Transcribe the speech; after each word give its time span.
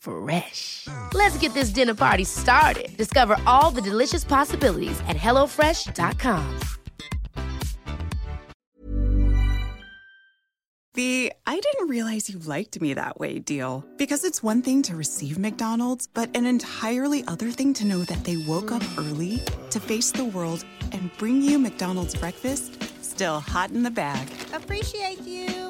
Fresh. 0.00 0.88
Let's 1.14 1.38
get 1.38 1.54
this 1.54 1.70
dinner 1.70 1.94
party 1.94 2.24
started. 2.24 2.96
Discover 2.96 3.36
all 3.46 3.70
the 3.70 3.82
delicious 3.82 4.24
possibilities 4.24 4.98
at 5.08 5.16
hellofresh.com. 5.16 6.60
The 10.94 11.32
I 11.46 11.60
didn't 11.60 11.88
realize 11.88 12.28
you 12.28 12.40
liked 12.40 12.80
me 12.80 12.94
that 12.94 13.18
way 13.20 13.38
deal. 13.38 13.84
Because 13.96 14.24
it's 14.24 14.42
one 14.42 14.60
thing 14.60 14.82
to 14.82 14.96
receive 14.96 15.38
McDonald's, 15.38 16.08
but 16.12 16.36
an 16.36 16.46
entirely 16.46 17.22
other 17.28 17.50
thing 17.50 17.72
to 17.74 17.86
know 17.86 17.98
that 18.00 18.24
they 18.24 18.36
woke 18.38 18.72
up 18.72 18.82
early 18.98 19.40
to 19.70 19.78
face 19.78 20.10
the 20.10 20.24
world 20.24 20.64
and 20.92 21.10
bring 21.16 21.42
you 21.42 21.58
McDonald's 21.58 22.16
breakfast 22.16 22.82
still 23.20 23.40
hot 23.40 23.70
in 23.70 23.82
the 23.82 23.90
bag. 23.90 24.26
Appreciate 24.54 25.20
you. 25.26 25.69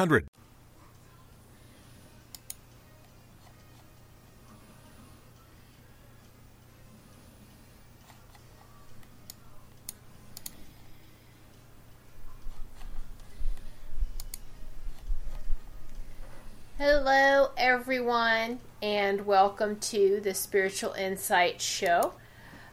532 0.00 0.30
3500. 0.30 0.30
Hello, 16.78 17.50
everyone, 17.58 18.58
and 18.82 19.26
welcome 19.26 19.76
to 19.80 20.20
the 20.22 20.32
Spiritual 20.32 20.94
Insight 20.94 21.60
Show. 21.60 22.14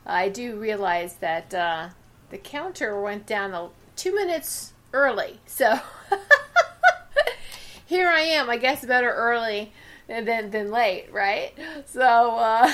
I 0.06 0.30
do 0.30 0.56
realize 0.56 1.18
that 1.18 1.54
uh, 1.54 1.90
the 2.30 2.38
counter 2.38 3.02
went 3.02 3.26
down 3.26 3.72
two 3.98 4.16
minutes 4.16 4.72
early, 4.94 5.42
so 5.46 5.78
here 7.88 8.10
I 8.10 8.20
am. 8.20 8.50
I 8.50 8.58
guess 8.58 8.86
better 8.86 9.10
early 9.10 9.72
than 10.08 10.52
than 10.52 10.72
late, 10.72 11.08
right? 11.12 11.54
So, 11.86 12.02
uh, 12.36 12.72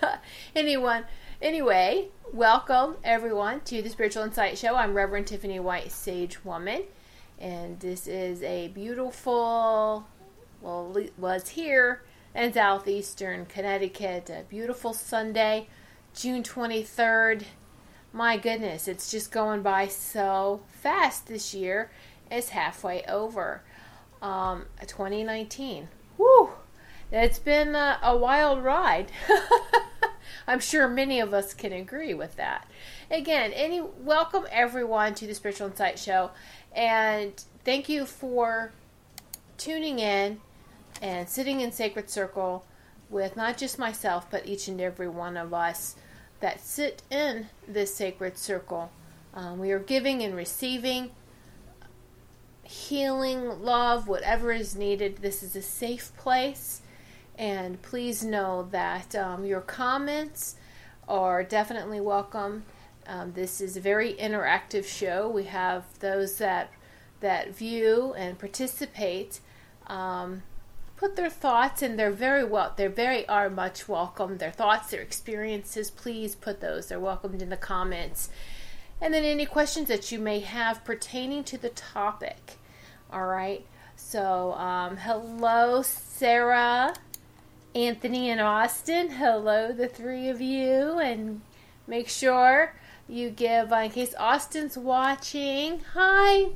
anyone, 0.56 1.04
anyway, 1.40 2.08
welcome 2.32 2.96
everyone 3.04 3.60
to 3.66 3.82
the 3.82 3.90
Spiritual 3.90 4.22
Insight 4.24 4.56
Show. 4.56 4.74
I'm 4.74 4.94
Reverend 4.94 5.26
Tiffany 5.26 5.60
White, 5.60 5.92
Sage 5.92 6.42
Woman, 6.46 6.84
and 7.38 7.78
this 7.80 8.06
is 8.06 8.42
a 8.42 8.68
beautiful 8.68 10.06
well, 10.62 10.96
was 11.18 11.50
here 11.50 12.02
in 12.34 12.54
southeastern 12.54 13.44
Connecticut. 13.44 14.30
A 14.30 14.44
beautiful 14.48 14.94
Sunday, 14.94 15.68
June 16.14 16.42
23rd. 16.42 17.44
My 18.14 18.38
goodness, 18.38 18.88
it's 18.88 19.10
just 19.10 19.30
going 19.30 19.60
by 19.60 19.88
so 19.88 20.62
fast 20.68 21.26
this 21.26 21.52
year. 21.52 21.90
It's 22.30 22.48
halfway 22.48 23.02
over. 23.02 23.62
Um, 24.24 24.64
2019. 24.80 25.86
Woo! 26.16 26.48
It's 27.12 27.38
been 27.38 27.74
a, 27.74 27.98
a 28.02 28.16
wild 28.16 28.64
ride. 28.64 29.12
I'm 30.46 30.60
sure 30.60 30.88
many 30.88 31.20
of 31.20 31.34
us 31.34 31.52
can 31.52 31.74
agree 31.74 32.14
with 32.14 32.36
that. 32.36 32.66
Again, 33.10 33.52
any 33.52 33.82
welcome 33.82 34.46
everyone 34.50 35.14
to 35.16 35.26
the 35.26 35.34
Spiritual 35.34 35.66
Insight 35.66 35.98
Show, 35.98 36.30
and 36.74 37.34
thank 37.66 37.90
you 37.90 38.06
for 38.06 38.72
tuning 39.58 39.98
in 39.98 40.40
and 41.02 41.28
sitting 41.28 41.60
in 41.60 41.70
sacred 41.70 42.08
circle 42.08 42.64
with 43.10 43.36
not 43.36 43.58
just 43.58 43.78
myself, 43.78 44.30
but 44.30 44.46
each 44.46 44.68
and 44.68 44.80
every 44.80 45.08
one 45.08 45.36
of 45.36 45.52
us 45.52 45.96
that 46.40 46.60
sit 46.60 47.02
in 47.10 47.48
this 47.68 47.94
sacred 47.94 48.38
circle. 48.38 48.90
Um, 49.34 49.58
we 49.58 49.70
are 49.70 49.78
giving 49.78 50.22
and 50.22 50.34
receiving 50.34 51.10
healing, 52.64 53.62
love, 53.62 54.08
whatever 54.08 54.52
is 54.52 54.74
needed. 54.74 55.18
This 55.18 55.42
is 55.42 55.54
a 55.54 55.62
safe 55.62 56.12
place. 56.16 56.80
And 57.36 57.80
please 57.82 58.24
know 58.24 58.68
that 58.70 59.14
um, 59.14 59.44
your 59.44 59.60
comments 59.60 60.56
are 61.08 61.42
definitely 61.42 62.00
welcome. 62.00 62.64
Um, 63.06 63.32
this 63.32 63.60
is 63.60 63.76
a 63.76 63.80
very 63.80 64.14
interactive 64.14 64.86
show. 64.86 65.28
We 65.28 65.44
have 65.44 65.84
those 66.00 66.38
that 66.38 66.70
that 67.20 67.54
view 67.54 68.14
and 68.16 68.38
participate. 68.38 69.40
Um, 69.86 70.42
put 70.96 71.16
their 71.16 71.30
thoughts 71.30 71.82
and 71.82 71.98
they're 71.98 72.10
very 72.10 72.44
well 72.44 72.72
they're 72.76 72.88
very 72.88 73.28
are 73.28 73.50
much 73.50 73.88
welcome 73.88 74.38
their 74.38 74.50
thoughts 74.50 74.90
their 74.90 75.02
experiences 75.02 75.90
please 75.90 76.34
put 76.34 76.60
those 76.60 76.86
they're 76.86 77.00
welcomed 77.00 77.42
in 77.42 77.50
the 77.50 77.56
comments 77.56 78.28
and 79.00 79.12
then 79.12 79.24
any 79.24 79.46
questions 79.46 79.88
that 79.88 80.10
you 80.12 80.18
may 80.18 80.40
have 80.40 80.84
pertaining 80.84 81.44
to 81.44 81.58
the 81.58 81.70
topic. 81.70 82.58
All 83.12 83.26
right. 83.26 83.66
So, 83.96 84.52
um, 84.54 84.96
hello, 84.96 85.82
Sarah, 85.82 86.94
Anthony, 87.74 88.30
and 88.30 88.40
Austin. 88.40 89.10
Hello, 89.10 89.72
the 89.72 89.88
three 89.88 90.28
of 90.28 90.40
you, 90.40 90.98
and 90.98 91.40
make 91.86 92.08
sure 92.08 92.74
you 93.08 93.30
give, 93.30 93.72
uh, 93.72 93.76
in 93.76 93.90
case 93.90 94.14
Austin's 94.18 94.78
watching, 94.78 95.80
hi. 95.94 96.50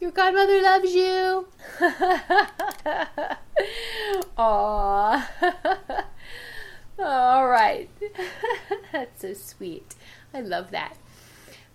Your 0.00 0.10
godmother 0.10 0.62
loves 0.62 0.94
you. 0.94 1.48
Aww. 4.38 5.26
All 6.98 7.48
right. 7.48 7.88
That's 8.92 9.20
so 9.20 9.34
sweet. 9.34 9.94
I 10.32 10.40
love 10.40 10.70
that. 10.70 10.96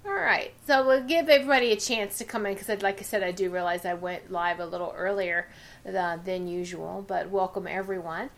All 0.06 0.14
right. 0.14 0.54
So 0.68 0.86
we'll 0.86 1.04
give 1.04 1.30
everybody 1.30 1.72
a 1.72 1.76
chance 1.76 2.20
to 2.20 2.26
come 2.26 2.46
in 2.46 2.54
because, 2.54 2.82
like 2.84 3.00
I 3.00 3.04
said, 3.04 3.24
I 3.24 3.32
do 3.32 3.50
realize 3.50 3.86
I 3.86 3.96
went 3.96 4.32
live 4.32 4.60
a 4.60 4.66
little 4.66 4.94
earlier 4.96 5.48
than, 5.84 6.48
usual, 6.48 7.04
but 7.08 7.30
welcome 7.30 7.66
everyone. 7.68 8.30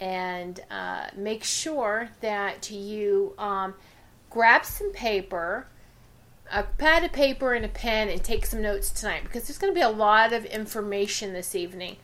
And 0.00 0.60
uh, 0.70 1.06
make 1.16 1.44
sure 1.44 2.10
that 2.20 2.70
you 2.70 3.32
um, 3.38 3.74
grab 4.28 4.66
some 4.66 4.92
paper, 4.92 5.66
a 6.52 6.64
pad 6.64 7.04
of 7.04 7.12
paper, 7.12 7.54
and 7.54 7.64
a 7.64 7.68
pen, 7.68 8.10
and 8.10 8.22
take 8.22 8.44
some 8.44 8.60
notes 8.60 8.90
tonight 8.90 9.22
because 9.22 9.46
there's 9.46 9.58
going 9.58 9.72
to 9.72 9.78
be 9.78 9.82
a 9.84 9.88
lot 9.88 10.32
of 10.32 10.44
information 10.44 11.32
this 11.32 11.54
evening. 11.54 11.96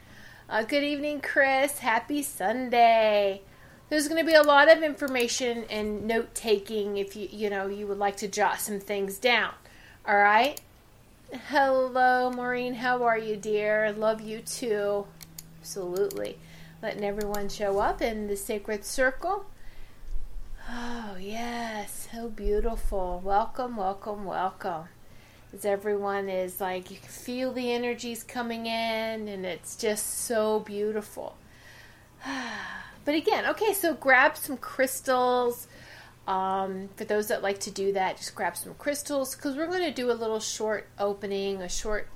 Uh, 0.48 0.62
good 0.62 0.82
evening, 0.82 1.20
Chris. 1.20 1.80
Happy 1.80 2.22
Sunday 2.22 3.42
there's 3.90 4.06
going 4.06 4.24
to 4.24 4.26
be 4.26 4.36
a 4.36 4.42
lot 4.42 4.70
of 4.70 4.84
information 4.84 5.64
and 5.68 6.06
note 6.06 6.32
taking 6.32 6.96
if 6.96 7.16
you 7.16 7.28
you 7.30 7.50
know 7.50 7.66
you 7.66 7.86
would 7.88 7.98
like 7.98 8.16
to 8.16 8.28
jot 8.28 8.60
some 8.60 8.78
things 8.78 9.18
down. 9.18 9.52
All 10.06 10.16
right? 10.16 10.60
Hello 11.48 12.30
maureen. 12.30 12.74
How 12.74 13.02
are 13.02 13.18
you 13.18 13.36
dear? 13.36 13.92
Love 13.92 14.20
you 14.20 14.38
too. 14.40 15.06
Absolutely. 15.60 16.38
Letting 16.80 17.04
everyone 17.04 17.48
show 17.48 17.80
up 17.80 18.00
in 18.00 18.28
the 18.28 18.36
sacred 18.36 18.84
circle. 18.84 19.44
Oh 20.68 21.16
yes. 21.20 22.08
So 22.12 22.28
beautiful. 22.28 23.20
Welcome 23.24 23.76
welcome 23.76 24.24
welcome. 24.24 24.84
As 25.52 25.64
everyone 25.64 26.28
is 26.28 26.60
like 26.60 26.92
you 26.92 26.96
can 26.96 27.08
feel 27.08 27.52
the 27.52 27.72
energies 27.72 28.22
coming 28.22 28.66
in 28.66 29.26
and 29.26 29.44
it's 29.44 29.74
just 29.74 30.06
so 30.26 30.60
beautiful 30.60 31.36
But 33.10 33.16
again, 33.16 33.44
okay, 33.46 33.72
so 33.72 33.94
grab 33.94 34.36
some 34.36 34.56
crystals. 34.56 35.66
Um, 36.28 36.90
for 36.94 37.04
those 37.04 37.26
that 37.26 37.42
like 37.42 37.58
to 37.62 37.70
do 37.72 37.92
that, 37.94 38.18
just 38.18 38.36
grab 38.36 38.56
some 38.56 38.74
crystals 38.74 39.34
because 39.34 39.56
we're 39.56 39.66
going 39.66 39.82
to 39.82 39.90
do 39.90 40.12
a 40.12 40.14
little 40.14 40.38
short 40.38 40.86
opening, 40.96 41.60
a 41.60 41.68
short, 41.68 42.06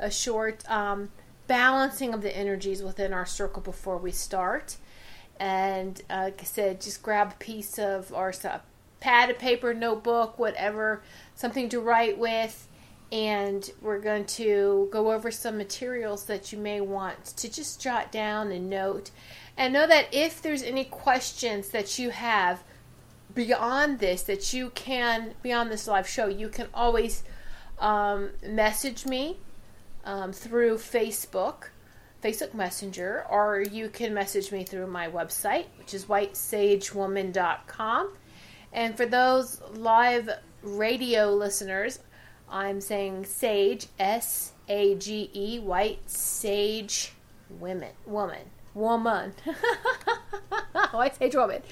a 0.00 0.10
short 0.10 0.68
um, 0.68 1.12
balancing 1.46 2.12
of 2.12 2.22
the 2.22 2.36
energies 2.36 2.82
within 2.82 3.12
our 3.12 3.24
circle 3.24 3.62
before 3.62 3.98
we 3.98 4.10
start. 4.10 4.78
And 5.38 6.02
uh, 6.10 6.22
like 6.24 6.40
I 6.40 6.44
said, 6.44 6.80
just 6.80 7.04
grab 7.04 7.34
a 7.34 7.36
piece 7.36 7.78
of 7.78 8.12
or 8.12 8.32
a 8.42 8.62
pad 8.98 9.30
of 9.30 9.38
paper, 9.38 9.74
notebook, 9.74 10.40
whatever, 10.40 11.04
something 11.36 11.68
to 11.68 11.78
write 11.78 12.18
with. 12.18 12.65
And 13.12 13.70
we're 13.80 14.00
going 14.00 14.24
to 14.24 14.88
go 14.90 15.12
over 15.12 15.30
some 15.30 15.56
materials 15.56 16.24
that 16.24 16.52
you 16.52 16.58
may 16.58 16.80
want 16.80 17.24
to 17.24 17.50
just 17.50 17.80
jot 17.80 18.10
down 18.10 18.50
and 18.50 18.68
note 18.68 19.10
and 19.56 19.72
know 19.72 19.86
that 19.86 20.08
if 20.12 20.42
there's 20.42 20.62
any 20.62 20.84
questions 20.84 21.70
that 21.70 21.98
you 21.98 22.10
have 22.10 22.62
beyond 23.34 24.00
this, 24.00 24.22
that 24.22 24.52
you 24.52 24.70
can, 24.70 25.34
beyond 25.42 25.70
this 25.70 25.86
live 25.86 26.08
show, 26.08 26.26
you 26.26 26.48
can 26.48 26.66
always 26.74 27.22
um, 27.78 28.30
message 28.44 29.06
me 29.06 29.36
um, 30.04 30.32
through 30.32 30.76
Facebook, 30.76 31.68
Facebook 32.22 32.54
Messenger, 32.54 33.24
or 33.30 33.60
you 33.60 33.88
can 33.88 34.14
message 34.14 34.50
me 34.52 34.64
through 34.64 34.88
my 34.88 35.08
website, 35.08 35.66
which 35.78 35.94
is 35.94 36.06
whitesagewoman.com. 36.06 38.12
And 38.72 38.96
for 38.96 39.06
those 39.06 39.60
live 39.72 40.28
radio 40.62 41.32
listeners, 41.32 42.00
I'm 42.48 42.80
saying 42.80 43.24
Sage, 43.24 43.86
S 43.98 44.52
A 44.68 44.94
G 44.94 45.30
E, 45.32 45.58
White 45.58 46.08
Sage 46.08 47.12
Women, 47.50 47.92
Woman 48.06 48.50
woman. 48.76 49.32
White 50.92 51.16
Sage 51.16 51.34
Woman. 51.34 51.62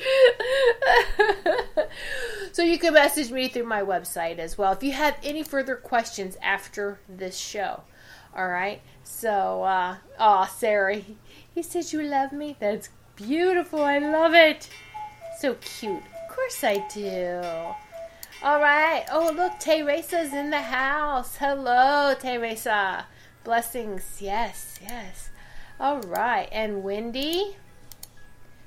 so 2.52 2.62
you 2.62 2.78
can 2.78 2.94
message 2.94 3.30
me 3.30 3.48
through 3.48 3.66
my 3.66 3.82
website 3.82 4.38
as 4.38 4.58
well 4.58 4.72
if 4.72 4.82
you 4.82 4.92
have 4.92 5.16
any 5.22 5.42
further 5.42 5.76
questions 5.76 6.36
after 6.42 6.98
this 7.08 7.36
show. 7.36 7.82
All 8.34 8.48
right. 8.48 8.80
So, 9.04 9.62
uh, 9.62 9.96
oh, 10.18 10.50
Sarah, 10.56 10.96
he, 11.54 11.62
said 11.62 11.92
you 11.92 12.02
love 12.02 12.32
me. 12.32 12.56
That's 12.58 12.88
beautiful. 13.14 13.84
I 13.84 13.98
love 13.98 14.34
it. 14.34 14.68
So 15.38 15.54
cute. 15.54 15.98
Of 15.98 16.34
course 16.34 16.64
I 16.64 16.84
do. 16.92 17.74
All 18.44 18.60
right. 18.60 19.06
Oh, 19.10 19.32
look, 19.34 19.58
Teresa's 19.58 20.34
in 20.34 20.50
the 20.50 20.60
house. 20.60 21.38
Hello, 21.38 22.12
Teresa. 22.12 23.06
Blessings. 23.42 24.18
Yes, 24.20 24.78
yes. 24.82 25.30
All 25.80 26.00
right, 26.00 26.46
and 26.52 26.84
Wendy. 26.84 27.56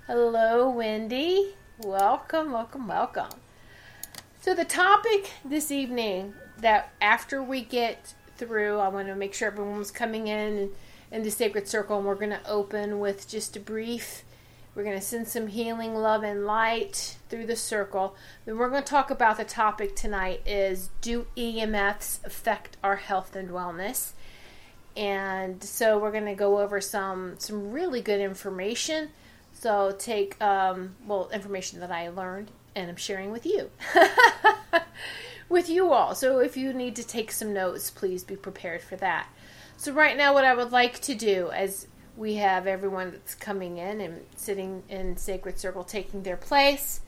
Hello, 0.07 0.67
Wendy. 0.67 1.53
Welcome, 1.77 2.53
welcome, 2.53 2.87
welcome. 2.87 3.29
So, 4.41 4.55
the 4.55 4.65
topic 4.65 5.29
this 5.45 5.69
evening 5.69 6.33
that 6.57 6.91
after 6.99 7.43
we 7.43 7.61
get 7.61 8.15
through, 8.35 8.79
I 8.79 8.87
want 8.87 9.09
to 9.09 9.15
make 9.15 9.35
sure 9.35 9.49
everyone's 9.49 9.91
coming 9.91 10.27
in 10.27 10.71
in 11.11 11.21
the 11.21 11.29
sacred 11.29 11.67
circle, 11.67 11.97
and 11.97 12.07
we're 12.07 12.15
going 12.15 12.31
to 12.31 12.49
open 12.49 12.99
with 12.99 13.27
just 13.27 13.55
a 13.55 13.59
brief. 13.59 14.23
We're 14.77 14.83
going 14.83 14.99
to 14.99 15.01
send 15.01 15.27
some 15.27 15.47
healing, 15.47 15.95
love, 15.95 16.23
and 16.23 16.45
light 16.45 17.17
through 17.29 17.47
the 17.47 17.55
circle. 17.55 18.15
Then 18.45 18.57
we're 18.57 18.69
going 18.69 18.83
to 18.83 18.89
talk 18.89 19.09
about 19.09 19.37
the 19.37 19.43
topic 19.43 19.95
tonight: 19.95 20.43
is 20.45 20.91
do 21.01 21.25
EMFs 21.35 22.23
affect 22.23 22.77
our 22.83 22.97
health 22.97 23.35
and 23.35 23.49
wellness? 23.49 24.13
and 24.97 25.63
so 25.63 25.99
we're 25.99 26.11
going 26.11 26.25
to 26.25 26.33
go 26.33 26.59
over 26.59 26.81
some 26.81 27.35
some 27.37 27.71
really 27.71 28.01
good 28.01 28.19
information 28.19 29.09
so 29.53 29.95
take 29.97 30.41
um, 30.41 30.95
well 31.05 31.29
information 31.31 31.79
that 31.79 31.91
i 31.91 32.09
learned 32.09 32.49
and 32.75 32.89
i'm 32.89 32.95
sharing 32.95 33.31
with 33.31 33.45
you 33.45 33.69
with 35.49 35.69
you 35.69 35.93
all 35.93 36.15
so 36.15 36.39
if 36.39 36.57
you 36.57 36.73
need 36.73 36.95
to 36.95 37.05
take 37.05 37.31
some 37.31 37.53
notes 37.53 37.91
please 37.91 38.23
be 38.23 38.35
prepared 38.35 38.81
for 38.81 38.95
that 38.95 39.27
so 39.77 39.91
right 39.93 40.17
now 40.17 40.33
what 40.33 40.43
i 40.43 40.55
would 40.55 40.71
like 40.71 40.99
to 40.99 41.13
do 41.13 41.51
as 41.51 41.87
we 42.17 42.35
have 42.35 42.65
everyone 42.65 43.11
that's 43.11 43.35
coming 43.35 43.77
in 43.77 44.01
and 44.01 44.25
sitting 44.35 44.83
in 44.89 45.15
sacred 45.15 45.59
circle 45.59 45.83
taking 45.83 46.23
their 46.23 46.35
place 46.35 47.01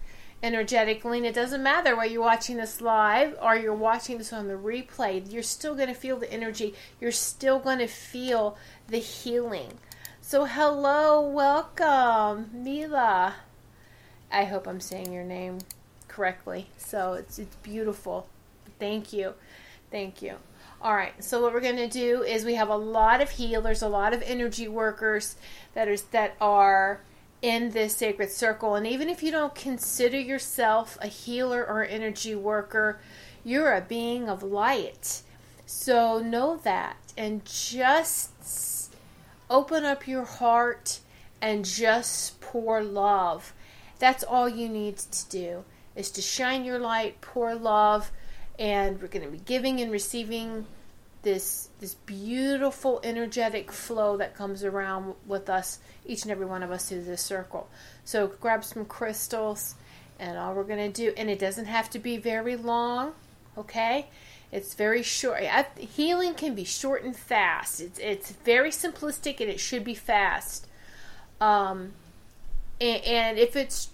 energetically. 0.43 1.17
And 1.17 1.25
it 1.25 1.33
doesn't 1.33 1.63
matter 1.63 1.95
whether 1.95 2.11
you're 2.11 2.21
watching 2.21 2.57
this 2.57 2.79
live 2.79 3.35
or 3.41 3.55
you're 3.55 3.73
watching 3.73 4.19
this 4.19 4.31
on 4.31 4.47
the 4.47 4.53
replay, 4.53 5.29
you're 5.31 5.43
still 5.43 5.75
going 5.75 5.87
to 5.87 5.93
feel 5.95 6.17
the 6.17 6.31
energy. 6.31 6.75
You're 7.01 7.11
still 7.11 7.59
going 7.59 7.79
to 7.79 7.87
feel 7.87 8.55
the 8.87 8.99
healing. 8.99 9.79
So, 10.21 10.45
hello, 10.45 11.27
welcome, 11.27 12.51
Mila. 12.53 13.35
I 14.31 14.43
hope 14.43 14.67
I'm 14.67 14.79
saying 14.79 15.11
your 15.11 15.23
name 15.23 15.57
correctly. 16.07 16.69
So, 16.77 17.13
it's, 17.13 17.39
it's 17.39 17.55
beautiful. 17.57 18.27
Thank 18.79 19.11
you. 19.11 19.33
Thank 19.89 20.21
you. 20.21 20.35
All 20.81 20.95
right. 20.95 21.21
So 21.21 21.41
what 21.41 21.53
we're 21.53 21.59
going 21.59 21.75
to 21.75 21.89
do 21.89 22.23
is 22.23 22.45
we 22.45 22.55
have 22.55 22.69
a 22.69 22.77
lot 22.77 23.21
of 23.21 23.31
healers, 23.31 23.81
a 23.81 23.89
lot 23.89 24.13
of 24.13 24.21
energy 24.21 24.67
workers 24.67 25.35
that 25.73 25.87
are 25.89 25.97
that 26.11 26.35
are 26.39 27.01
in 27.41 27.71
this 27.71 27.95
sacred 27.95 28.31
circle. 28.31 28.75
And 28.75 28.87
even 28.87 29.09
if 29.09 29.21
you 29.21 29.31
don't 29.31 29.55
consider 29.55 30.19
yourself 30.19 30.97
a 31.01 31.07
healer 31.07 31.65
or 31.65 31.83
energy 31.83 32.35
worker, 32.35 32.99
you're 33.43 33.73
a 33.73 33.81
being 33.81 34.29
of 34.29 34.41
light. 34.41 35.21
So 35.65 36.19
know 36.19 36.57
that 36.63 36.97
and 37.17 37.43
just 37.45 38.93
open 39.49 39.83
up 39.83 40.07
your 40.07 40.25
heart 40.25 40.99
and 41.41 41.65
just 41.65 42.39
pour 42.39 42.81
love. 42.83 43.53
That's 43.99 44.23
all 44.23 44.47
you 44.47 44.69
need 44.69 44.97
to 44.97 45.29
do 45.29 45.63
is 45.95 46.09
to 46.11 46.21
shine 46.21 46.63
your 46.63 46.79
light, 46.79 47.19
pour 47.19 47.53
love, 47.55 48.11
and 48.59 49.01
we're 49.01 49.07
going 49.07 49.25
to 49.25 49.31
be 49.31 49.39
giving 49.39 49.79
and 49.81 49.91
receiving 49.91 50.67
this 51.21 51.69
this 51.79 51.95
beautiful 51.95 53.01
energetic 53.03 53.71
flow 53.71 54.17
that 54.17 54.35
comes 54.35 54.63
around 54.63 55.15
with 55.25 55.49
us 55.49 55.79
each 56.05 56.23
and 56.23 56.31
every 56.31 56.45
one 56.45 56.61
of 56.61 56.71
us 56.71 56.89
through 56.89 57.03
this 57.03 57.21
circle. 57.21 57.67
So 58.05 58.27
grab 58.27 58.63
some 58.63 58.85
crystals 58.85 59.75
and 60.19 60.37
all 60.37 60.53
we're 60.53 60.63
going 60.63 60.91
to 60.91 61.01
do 61.01 61.13
and 61.17 61.29
it 61.29 61.39
doesn't 61.39 61.65
have 61.65 61.89
to 61.91 61.99
be 61.99 62.17
very 62.17 62.55
long 62.55 63.13
okay? 63.59 64.07
It's 64.51 64.73
very 64.73 65.03
short. 65.03 65.43
Healing 65.77 66.33
can 66.33 66.55
be 66.55 66.63
short 66.63 67.03
and 67.03 67.15
fast. 67.15 67.81
It's, 67.81 67.99
it's 67.99 68.31
very 68.31 68.71
simplistic 68.71 69.39
and 69.39 69.49
it 69.49 69.59
should 69.59 69.83
be 69.83 69.93
fast. 69.93 70.67
Um, 71.39 71.93
and, 72.81 73.03
and 73.03 73.37
if 73.37 73.55
it's 73.55 73.89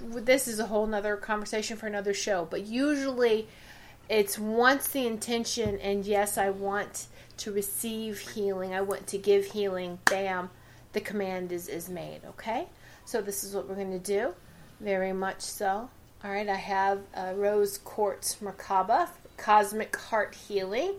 this 0.00 0.46
is 0.46 0.60
a 0.60 0.66
whole 0.66 0.86
nother 0.86 1.16
conversation 1.16 1.76
for 1.76 1.86
another 1.86 2.14
show, 2.14 2.46
but 2.48 2.64
usually 2.66 3.48
it's 4.08 4.38
once 4.38 4.88
the 4.88 5.06
intention 5.06 5.78
and 5.80 6.04
yes, 6.04 6.38
I 6.38 6.50
want 6.50 7.06
to 7.38 7.52
receive 7.52 8.18
healing, 8.18 8.74
I 8.74 8.80
want 8.80 9.06
to 9.08 9.18
give 9.18 9.46
healing, 9.46 9.98
bam, 10.06 10.50
the 10.92 11.00
command 11.00 11.52
is, 11.52 11.68
is 11.68 11.88
made, 11.88 12.20
okay? 12.30 12.66
So 13.04 13.20
this 13.20 13.44
is 13.44 13.54
what 13.54 13.68
we're 13.68 13.74
going 13.74 13.92
to 13.92 13.98
do. 13.98 14.34
Very 14.80 15.12
much 15.12 15.40
so. 15.40 15.88
All 16.24 16.30
right, 16.30 16.48
I 16.48 16.56
have 16.56 17.00
a 17.14 17.34
rose 17.34 17.78
quartz 17.78 18.36
Merkaba, 18.42 19.08
cosmic 19.36 19.96
heart 19.96 20.34
healing. 20.34 20.94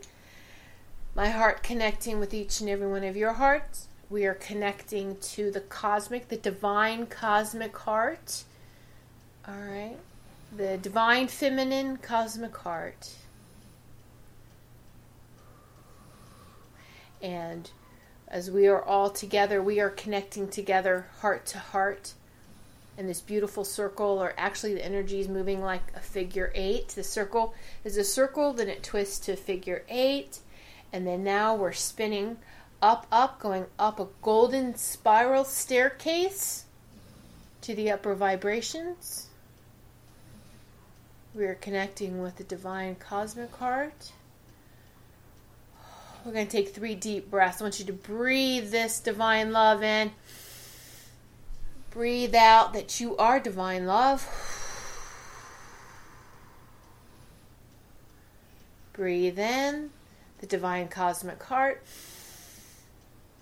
My 1.16 1.30
heart 1.30 1.62
connecting 1.64 2.20
with 2.20 2.34
each 2.34 2.62
and 2.62 2.70
every 2.70 2.88
one 2.88 3.04
of 3.04 3.18
your 3.18 3.34
hearts. 3.34 3.88
We 4.10 4.26
are 4.26 4.34
connecting 4.34 5.18
to 5.18 5.52
the 5.52 5.60
cosmic, 5.60 6.30
the 6.30 6.38
divine 6.38 7.06
cosmic 7.08 7.76
heart. 7.78 8.44
All 9.48 9.56
right, 9.56 9.98
the 10.56 10.78
divine 10.78 11.28
feminine 11.28 11.98
cosmic 11.98 12.56
heart. 12.58 13.14
And 17.22 17.70
as 18.28 18.50
we 18.50 18.68
are 18.68 18.82
all 18.82 19.10
together, 19.10 19.62
we 19.62 19.80
are 19.80 19.90
connecting 19.90 20.48
together 20.48 21.08
heart 21.20 21.46
to 21.48 21.60
heart 21.60 22.14
in 22.98 23.08
this 23.08 23.22
beautiful 23.22 23.64
circle, 23.64 24.22
or 24.22 24.34
actually 24.38 24.74
the 24.74 24.86
energy 24.86 25.20
is 25.22 25.28
moving 25.28 25.62
like 25.62 25.84
a 25.96 26.00
figure 26.00 26.52
eight. 26.54 26.90
The 26.90 27.04
circle 27.04 27.54
is 27.84 27.98
a 27.98 28.04
circle, 28.04 28.54
then 28.54 28.68
it 28.68 28.84
twists 28.84 29.20
to 29.26 29.36
figure 29.36 29.84
eight, 29.88 30.40
and 30.92 31.08
then 31.08 31.24
now 31.24 31.56
we're 31.56 31.72
spinning 31.72 32.38
up, 32.82 33.08
up, 33.12 33.40
going 33.40 33.66
up 33.78 34.00
a 34.00 34.08
golden 34.22 34.76
spiral 34.76 35.46
staircase 35.46 36.66
to 37.62 37.74
the 37.74 37.92
upper 37.92 38.16
vibrations. 38.16 39.29
We 41.36 41.46
are 41.46 41.56
connecting 41.56 42.22
with 42.22 42.38
the 42.38 42.44
divine 42.44 42.96
cosmic 42.96 43.56
heart. 43.56 44.12
We're 46.26 46.34
going 46.34 46.48
to 46.48 46.52
take 46.52 46.74
three 46.74 46.96
deep 46.96 47.30
breaths. 47.30 47.62
I 47.62 47.66
want 47.66 47.80
you 47.80 47.86
to 47.86 47.94
breathe 47.94 48.72
this 48.72 49.00
divine 49.00 49.52
love 49.52 49.84
in. 49.84 50.12
Breathe 51.92 52.36
out 52.36 52.74
that 52.74 53.00
you 53.00 53.16
are 53.18 53.40
divine 53.40 53.86
love. 53.86 54.28
Breathe 58.94 59.40
in 59.40 59.92
the 60.40 60.48
divine 60.48 60.88
cosmic 60.88 61.42
heart. 61.44 61.84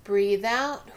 Breathe 0.03 0.45
out. 0.45 0.89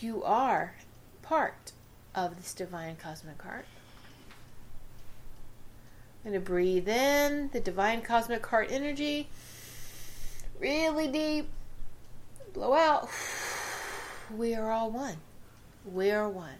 You 0.00 0.22
are 0.22 0.74
part 1.22 1.72
of 2.14 2.36
this 2.36 2.54
divine 2.54 2.96
cosmic 2.96 3.42
heart. 3.42 3.64
I'm 6.24 6.32
going 6.32 6.42
to 6.42 6.46
breathe 6.46 6.88
in 6.88 7.48
the 7.52 7.60
divine 7.60 8.02
cosmic 8.02 8.44
heart 8.44 8.68
energy. 8.70 9.28
Really 10.58 11.08
deep. 11.08 11.48
Blow 12.52 12.74
out. 12.74 13.08
We 14.36 14.54
are 14.54 14.70
all 14.70 14.90
one. 14.90 15.16
We 15.90 16.10
are 16.10 16.28
one. 16.28 16.58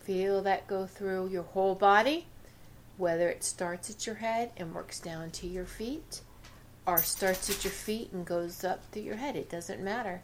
Feel 0.00 0.40
that 0.42 0.66
go 0.68 0.86
through 0.86 1.28
your 1.28 1.42
whole 1.42 1.74
body, 1.74 2.26
whether 2.96 3.28
it 3.28 3.44
starts 3.44 3.90
at 3.90 4.06
your 4.06 4.14
head 4.16 4.52
and 4.56 4.72
works 4.72 5.00
down 5.00 5.30
to 5.32 5.46
your 5.46 5.66
feet, 5.66 6.20
or 6.86 6.98
starts 6.98 7.50
at 7.50 7.64
your 7.64 7.72
feet 7.72 8.12
and 8.12 8.24
goes 8.24 8.64
up 8.64 8.90
to 8.92 9.00
your 9.00 9.16
head. 9.16 9.36
It 9.36 9.50
doesn't 9.50 9.82
matter. 9.82 10.22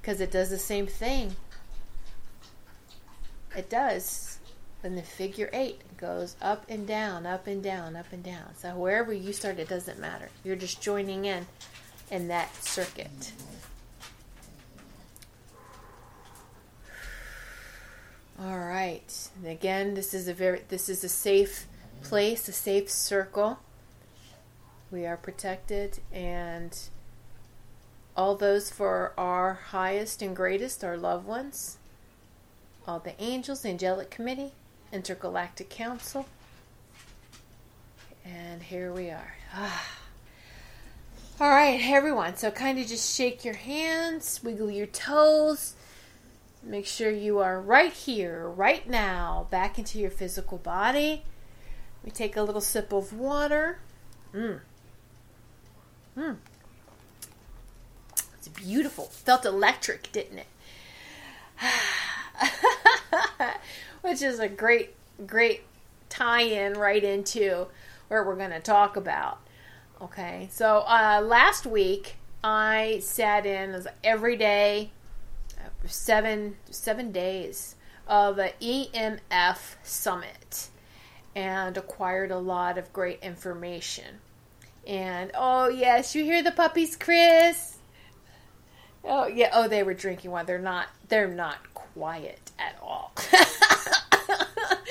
Because 0.00 0.20
it 0.20 0.30
does 0.30 0.50
the 0.50 0.58
same 0.58 0.86
thing. 0.86 1.36
It 3.56 3.68
does. 3.68 4.38
Then 4.82 4.96
the 4.96 5.02
figure 5.02 5.48
eight 5.52 5.80
goes 5.96 6.36
up 6.42 6.64
and 6.68 6.86
down, 6.86 7.26
up 7.26 7.46
and 7.46 7.62
down, 7.62 7.94
up 7.94 8.12
and 8.12 8.22
down. 8.22 8.54
So 8.56 8.70
wherever 8.74 9.12
you 9.12 9.32
start, 9.32 9.58
it 9.58 9.68
doesn't 9.68 9.98
matter. 9.98 10.28
You're 10.42 10.56
just 10.56 10.80
joining 10.80 11.24
in 11.24 11.46
in 12.10 12.28
that 12.28 12.54
circuit. 12.64 13.32
All 18.40 18.58
right. 18.58 19.30
And 19.36 19.46
again, 19.46 19.94
this 19.94 20.12
is 20.14 20.26
a 20.26 20.34
very 20.34 20.62
this 20.68 20.88
is 20.88 21.04
a 21.04 21.08
safe 21.08 21.66
place, 22.02 22.48
a 22.48 22.52
safe 22.52 22.90
circle. 22.90 23.60
We 24.90 25.06
are 25.06 25.16
protected 25.16 26.00
and 26.12 26.76
all 28.16 28.34
those 28.34 28.68
for 28.70 29.12
our 29.16 29.54
highest 29.54 30.22
and 30.22 30.34
greatest, 30.34 30.82
our 30.84 30.96
loved 30.96 31.26
ones, 31.26 31.78
all 32.86 32.98
the 32.98 33.20
angels, 33.22 33.64
angelic 33.64 34.10
committee, 34.10 34.52
intergalactic 34.92 35.68
council. 35.68 36.26
And 38.24 38.62
here 38.62 38.92
we 38.92 39.10
are. 39.10 39.34
Ah. 39.54 39.98
All 41.40 41.50
right, 41.50 41.80
everyone. 41.82 42.36
So 42.36 42.50
kind 42.50 42.78
of 42.78 42.86
just 42.86 43.16
shake 43.16 43.44
your 43.44 43.54
hands, 43.54 44.40
wiggle 44.44 44.70
your 44.70 44.86
toes, 44.86 45.74
Make 46.62 46.86
sure 46.86 47.10
you 47.10 47.40
are 47.40 47.60
right 47.60 47.92
here, 47.92 48.48
right 48.48 48.88
now, 48.88 49.48
back 49.50 49.78
into 49.78 49.98
your 49.98 50.10
physical 50.10 50.58
body. 50.58 51.24
We 52.04 52.12
take 52.12 52.36
a 52.36 52.42
little 52.42 52.60
sip 52.60 52.92
of 52.92 53.12
water. 53.12 53.78
Mmm. 54.32 54.60
Mmm. 56.16 56.36
It's 58.38 58.48
beautiful. 58.48 59.06
Felt 59.06 59.44
electric, 59.44 60.12
didn't 60.12 60.38
it? 60.38 60.46
Which 64.02 64.22
is 64.22 64.38
a 64.38 64.48
great, 64.48 64.94
great 65.26 65.62
tie 66.08 66.42
in 66.42 66.74
right 66.74 67.02
into 67.02 67.66
where 68.08 68.24
we're 68.24 68.36
going 68.36 68.50
to 68.50 68.60
talk 68.60 68.96
about. 68.96 69.38
Okay, 70.00 70.48
so 70.50 70.78
uh, 70.86 71.22
last 71.24 71.64
week 71.64 72.16
I 72.42 72.98
sat 73.02 73.46
in 73.46 73.86
every 74.02 74.36
day 74.36 74.90
seven 75.84 76.56
seven 76.70 77.12
days 77.12 77.76
of 78.06 78.38
an 78.38 78.50
EMF 78.60 79.76
summit 79.82 80.68
and 81.34 81.76
acquired 81.76 82.30
a 82.30 82.38
lot 82.38 82.78
of 82.78 82.92
great 82.92 83.20
information. 83.22 84.18
And 84.86 85.30
oh 85.34 85.68
yes, 85.68 86.14
you 86.14 86.24
hear 86.24 86.42
the 86.42 86.50
puppies, 86.50 86.96
Chris? 86.96 87.78
Oh 89.04 89.26
yeah, 89.26 89.50
oh 89.52 89.68
they 89.68 89.82
were 89.82 89.94
drinking 89.94 90.30
wine. 90.30 90.46
They're 90.46 90.58
not 90.58 90.88
they're 91.08 91.28
not 91.28 91.71
quiet 91.94 92.50
at 92.58 92.76
all. 92.82 93.12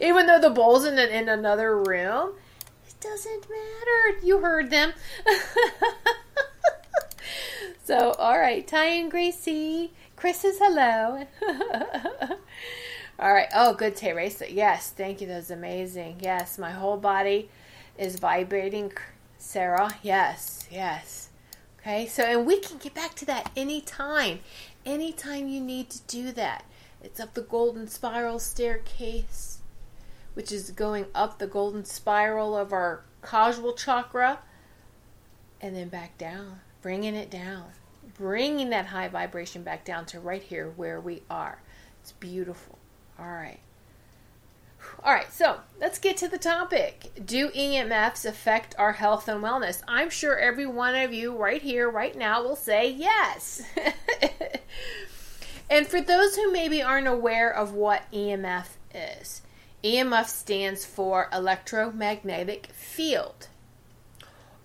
Even 0.00 0.26
though 0.26 0.40
the 0.40 0.50
bowl's 0.50 0.84
in, 0.84 0.98
in 0.98 1.28
another 1.28 1.76
room, 1.76 2.34
it 2.86 2.94
doesn't 3.00 3.46
matter. 3.48 4.24
You 4.24 4.40
heard 4.40 4.70
them. 4.70 4.92
so, 7.84 8.12
all 8.12 8.38
right, 8.38 8.66
Ty 8.66 8.84
and 8.84 9.10
Gracie, 9.10 9.92
Chris 10.16 10.38
says 10.38 10.58
hello. 10.60 11.26
All 13.20 13.34
right. 13.34 13.48
Oh, 13.54 13.74
good, 13.74 13.96
Teresa. 13.96 14.50
Yes, 14.50 14.94
thank 14.96 15.20
you. 15.20 15.26
That 15.26 15.36
was 15.36 15.50
amazing. 15.50 16.16
Yes, 16.20 16.58
my 16.58 16.70
whole 16.70 16.96
body 16.96 17.50
is 17.98 18.18
vibrating. 18.18 18.92
Sarah, 19.36 19.94
yes, 20.02 20.66
yes. 20.70 21.28
Okay, 21.78 22.06
so 22.06 22.22
and 22.22 22.46
we 22.46 22.60
can 22.60 22.78
get 22.78 22.94
back 22.94 23.14
to 23.16 23.26
that 23.26 23.50
anytime. 23.54 24.40
Anytime 24.84 25.48
you 25.48 25.60
need 25.60 25.90
to 25.90 26.00
do 26.02 26.32
that. 26.32 26.64
It's 27.02 27.20
up 27.20 27.34
the 27.34 27.42
golden 27.42 27.88
spiral 27.88 28.38
staircase, 28.38 29.60
which 30.34 30.52
is 30.52 30.70
going 30.70 31.06
up 31.14 31.38
the 31.38 31.46
golden 31.46 31.84
spiral 31.84 32.56
of 32.56 32.72
our 32.72 33.04
causal 33.22 33.72
chakra, 33.72 34.40
and 35.60 35.74
then 35.74 35.88
back 35.88 36.18
down, 36.18 36.60
bringing 36.82 37.14
it 37.14 37.30
down 37.30 37.72
bringing 38.20 38.68
that 38.68 38.86
high 38.86 39.08
vibration 39.08 39.62
back 39.62 39.82
down 39.84 40.04
to 40.04 40.20
right 40.20 40.42
here 40.42 40.70
where 40.76 41.00
we 41.00 41.22
are. 41.30 41.62
It's 42.02 42.12
beautiful. 42.12 42.78
All 43.18 43.26
right. 43.26 43.60
All 45.02 45.14
right, 45.14 45.32
so 45.32 45.60
let's 45.80 45.98
get 45.98 46.18
to 46.18 46.28
the 46.28 46.36
topic. 46.36 47.10
Do 47.24 47.48
EMFs 47.50 48.26
affect 48.26 48.74
our 48.78 48.92
health 48.92 49.28
and 49.28 49.42
wellness? 49.42 49.82
I'm 49.88 50.10
sure 50.10 50.38
every 50.38 50.66
one 50.66 50.94
of 50.94 51.14
you 51.14 51.34
right 51.34 51.62
here, 51.62 51.88
right 51.88 52.14
now, 52.14 52.42
will 52.42 52.56
say 52.56 52.90
yes. 52.90 53.62
and 55.70 55.86
for 55.86 56.02
those 56.02 56.36
who 56.36 56.52
maybe 56.52 56.82
aren't 56.82 57.06
aware 57.06 57.50
of 57.50 57.72
what 57.72 58.12
EMF 58.12 58.66
is, 58.94 59.40
EMF 59.82 60.26
stands 60.26 60.84
for 60.84 61.30
electromagnetic 61.32 62.66
field. 62.66 63.48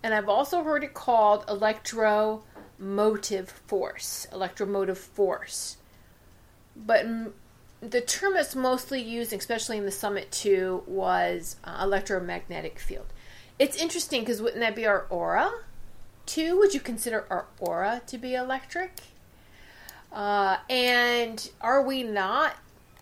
And 0.02 0.12
I've 0.12 0.28
also 0.28 0.62
heard 0.62 0.84
it 0.84 0.92
called 0.92 1.46
electro 1.48 2.42
motive 2.78 3.48
force, 3.48 4.26
electromotive 4.30 4.98
force. 4.98 5.78
But 6.76 7.06
the 7.80 8.00
term 8.00 8.34
that's 8.34 8.54
mostly 8.54 9.00
used, 9.00 9.32
especially 9.32 9.76
in 9.78 9.84
the 9.84 9.90
Summit 9.90 10.30
2, 10.32 10.84
was 10.86 11.56
uh, 11.64 11.78
electromagnetic 11.82 12.78
field. 12.78 13.06
It's 13.58 13.76
interesting 13.76 14.20
because 14.20 14.42
wouldn't 14.42 14.60
that 14.60 14.76
be 14.76 14.86
our 14.86 15.06
aura 15.10 15.50
too? 16.26 16.58
Would 16.58 16.74
you 16.74 16.80
consider 16.80 17.24
our 17.30 17.46
aura 17.58 18.02
to 18.06 18.18
be 18.18 18.34
electric? 18.34 18.92
Uh, 20.12 20.58
and 20.68 21.50
are 21.60 21.82
we 21.82 22.02
not 22.02 22.56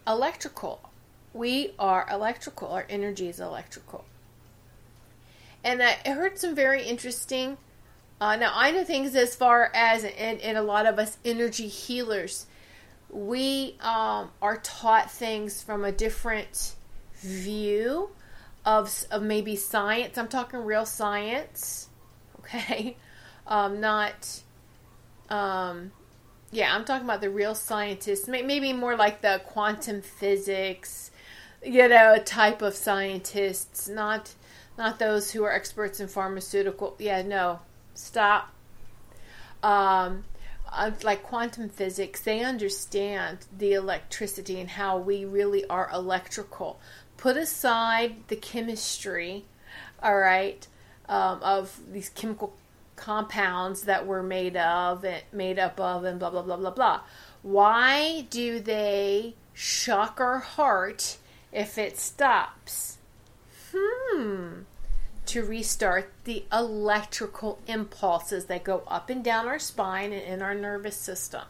electrical? 0.06 0.90
We 1.32 1.72
are 1.78 2.06
electrical. 2.10 2.68
Our 2.68 2.86
energy 2.88 3.28
is 3.28 3.40
electrical. 3.40 4.04
And 5.64 5.82
I 5.82 5.92
heard 6.04 6.38
some 6.38 6.54
very 6.54 6.84
interesting. 6.84 7.56
Uh, 8.20 8.36
now, 8.36 8.52
I 8.54 8.70
know 8.70 8.84
things 8.84 9.16
as 9.16 9.34
far 9.34 9.70
as, 9.74 10.04
and, 10.04 10.40
and 10.40 10.58
a 10.58 10.62
lot 10.62 10.86
of 10.86 10.98
us 10.98 11.18
energy 11.24 11.68
healers, 11.68 12.46
we 13.14 13.76
um, 13.80 14.30
are 14.42 14.56
taught 14.62 15.10
things 15.10 15.62
from 15.62 15.84
a 15.84 15.92
different 15.92 16.74
view 17.14 18.10
of, 18.66 19.04
of 19.10 19.22
maybe 19.22 19.54
science. 19.54 20.18
I'm 20.18 20.26
talking 20.26 20.60
real 20.60 20.84
science, 20.84 21.88
okay? 22.40 22.96
Um, 23.46 23.80
not, 23.80 24.42
um, 25.28 25.92
yeah, 26.50 26.74
I'm 26.74 26.84
talking 26.84 27.04
about 27.04 27.20
the 27.20 27.30
real 27.30 27.54
scientists, 27.54 28.26
maybe 28.26 28.72
more 28.72 28.96
like 28.96 29.22
the 29.22 29.40
quantum 29.46 30.02
physics, 30.02 31.12
you 31.64 31.88
know, 31.88 32.18
type 32.18 32.62
of 32.62 32.74
scientists, 32.74 33.88
not 33.88 34.34
not 34.76 34.98
those 34.98 35.30
who 35.30 35.44
are 35.44 35.52
experts 35.52 36.00
in 36.00 36.08
pharmaceutical. 36.08 36.96
Yeah, 36.98 37.22
no, 37.22 37.60
stop. 37.94 38.52
Um, 39.62 40.24
like 41.02 41.22
quantum 41.22 41.68
physics, 41.68 42.20
they 42.20 42.40
understand 42.40 43.38
the 43.56 43.72
electricity 43.72 44.60
and 44.60 44.70
how 44.70 44.98
we 44.98 45.24
really 45.24 45.66
are 45.66 45.90
electrical. 45.92 46.80
Put 47.16 47.36
aside 47.36 48.16
the 48.28 48.36
chemistry, 48.36 49.44
all 50.02 50.18
right, 50.18 50.66
um, 51.08 51.40
of 51.42 51.80
these 51.92 52.08
chemical 52.08 52.54
compounds 52.96 53.82
that 53.82 54.06
we're 54.06 54.22
made 54.22 54.56
of, 54.56 55.04
and 55.04 55.22
made 55.32 55.58
up 55.58 55.78
of, 55.80 56.04
and 56.04 56.18
blah 56.18 56.30
blah 56.30 56.42
blah 56.42 56.56
blah 56.56 56.70
blah. 56.70 57.00
Why 57.42 58.26
do 58.30 58.60
they 58.60 59.34
shock 59.52 60.20
our 60.20 60.38
heart 60.38 61.18
if 61.52 61.78
it 61.78 61.98
stops? 61.98 62.98
Hmm. 63.72 64.62
To 65.34 65.42
restart 65.42 66.12
the 66.22 66.44
electrical 66.52 67.58
impulses 67.66 68.44
that 68.44 68.62
go 68.62 68.84
up 68.86 69.10
and 69.10 69.24
down 69.24 69.48
our 69.48 69.58
spine 69.58 70.12
and 70.12 70.22
in 70.22 70.42
our 70.42 70.54
nervous 70.54 70.96
system. 70.96 71.42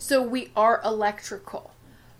So 0.00 0.20
we 0.20 0.50
are 0.56 0.80
electrical. 0.84 1.70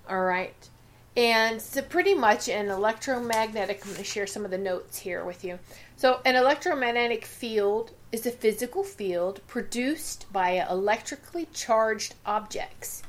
All 0.09 0.23
right. 0.23 0.69
And 1.17 1.61
so, 1.61 1.83
pretty 1.83 2.15
much 2.15 2.49
an 2.49 2.69
electromagnetic, 2.69 3.81
I'm 3.83 3.91
going 3.91 3.97
to 3.97 4.05
share 4.05 4.29
some 4.29 4.45
of 4.45 4.53
the 4.53 4.57
notes 4.59 4.99
here 5.01 5.25
with 5.25 5.43
you. 5.43 5.59
So, 5.97 6.21
an 6.25 6.37
electromagnetic 6.37 7.25
field 7.25 7.91
is 8.13 8.25
a 8.25 8.31
physical 8.31 8.85
field 8.85 9.41
produced 9.49 10.33
by 10.33 10.65
electrically 10.71 11.49
charged 11.53 12.15
objects. 12.25 13.03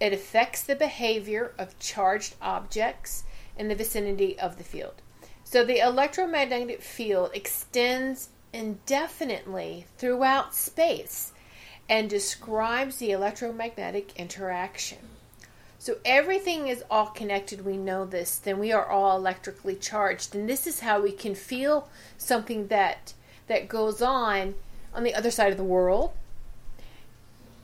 It 0.00 0.14
affects 0.14 0.62
the 0.62 0.76
behavior 0.76 1.52
of 1.58 1.78
charged 1.78 2.36
objects 2.40 3.24
in 3.58 3.68
the 3.68 3.74
vicinity 3.74 4.38
of 4.38 4.56
the 4.56 4.64
field. 4.64 5.02
So 5.50 5.64
the 5.64 5.78
electromagnetic 5.78 6.82
field 6.82 7.30
extends 7.32 8.28
indefinitely 8.52 9.86
throughout 9.96 10.54
space 10.54 11.32
and 11.88 12.10
describes 12.10 12.98
the 12.98 13.12
electromagnetic 13.12 14.14
interaction. 14.18 14.98
So 15.78 15.96
everything 16.04 16.68
is 16.68 16.84
all 16.90 17.06
connected. 17.06 17.64
We 17.64 17.78
know 17.78 18.04
this. 18.04 18.36
Then 18.36 18.58
we 18.58 18.72
are 18.72 18.84
all 18.84 19.16
electrically 19.16 19.74
charged, 19.74 20.34
and 20.34 20.46
this 20.46 20.66
is 20.66 20.80
how 20.80 21.00
we 21.00 21.12
can 21.12 21.34
feel 21.34 21.88
something 22.18 22.66
that 22.66 23.14
that 23.46 23.70
goes 23.70 24.02
on 24.02 24.54
on 24.92 25.02
the 25.02 25.14
other 25.14 25.30
side 25.30 25.50
of 25.50 25.56
the 25.56 25.64
world, 25.64 26.12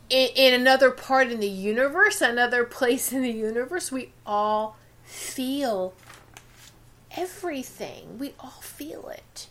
in, 0.08 0.30
in 0.34 0.58
another 0.58 0.90
part 0.90 1.30
in 1.30 1.40
the 1.40 1.46
universe, 1.46 2.22
another 2.22 2.64
place 2.64 3.12
in 3.12 3.20
the 3.20 3.30
universe. 3.30 3.92
We 3.92 4.12
all 4.24 4.78
feel 5.04 5.92
everything. 7.16 8.18
We 8.18 8.34
all 8.40 8.60
feel 8.60 9.08
it. 9.08 9.48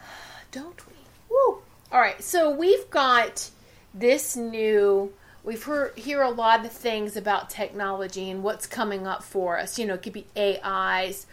Don't 0.50 0.86
we? 0.86 0.94
Woo! 1.30 1.62
All 1.92 2.00
right, 2.00 2.22
so 2.22 2.50
we've 2.50 2.88
got 2.90 3.50
this 3.94 4.36
new 4.36 5.12
we've 5.46 5.62
heard 5.62 5.96
hear 5.96 6.20
a 6.20 6.30
lot 6.30 6.66
of 6.66 6.72
things 6.72 7.16
about 7.16 7.48
technology 7.48 8.28
and 8.30 8.42
what's 8.42 8.66
coming 8.66 9.06
up 9.06 9.22
for 9.22 9.58
us. 9.58 9.78
You 9.78 9.86
know, 9.86 9.94
it 9.94 10.02
could 10.02 10.12
be 10.12 10.26
AIs, 10.36 11.26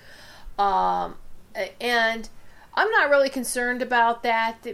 um, 0.57 1.15
and 1.81 2.29
I'm 2.73 2.89
not 2.91 3.09
really 3.09 3.29
concerned 3.29 3.81
about 3.81 4.23
that 4.23 4.65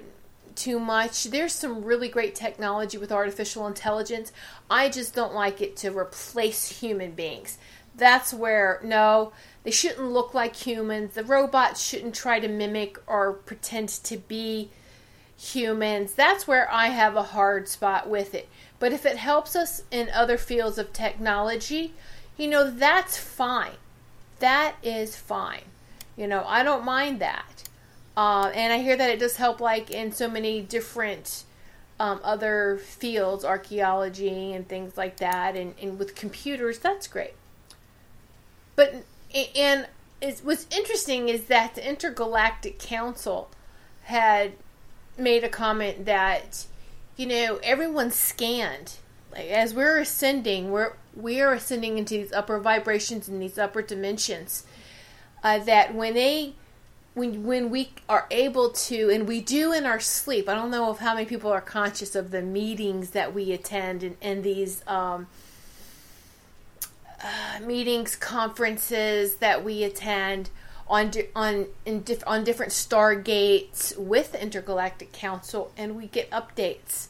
too 0.55 0.79
much. 0.79 1.23
There's 1.23 1.53
some 1.53 1.83
really 1.83 2.09
great 2.09 2.35
technology 2.35 2.97
with 2.97 3.11
artificial 3.11 3.65
intelligence. 3.65 4.31
I 4.69 4.89
just 4.89 5.15
don't 5.15 5.33
like 5.33 5.61
it 5.61 5.77
to 5.77 5.97
replace 5.97 6.79
human 6.79 7.11
beings. 7.11 7.57
That's 7.95 8.33
where 8.33 8.81
no, 8.83 9.31
they 9.63 9.71
shouldn't 9.71 10.11
look 10.11 10.33
like 10.33 10.55
humans. 10.55 11.15
The 11.15 11.23
robots 11.23 11.83
shouldn't 11.83 12.15
try 12.15 12.39
to 12.39 12.47
mimic 12.47 12.97
or 13.07 13.33
pretend 13.33 13.89
to 13.89 14.17
be 14.17 14.69
humans. 15.37 16.13
That's 16.13 16.47
where 16.47 16.71
I 16.71 16.87
have 16.87 17.15
a 17.15 17.23
hard 17.23 17.67
spot 17.67 18.09
with 18.09 18.33
it. 18.33 18.47
But 18.79 18.93
if 18.93 19.05
it 19.05 19.17
helps 19.17 19.55
us 19.55 19.83
in 19.91 20.09
other 20.09 20.37
fields 20.37 20.77
of 20.77 20.93
technology, 20.93 21.93
you 22.37 22.47
know, 22.47 22.69
that's 22.69 23.17
fine. 23.17 23.73
That 24.39 24.75
is 24.81 25.15
fine. 25.15 25.63
You 26.15 26.27
know, 26.27 26.43
I 26.45 26.63
don't 26.63 26.85
mind 26.85 27.19
that. 27.19 27.63
Uh, 28.15 28.51
and 28.53 28.73
I 28.73 28.79
hear 28.79 28.97
that 28.97 29.09
it 29.09 29.19
does 29.19 29.37
help, 29.37 29.61
like, 29.61 29.91
in 29.91 30.11
so 30.11 30.29
many 30.29 30.61
different 30.61 31.43
um, 31.99 32.19
other 32.23 32.77
fields, 32.77 33.45
archaeology 33.45 34.53
and 34.53 34.67
things 34.67 34.97
like 34.97 35.17
that, 35.17 35.55
and, 35.55 35.75
and 35.81 35.99
with 35.99 36.15
computers, 36.15 36.79
that's 36.79 37.07
great. 37.07 37.33
But 38.75 39.03
and 39.33 39.87
what's 40.43 40.67
interesting 40.75 41.29
is 41.29 41.45
that 41.45 41.75
the 41.75 41.87
Intergalactic 41.87 42.79
Council 42.79 43.49
had 44.03 44.53
made 45.17 45.43
a 45.43 45.49
comment 45.49 46.05
that 46.05 46.65
you 47.15 47.25
know 47.25 47.59
everyone's 47.63 48.15
scanned. 48.15 48.93
Like 49.31 49.49
as 49.49 49.73
we're 49.73 49.99
ascending 49.99 50.71
we're 50.71 50.93
we 51.15 51.41
are 51.41 51.53
ascending 51.53 51.97
into 51.97 52.15
these 52.15 52.31
upper 52.31 52.59
vibrations 52.59 53.27
and 53.27 53.41
these 53.41 53.57
upper 53.57 53.81
dimensions 53.81 54.63
uh, 55.43 55.59
that 55.59 55.93
when 55.93 56.13
they 56.13 56.53
when 57.13 57.43
when 57.43 57.69
we 57.69 57.91
are 58.07 58.27
able 58.31 58.69
to 58.69 59.09
and 59.09 59.27
we 59.27 59.41
do 59.41 59.73
in 59.73 59.85
our 59.85 59.99
sleep 59.99 60.47
i 60.47 60.53
don't 60.53 60.71
know 60.71 60.89
of 60.89 60.99
how 60.99 61.13
many 61.13 61.25
people 61.25 61.51
are 61.51 61.61
conscious 61.61 62.15
of 62.15 62.31
the 62.31 62.41
meetings 62.41 63.11
that 63.11 63.33
we 63.33 63.51
attend 63.51 64.03
and, 64.03 64.15
and 64.21 64.43
these 64.43 64.83
um, 64.87 65.27
uh, 67.23 67.59
meetings, 67.61 68.15
conferences 68.15 69.35
that 69.35 69.63
we 69.63 69.83
attend 69.83 70.49
on 70.87 71.11
on 71.35 71.67
in 71.85 72.01
dif- 72.01 72.23
on 72.25 72.43
different 72.43 72.71
stargates 72.71 73.97
with 73.97 74.35
Intergalactic 74.35 75.11
Council, 75.11 75.71
and 75.77 75.95
we 75.95 76.07
get 76.07 76.29
updates. 76.31 77.07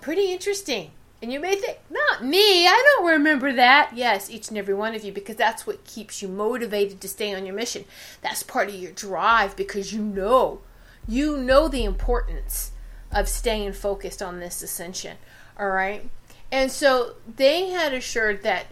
Pretty 0.00 0.32
interesting. 0.32 0.90
And 1.22 1.32
you 1.32 1.40
may 1.40 1.56
think, 1.56 1.78
not 1.88 2.22
me, 2.22 2.66
I 2.66 2.82
don't 2.84 3.06
remember 3.06 3.50
that. 3.54 3.92
Yes, 3.94 4.30
each 4.30 4.48
and 4.48 4.58
every 4.58 4.74
one 4.74 4.94
of 4.94 5.02
you, 5.02 5.12
because 5.12 5.36
that's 5.36 5.66
what 5.66 5.84
keeps 5.84 6.20
you 6.20 6.28
motivated 6.28 7.00
to 7.00 7.08
stay 7.08 7.34
on 7.34 7.46
your 7.46 7.54
mission. 7.54 7.86
That's 8.20 8.42
part 8.42 8.68
of 8.68 8.74
your 8.74 8.92
drive 8.92 9.56
because 9.56 9.94
you 9.94 10.02
know, 10.02 10.60
you 11.08 11.38
know 11.38 11.68
the 11.68 11.84
importance 11.84 12.72
of 13.10 13.28
staying 13.28 13.72
focused 13.72 14.20
on 14.20 14.40
this 14.40 14.62
ascension. 14.62 15.16
All 15.58 15.70
right. 15.70 16.08
And 16.52 16.70
so 16.70 17.14
they 17.36 17.70
had 17.70 17.94
assured 17.94 18.42
that 18.42 18.66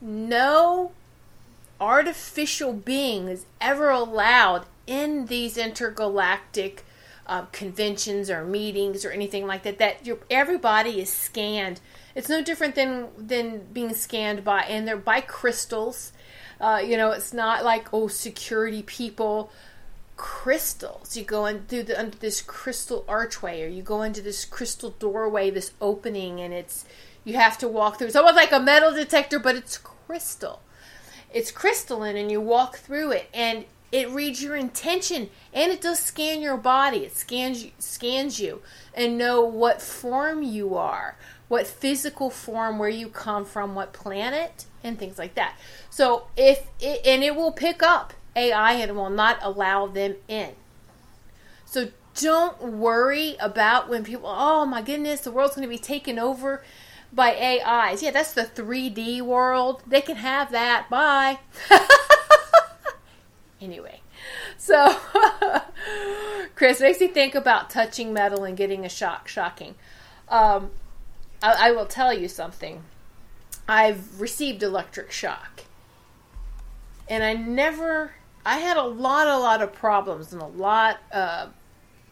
no 0.00 0.92
artificial 1.80 2.72
being 2.72 3.28
is 3.28 3.46
ever 3.60 3.90
allowed 3.90 4.66
in 4.86 5.26
these 5.26 5.56
intergalactic 5.56 6.84
uh, 7.26 7.42
conventions 7.52 8.28
or 8.28 8.44
meetings 8.44 9.04
or 9.04 9.10
anything 9.10 9.46
like 9.46 9.62
that. 9.62 9.78
That 9.78 10.06
everybody 10.28 11.00
is 11.00 11.10
scanned. 11.10 11.80
It's 12.14 12.28
no 12.28 12.42
different 12.42 12.74
than 12.74 13.08
than 13.16 13.66
being 13.72 13.94
scanned 13.94 14.44
by 14.44 14.62
and 14.62 14.86
they're 14.86 14.96
by 14.96 15.20
crystals. 15.20 16.12
Uh, 16.60 16.82
you 16.84 16.96
know, 16.96 17.12
it's 17.12 17.32
not 17.32 17.64
like 17.64 17.88
oh 17.92 18.08
security 18.08 18.82
people. 18.82 19.50
Crystals. 20.16 21.16
You 21.16 21.24
go 21.24 21.46
in 21.46 21.62
through 21.62 21.84
the 21.84 21.98
under 21.98 22.18
this 22.18 22.42
crystal 22.42 23.06
archway, 23.08 23.62
or 23.62 23.68
you 23.68 23.82
go 23.82 24.02
into 24.02 24.20
this 24.20 24.44
crystal 24.44 24.90
doorway, 24.90 25.48
this 25.48 25.72
opening, 25.80 26.40
and 26.40 26.52
it's 26.52 26.84
you 27.24 27.34
have 27.34 27.58
to 27.58 27.68
walk 27.68 27.98
through. 27.98 28.08
It's 28.08 28.16
almost 28.16 28.36
like 28.36 28.52
a 28.52 28.60
metal 28.60 28.92
detector, 28.92 29.38
but 29.38 29.56
it's 29.56 29.78
crystal. 29.78 30.62
It's 31.32 31.50
crystalline, 31.50 32.16
and 32.16 32.30
you 32.30 32.40
walk 32.40 32.76
through 32.76 33.12
it, 33.12 33.28
and 33.32 33.64
it 33.92 34.10
reads 34.10 34.42
your 34.42 34.56
intention, 34.56 35.30
and 35.52 35.72
it 35.72 35.80
does 35.80 35.98
scan 35.98 36.40
your 36.40 36.56
body. 36.56 36.98
It 36.98 37.16
scans 37.16 37.64
you, 37.64 37.70
scans 37.78 38.40
you, 38.40 38.62
and 38.94 39.18
know 39.18 39.40
what 39.42 39.82
form 39.82 40.42
you 40.42 40.76
are, 40.76 41.16
what 41.48 41.66
physical 41.66 42.30
form, 42.30 42.78
where 42.78 42.88
you 42.88 43.08
come 43.08 43.44
from, 43.44 43.74
what 43.74 43.92
planet, 43.92 44.66
and 44.82 44.98
things 44.98 45.18
like 45.18 45.34
that. 45.34 45.56
So 45.90 46.28
if 46.36 46.66
it, 46.80 47.04
and 47.04 47.22
it 47.22 47.36
will 47.36 47.52
pick 47.52 47.82
up 47.82 48.14
AI 48.36 48.72
and 48.74 48.96
will 48.96 49.10
not 49.10 49.38
allow 49.42 49.86
them 49.86 50.16
in. 50.28 50.50
So 51.64 51.88
don't 52.20 52.60
worry 52.62 53.36
about 53.40 53.88
when 53.88 54.04
people, 54.04 54.28
oh 54.32 54.66
my 54.66 54.82
goodness, 54.82 55.20
the 55.20 55.30
world's 55.30 55.54
going 55.54 55.68
to 55.68 55.68
be 55.68 55.78
taken 55.78 56.18
over 56.18 56.62
by 57.12 57.34
AIs. 57.34 58.02
Yeah, 58.02 58.10
that's 58.10 58.32
the 58.32 58.42
3D 58.42 59.22
world. 59.22 59.82
They 59.86 60.00
can 60.00 60.16
have 60.16 60.52
that. 60.52 60.88
Bye. 60.88 61.38
anyway, 63.60 64.00
so 64.56 64.96
Chris 66.54 66.80
makes 66.80 67.00
me 67.00 67.08
think 67.08 67.34
about 67.34 67.70
touching 67.70 68.12
metal 68.12 68.44
and 68.44 68.56
getting 68.56 68.84
a 68.84 68.88
shock. 68.88 69.28
Shocking. 69.28 69.74
Um, 70.28 70.70
I, 71.42 71.68
I 71.68 71.72
will 71.72 71.86
tell 71.86 72.12
you 72.12 72.28
something. 72.28 72.82
I've 73.68 74.20
received 74.20 74.62
electric 74.62 75.10
shock, 75.12 75.62
and 77.08 77.22
I 77.22 77.34
never. 77.34 78.12
I 78.44 78.58
had 78.58 78.76
a 78.76 78.82
lot, 78.84 79.26
a 79.26 79.36
lot 79.36 79.60
of 79.60 79.72
problems 79.72 80.32
and 80.32 80.40
a 80.40 80.46
lot 80.46 80.98
uh, 81.12 81.48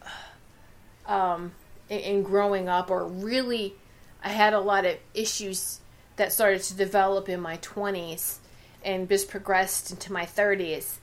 um, 1.05 1.53
in, 1.89 1.99
in 1.99 2.23
growing 2.23 2.69
up, 2.69 2.91
or 2.91 3.05
really, 3.05 3.75
I 4.23 4.29
had 4.29 4.53
a 4.53 4.59
lot 4.59 4.85
of 4.85 4.97
issues 5.13 5.79
that 6.17 6.33
started 6.33 6.61
to 6.63 6.73
develop 6.75 7.29
in 7.29 7.39
my 7.39 7.57
20s 7.57 8.37
and 8.83 9.07
just 9.07 9.29
progressed 9.29 9.91
into 9.91 10.11
my 10.11 10.25
30s. 10.25 10.97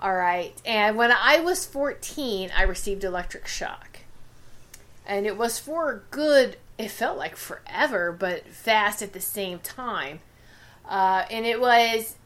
All 0.00 0.14
right. 0.14 0.54
And 0.64 0.96
when 0.96 1.12
I 1.12 1.40
was 1.40 1.66
14, 1.66 2.50
I 2.56 2.62
received 2.62 3.04
electric 3.04 3.46
shock. 3.46 4.00
And 5.06 5.26
it 5.26 5.36
was 5.36 5.58
for 5.58 6.04
good, 6.10 6.56
it 6.78 6.90
felt 6.90 7.18
like 7.18 7.36
forever, 7.36 8.12
but 8.12 8.46
fast 8.48 9.02
at 9.02 9.12
the 9.12 9.20
same 9.20 9.58
time. 9.58 10.20
Uh, 10.88 11.24
and 11.30 11.46
it 11.46 11.60
was, 11.60 12.16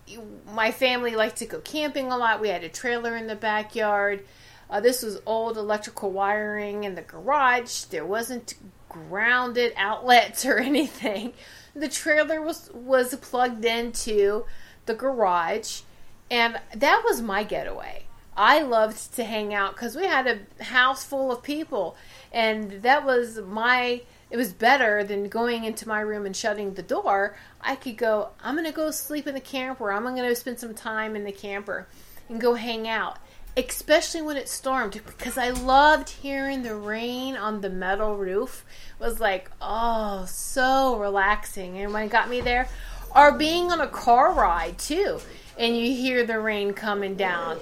my 0.52 0.70
family 0.70 1.14
liked 1.16 1.36
to 1.36 1.46
go 1.46 1.60
camping 1.60 2.10
a 2.10 2.16
lot. 2.16 2.40
We 2.40 2.48
had 2.48 2.64
a 2.64 2.68
trailer 2.68 3.16
in 3.16 3.26
the 3.26 3.36
backyard. 3.36 4.24
Uh, 4.68 4.80
this 4.80 5.02
was 5.02 5.20
old 5.26 5.56
electrical 5.56 6.10
wiring 6.10 6.84
in 6.84 6.94
the 6.94 7.02
garage. 7.02 7.84
There 7.84 8.04
wasn't 8.04 8.54
grounded 8.88 9.72
outlets 9.76 10.44
or 10.44 10.58
anything. 10.72 11.32
The 11.74 11.88
trailer 11.88 12.40
was 12.40 12.70
was 12.72 13.14
plugged 13.16 13.64
into 13.64 14.44
the 14.86 14.94
garage, 14.94 15.82
and 16.30 16.58
that 16.74 17.02
was 17.04 17.20
my 17.20 17.44
getaway. 17.44 18.04
I 18.36 18.60
loved 18.62 19.14
to 19.14 19.24
hang 19.24 19.54
out 19.54 19.74
because 19.74 19.96
we 19.96 20.04
had 20.04 20.26
a 20.26 20.64
house 20.64 21.04
full 21.04 21.32
of 21.32 21.42
people, 21.42 21.96
and 22.32 22.82
that 22.82 23.04
was 23.04 23.38
my. 23.38 24.02
It 24.28 24.36
was 24.36 24.52
better 24.52 25.04
than 25.04 25.28
going 25.28 25.64
into 25.64 25.86
my 25.86 26.00
room 26.00 26.26
and 26.26 26.34
shutting 26.34 26.74
the 26.74 26.82
door. 26.82 27.36
I 27.60 27.76
could 27.76 27.96
go. 27.96 28.30
I'm 28.42 28.56
gonna 28.56 28.72
go 28.72 28.90
sleep 28.90 29.26
in 29.26 29.34
the 29.34 29.40
camper. 29.40 29.92
I'm 29.92 30.04
gonna 30.04 30.34
spend 30.34 30.58
some 30.58 30.74
time 30.74 31.14
in 31.14 31.24
the 31.24 31.32
camper 31.32 31.86
and 32.28 32.40
go 32.40 32.54
hang 32.54 32.88
out 32.88 33.18
especially 33.56 34.20
when 34.20 34.36
it 34.36 34.48
stormed 34.48 35.00
because 35.06 35.38
I 35.38 35.50
loved 35.50 36.10
hearing 36.10 36.62
the 36.62 36.74
rain 36.74 37.36
on 37.36 37.62
the 37.62 37.70
metal 37.70 38.16
roof 38.16 38.64
it 38.98 39.02
was 39.02 39.18
like 39.18 39.50
oh 39.60 40.26
so 40.26 40.98
relaxing. 40.98 41.78
And 41.78 41.92
when 41.92 42.04
it 42.04 42.10
got 42.10 42.28
me 42.28 42.40
there 42.40 42.68
or 43.14 43.32
being 43.32 43.72
on 43.72 43.80
a 43.80 43.86
car 43.86 44.32
ride 44.32 44.78
too 44.78 45.20
and 45.58 45.76
you 45.76 45.94
hear 45.94 46.26
the 46.26 46.38
rain 46.38 46.74
coming 46.74 47.14
down 47.14 47.58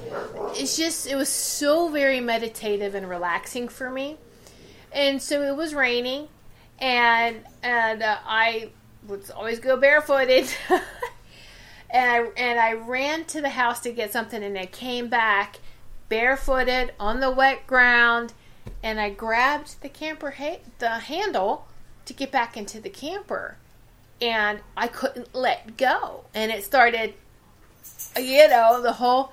it's 0.54 0.76
just 0.76 1.06
it 1.06 1.14
was 1.14 1.28
so 1.28 1.88
very 1.88 2.20
meditative 2.20 2.94
and 2.94 3.08
relaxing 3.08 3.68
for 3.68 3.88
me. 3.88 4.16
And 4.92 5.22
so 5.22 5.42
it 5.42 5.56
was 5.56 5.74
raining 5.74 6.28
and 6.80 7.38
and 7.62 8.02
uh, 8.02 8.18
I 8.26 8.70
would 9.06 9.30
always 9.30 9.60
go 9.60 9.76
barefooted 9.76 10.48
and 10.68 12.10
I 12.10 12.30
and 12.36 12.58
I 12.58 12.72
ran 12.72 13.26
to 13.26 13.40
the 13.40 13.50
house 13.50 13.78
to 13.80 13.92
get 13.92 14.12
something 14.12 14.42
and 14.42 14.58
I 14.58 14.66
came 14.66 15.08
back 15.08 15.60
barefooted 16.08 16.92
on 16.98 17.20
the 17.20 17.30
wet 17.30 17.66
ground, 17.66 18.32
and 18.82 19.00
I 19.00 19.10
grabbed 19.10 19.80
the 19.82 19.88
camper 19.88 20.32
ha- 20.32 20.60
the 20.78 20.90
handle 20.90 21.66
to 22.06 22.12
get 22.12 22.30
back 22.30 22.56
into 22.56 22.80
the 22.80 22.90
camper, 22.90 23.56
and 24.20 24.60
I 24.76 24.88
couldn't 24.88 25.34
let 25.34 25.76
go, 25.76 26.24
and 26.34 26.52
it 26.52 26.64
started, 26.64 27.14
you 28.16 28.48
know, 28.48 28.80
the 28.82 28.94
whole. 28.94 29.32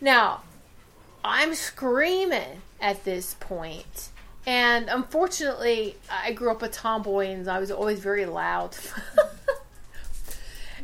Now, 0.00 0.42
I'm 1.24 1.54
screaming 1.54 2.62
at 2.80 3.04
this 3.04 3.34
point, 3.40 4.10
and 4.46 4.88
unfortunately, 4.88 5.96
I 6.10 6.32
grew 6.32 6.50
up 6.50 6.62
a 6.62 6.68
tomboy, 6.68 7.28
and 7.28 7.48
I 7.48 7.58
was 7.58 7.70
always 7.70 8.00
very 8.00 8.26
loud. 8.26 8.76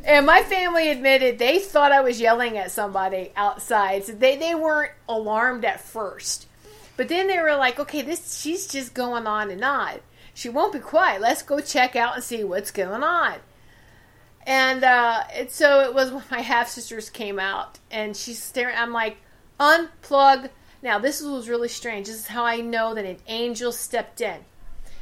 And 0.03 0.25
my 0.25 0.43
family 0.43 0.89
admitted 0.89 1.39
they 1.39 1.59
thought 1.59 1.93
I 1.93 2.01
was 2.01 2.19
yelling 2.19 2.57
at 2.57 2.71
somebody 2.71 3.31
outside. 3.35 4.03
So 4.05 4.11
they, 4.11 4.35
they 4.35 4.53
weren't 4.53 4.91
alarmed 5.07 5.63
at 5.63 5.79
first. 5.79 6.47
But 6.97 7.07
then 7.07 7.27
they 7.27 7.39
were 7.39 7.55
like, 7.55 7.79
okay, 7.79 8.01
this 8.01 8.37
she's 8.39 8.67
just 8.67 8.93
going 8.93 9.25
on 9.25 9.49
and 9.49 9.63
on. 9.63 9.99
She 10.33 10.49
won't 10.49 10.73
be 10.73 10.79
quiet. 10.79 11.21
Let's 11.21 11.41
go 11.41 11.59
check 11.59 11.95
out 11.95 12.15
and 12.15 12.23
see 12.23 12.43
what's 12.43 12.71
going 12.71 13.03
on. 13.03 13.35
And 14.45 14.83
uh, 14.83 15.47
so 15.47 15.81
it 15.81 15.93
was 15.93 16.11
when 16.11 16.23
my 16.29 16.41
half 16.41 16.67
sisters 16.67 17.09
came 17.09 17.39
out 17.39 17.79
and 17.89 18.15
she's 18.15 18.43
staring. 18.43 18.75
I'm 18.77 18.91
like, 18.91 19.17
unplug. 19.59 20.49
Now, 20.81 20.99
this 20.99 21.21
was 21.21 21.47
really 21.47 21.69
strange. 21.69 22.07
This 22.07 22.17
is 22.17 22.27
how 22.27 22.43
I 22.43 22.57
know 22.57 22.93
that 22.93 23.05
an 23.05 23.19
angel 23.27 23.71
stepped 23.71 24.19
in 24.19 24.39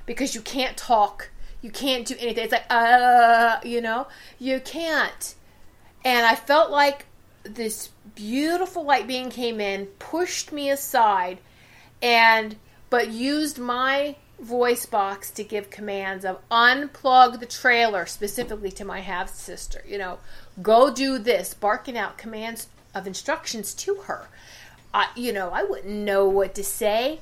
because 0.06 0.36
you 0.36 0.42
can't 0.42 0.78
talk 0.78 1.32
you 1.62 1.70
can't 1.70 2.06
do 2.06 2.16
anything. 2.20 2.44
It's 2.46 2.54
like, 2.54 2.66
uh, 2.70 3.58
you 3.64 3.82
know, 3.82 4.08
you 4.40 4.60
can't. 4.60 5.36
And 6.04 6.26
I 6.26 6.36
felt 6.36 6.72
like 6.72 7.06
this 7.44 7.90
beautiful 8.16 8.84
light 8.84 9.08
being 9.08 9.30
came 9.30 9.62
in, 9.62 9.86
pushed 10.00 10.52
me 10.52 10.70
aside, 10.70 11.40
and 12.02 12.56
but 12.90 13.10
used 13.10 13.58
my 13.58 14.16
voice 14.40 14.88
box 14.88 15.30
to 15.30 15.44
give 15.44 15.70
commands 15.70 16.26
of 16.26 16.38
unplug 16.50 17.40
the 17.40 17.46
trailer 17.46 18.06
specifically 18.08 18.72
to 18.72 18.84
my 18.84 19.00
half 19.00 19.30
sister. 19.30 19.84
You 19.88 20.00
know, 20.00 20.20
go 20.62 20.94
do 20.94 21.20
this, 21.20 21.54
barking 21.54 21.98
out 21.98 22.18
commands 22.18 22.68
of 22.94 23.08
instructions 23.08 23.74
to 23.76 23.96
her. 23.96 24.28
I, 24.94 25.08
you 25.16 25.32
know, 25.32 25.52
I 25.52 25.64
wouldn't 25.64 25.94
know 25.94 26.28
what 26.28 26.56
to 26.56 26.64
say. 26.64 27.22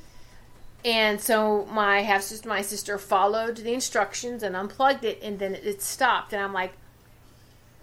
And 0.85 1.19
so 1.19 1.65
my 1.65 2.01
half 2.01 2.21
sister, 2.21 2.47
my 2.47 2.61
sister 2.61 2.97
followed 2.97 3.57
the 3.57 3.73
instructions 3.73 4.43
and 4.43 4.55
unplugged 4.55 5.03
it, 5.03 5.19
and 5.21 5.39
then 5.39 5.55
it 5.55 5.81
stopped. 5.81 6.31
And 6.31 6.41
I'm 6.41 6.53
like, 6.53 6.73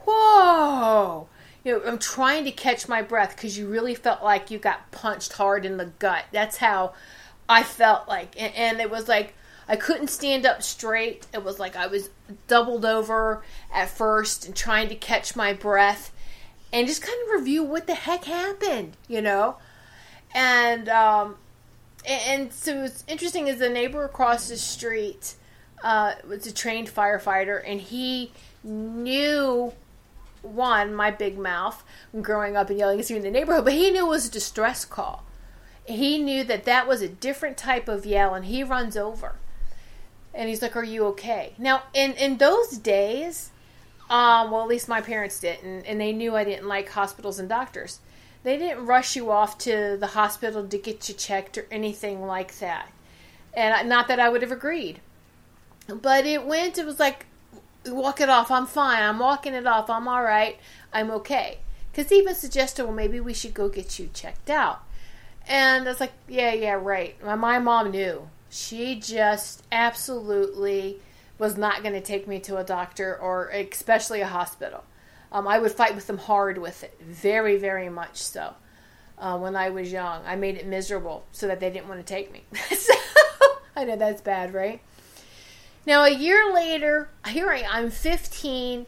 whoa! 0.07 1.29
You 1.63 1.73
know, 1.73 1.83
I'm 1.85 1.99
trying 1.99 2.45
to 2.45 2.51
catch 2.51 2.89
my 2.89 3.03
breath 3.03 3.37
because 3.37 3.59
you 3.59 3.69
really 3.69 3.95
felt 3.95 4.23
like 4.23 4.51
you 4.51 4.59
got 4.59 4.91
punched 4.93 5.35
hard 5.35 5.67
in 5.67 5.77
the 5.77 5.87
gut. 5.99 6.25
That's 6.33 6.57
how 6.57 6.95
I 7.49 7.63
felt 7.63 8.09
like, 8.09 8.41
and, 8.41 8.55
and 8.55 8.81
it 8.81 8.91
was 8.91 9.09
like 9.09 9.35
I 9.69 9.77
couldn't 9.77 10.09
stand 10.09 10.47
up 10.47 10.63
straight. 10.63 11.27
It 11.35 11.43
was 11.43 11.59
like 11.59 11.77
I 11.77 11.89
was 11.89 12.11
doubled 12.47 12.85
over 12.85 13.43
at 13.73 13.91
first 13.91 14.47
and 14.47 14.55
trying 14.55 14.89
to 14.89 14.95
catch 14.95 15.35
my 15.35 15.53
breath 15.53 16.13
and 16.73 16.87
just 16.87 17.03
kind 17.03 17.19
of 17.25 17.41
review 17.41 17.63
what 17.63 17.87
the 17.87 17.95
heck 17.95 18.25
happened, 18.25 18.97
you 19.09 19.21
know. 19.21 19.57
And 20.35 20.89
um, 20.89 21.37
and 22.07 22.53
so 22.53 22.83
what's 22.83 23.05
interesting 23.09 23.49
is 23.49 23.59
the 23.59 23.69
neighbor 23.69 24.05
across 24.05 24.49
the 24.49 24.57
street 24.57 25.35
uh, 25.83 26.15
was 26.27 26.47
a 26.47 26.53
trained 26.53 26.89
firefighter, 26.89 27.63
and 27.65 27.81
he 27.81 28.33
knew 28.63 29.73
one 30.43 30.95
my 30.95 31.11
big 31.11 31.39
mouth 31.39 31.83
growing 32.21 32.57
up 32.57 32.71
and 32.71 32.79
yelling 32.79 33.01
at 33.01 33.11
me 33.11 33.17
in 33.17 33.23
the 33.23 33.31
neighborhood, 33.31 33.65
but 33.65 33.73
he 33.73 33.91
knew 33.91 34.07
it 34.07 34.09
was 34.09 34.29
a 34.29 34.31
distress 34.31 34.85
call. 34.85 35.25
He 35.85 36.19
knew 36.19 36.45
that 36.45 36.65
that 36.65 36.87
was 36.87 37.03
a 37.03 37.09
different 37.09 37.57
type 37.57 37.89
of 37.89 38.07
yell, 38.07 38.35
and 38.35 38.47
he 38.47 38.63
runs 38.65 38.97
over, 38.97 39.37
and 40.35 40.49
he's 40.49 40.63
like, 40.63 40.77
"Are 40.77 40.85
you 40.85 41.07
okay?" 41.07 41.55
Now, 41.59 41.85
in 41.95 42.13
in 42.13 42.39
those 42.39 42.79
days, 42.79 43.51
um, 44.11 44.51
well, 44.51 44.63
at 44.63 44.69
least 44.69 44.89
my 44.89 45.01
parents 45.01 45.41
didn't, 45.41 45.83
and 45.83 46.01
they 46.01 46.13
knew 46.13 46.37
I 46.37 46.45
didn't 46.45 46.69
like 46.69 46.89
hospitals 46.91 47.39
and 47.39 47.49
doctors. 47.49 48.01
They 48.47 48.59
didn't 48.59 48.87
rush 48.87 49.17
you 49.17 49.33
off 49.33 49.59
to 49.59 49.97
the 49.99 50.07
hospital 50.07 50.69
to 50.69 50.79
get 50.79 51.09
you 51.09 51.17
checked 51.17 51.59
or 51.59 51.67
anything 51.69 52.25
like 52.25 52.57
that. 52.61 52.93
And 53.53 53.89
not 53.89 54.07
that 54.07 54.21
I 54.21 54.29
would 54.29 54.41
have 54.43 54.53
agreed. 54.53 55.01
But 55.89 56.27
it 56.27 56.47
went, 56.47 56.79
it 56.79 56.87
was 56.87 57.01
like, 57.01 57.27
walk 57.87 58.21
it 58.21 58.29
off. 58.29 58.53
I'm 58.53 58.67
fine. 58.67 59.03
I'm 59.03 59.19
walking 59.19 59.53
it 59.53 59.67
off. 59.67 59.91
I'm 59.91 60.07
all 60.07 60.23
right. 60.23 60.61
I'm 60.93 61.11
okay. 61.11 61.59
Because 61.91 62.13
even 62.13 62.37
suggested, 62.37 62.85
well, 62.85 62.95
maybe 62.95 63.19
we 63.19 63.35
should 63.35 63.53
go 63.53 63.69
get 63.69 63.99
you 63.99 64.11
checked 64.15 64.49
out. 64.49 64.81
And 65.49 65.85
I 65.85 65.91
was 65.91 65.99
like, 65.99 66.13
yeah, 66.29 66.53
yeah, 66.53 66.75
right. 66.75 67.21
My, 67.25 67.35
my 67.35 67.59
mom 67.59 67.91
knew. 67.91 68.31
She 68.49 68.95
just 68.95 69.65
absolutely 69.73 71.01
was 71.37 71.57
not 71.57 71.83
going 71.83 71.95
to 71.95 72.01
take 72.01 72.29
me 72.29 72.39
to 72.39 72.59
a 72.59 72.65
doctor 72.65 73.17
or 73.17 73.49
especially 73.49 74.21
a 74.21 74.29
hospital. 74.29 74.85
Um, 75.37 75.47
I 75.47 75.59
would 75.59 75.73
fight 75.73 75.95
with 75.95 76.07
them 76.07 76.17
hard 76.17 76.57
with 76.57 76.83
it, 76.83 76.99
very, 76.99 77.59
very 77.59 77.91
much 77.91 78.17
so. 78.23 78.55
Uh, 79.19 79.37
when 79.37 79.55
I 79.55 79.69
was 79.69 79.93
young, 79.93 80.23
I 80.25 80.35
made 80.35 80.57
it 80.57 80.67
miserable 80.67 81.27
so 81.31 81.47
that 81.47 81.61
they 81.61 81.69
didn't 81.69 81.89
want 81.89 82.01
to 82.01 82.11
take 82.11 82.33
me. 82.33 82.45
so, 82.75 82.95
I 83.77 83.85
know 83.85 83.97
that's 83.97 84.23
bad, 84.23 84.55
right? 84.55 84.81
Now, 85.85 86.05
a 86.05 86.11
year 86.11 86.55
later, 86.55 87.11
here 87.29 87.51
I, 87.51 87.67
I'm 87.71 87.91
15, 87.91 88.87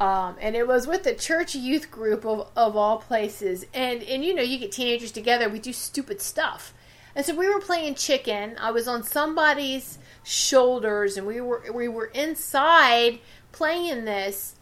um, 0.00 0.36
and 0.40 0.56
it 0.56 0.66
was 0.66 0.86
with 0.86 1.02
the 1.02 1.14
church 1.14 1.54
youth 1.54 1.90
group 1.90 2.24
of, 2.24 2.48
of 2.56 2.76
all 2.76 2.96
places. 2.96 3.66
And, 3.74 4.02
and, 4.02 4.24
you 4.24 4.34
know, 4.34 4.40
you 4.40 4.58
get 4.58 4.72
teenagers 4.72 5.12
together, 5.12 5.50
we 5.50 5.58
do 5.58 5.74
stupid 5.74 6.22
stuff. 6.22 6.72
And 7.14 7.26
so 7.26 7.34
we 7.34 7.46
were 7.52 7.60
playing 7.60 7.96
chicken. 7.96 8.56
I 8.58 8.70
was 8.70 8.88
on 8.88 9.02
somebody's 9.02 9.98
shoulders, 10.22 11.18
and 11.18 11.26
we 11.26 11.42
were 11.42 11.62
we 11.74 11.88
were 11.88 12.06
inside 12.06 13.18
playing 13.52 14.04
this. 14.04 14.54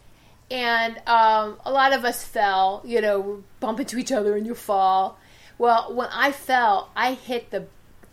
And 0.51 0.97
um, 1.07 1.59
a 1.65 1.71
lot 1.71 1.93
of 1.93 2.05
us 2.05 2.25
fell, 2.25 2.83
you 2.85 3.01
know, 3.01 3.45
bump 3.61 3.81
into 3.81 3.99
each 3.99 4.13
other 4.13 4.37
and 4.37 4.47
you 4.47 4.55
fall. 4.55 5.19
Well, 5.59 5.95
when 5.95 6.09
I 6.11 6.33
fell, 6.33 6.91
I 6.97 7.15
hit 7.15 7.51
the, 7.51 7.67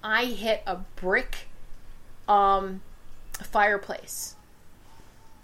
I 0.04 0.26
hit 0.26 0.62
a 0.68 0.78
brick, 0.96 1.48
um, 2.28 2.82
fireplace. 3.44 4.36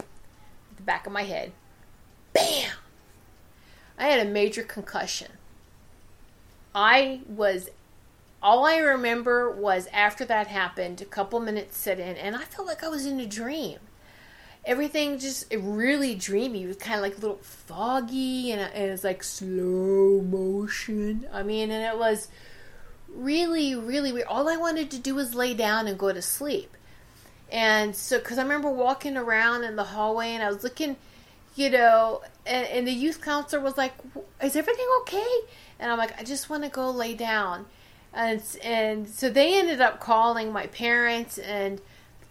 At 0.00 0.76
the 0.76 0.82
back 0.82 1.06
of 1.06 1.12
my 1.12 1.22
head, 1.22 1.52
bam! 2.32 2.72
I 3.98 4.06
had 4.08 4.26
a 4.26 4.30
major 4.30 4.62
concussion. 4.62 5.32
I 6.74 7.20
was 7.28 7.68
all 8.42 8.66
I 8.66 8.78
remember 8.78 9.50
was 9.50 9.86
after 9.92 10.24
that 10.24 10.48
happened, 10.48 11.00
a 11.00 11.04
couple 11.04 11.38
minutes 11.38 11.78
sit 11.78 12.00
in, 12.00 12.16
and 12.16 12.34
I 12.34 12.42
felt 12.42 12.66
like 12.66 12.82
I 12.82 12.88
was 12.88 13.06
in 13.06 13.20
a 13.20 13.26
dream. 13.26 13.78
Everything 14.64 15.18
just 15.18 15.52
really 15.52 16.14
dreamy. 16.14 16.62
It 16.62 16.66
was 16.68 16.76
kind 16.76 16.96
of 16.96 17.02
like 17.02 17.18
a 17.18 17.20
little 17.20 17.40
foggy, 17.42 18.52
and, 18.52 18.60
uh, 18.60 18.68
and 18.74 18.88
it 18.88 18.90
was 18.92 19.04
like 19.04 19.24
slow 19.24 20.20
motion. 20.20 21.26
I 21.32 21.42
mean, 21.42 21.70
and 21.70 21.84
it 21.84 21.98
was 21.98 22.28
really, 23.08 23.74
really 23.74 24.12
weird. 24.12 24.26
All 24.28 24.48
I 24.48 24.56
wanted 24.56 24.90
to 24.92 24.98
do 24.98 25.14
was 25.14 25.34
lay 25.34 25.52
down 25.54 25.88
and 25.88 25.98
go 25.98 26.12
to 26.12 26.22
sleep. 26.22 26.76
And 27.50 27.94
so, 27.96 28.18
because 28.18 28.38
I 28.38 28.42
remember 28.42 28.70
walking 28.70 29.16
around 29.16 29.64
in 29.64 29.76
the 29.76 29.84
hallway, 29.84 30.30
and 30.30 30.42
I 30.42 30.48
was 30.48 30.62
looking, 30.62 30.96
you 31.56 31.68
know, 31.70 32.22
and, 32.46 32.66
and 32.68 32.86
the 32.86 32.92
youth 32.92 33.20
counselor 33.20 33.60
was 33.60 33.76
like, 33.76 33.94
"Is 34.42 34.56
everything 34.56 34.86
okay?" 35.00 35.40
And 35.80 35.90
I'm 35.90 35.98
like, 35.98 36.18
"I 36.20 36.24
just 36.24 36.48
want 36.48 36.62
to 36.62 36.68
go 36.70 36.90
lay 36.90 37.14
down." 37.14 37.66
and 38.12 38.42
and 38.62 39.08
so 39.08 39.30
they 39.30 39.58
ended 39.58 39.80
up 39.80 40.00
calling 40.00 40.52
my 40.52 40.66
parents 40.66 41.38
and 41.38 41.80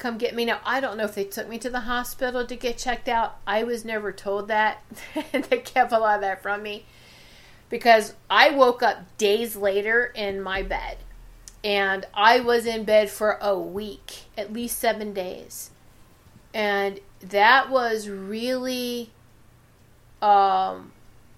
come 0.02 0.18
get 0.18 0.36
me. 0.36 0.46
Now 0.46 0.60
I 0.66 0.82
don't 0.82 0.98
know 0.98 1.06
if 1.06 1.16
they 1.16 1.24
took 1.24 1.48
me 1.48 1.60
to 1.60 1.70
the 1.70 1.82
hospital 1.82 2.46
to 2.46 2.56
get 2.56 2.78
checked 2.78 3.08
out. 3.08 3.38
I 3.46 3.64
was 3.64 3.86
never 3.86 4.12
told 4.12 4.48
that. 4.48 4.84
they 5.32 5.60
kept 5.60 5.92
a 5.92 6.00
lot 6.00 6.16
of 6.16 6.22
that 6.22 6.42
from 6.42 6.64
me 6.64 6.86
because 7.70 8.16
I 8.30 8.50
woke 8.50 8.82
up 8.82 9.18
days 9.18 9.56
later 9.56 10.12
in 10.16 10.42
my 10.42 10.64
bed, 10.64 10.98
and 11.64 12.06
I 12.14 12.40
was 12.40 12.66
in 12.66 12.84
bed 12.84 13.12
for 13.12 13.38
a 13.40 13.58
week, 13.58 14.24
at 14.36 14.52
least 14.52 14.80
seven 14.80 15.14
days, 15.14 15.70
and 16.54 17.00
that 17.22 17.70
was 17.70 18.10
really 18.10 19.12
um 20.24 20.92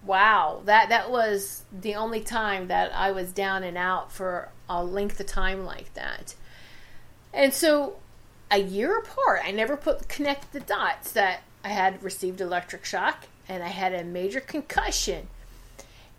wow 0.04 0.60
that 0.64 0.88
that 0.90 1.10
was 1.10 1.62
the 1.72 1.94
only 1.94 2.20
time 2.20 2.68
that 2.68 2.94
i 2.94 3.10
was 3.10 3.32
down 3.32 3.62
and 3.62 3.78
out 3.78 4.12
for 4.12 4.50
a 4.68 4.84
length 4.84 5.18
of 5.18 5.26
time 5.26 5.64
like 5.64 5.92
that 5.94 6.34
and 7.32 7.54
so 7.54 7.96
a 8.50 8.58
year 8.58 8.98
apart 8.98 9.40
i 9.44 9.50
never 9.50 9.76
put 9.76 10.08
connect 10.08 10.52
the 10.52 10.60
dots 10.60 11.12
that 11.12 11.42
i 11.64 11.68
had 11.68 12.02
received 12.02 12.40
electric 12.40 12.84
shock 12.84 13.24
and 13.48 13.62
i 13.62 13.68
had 13.68 13.94
a 13.94 14.04
major 14.04 14.40
concussion. 14.40 15.28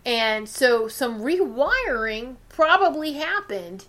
And 0.04 0.48
so 0.48 0.86
some 0.86 1.20
rewiring 1.20 2.36
probably 2.48 3.14
happened 3.14 3.86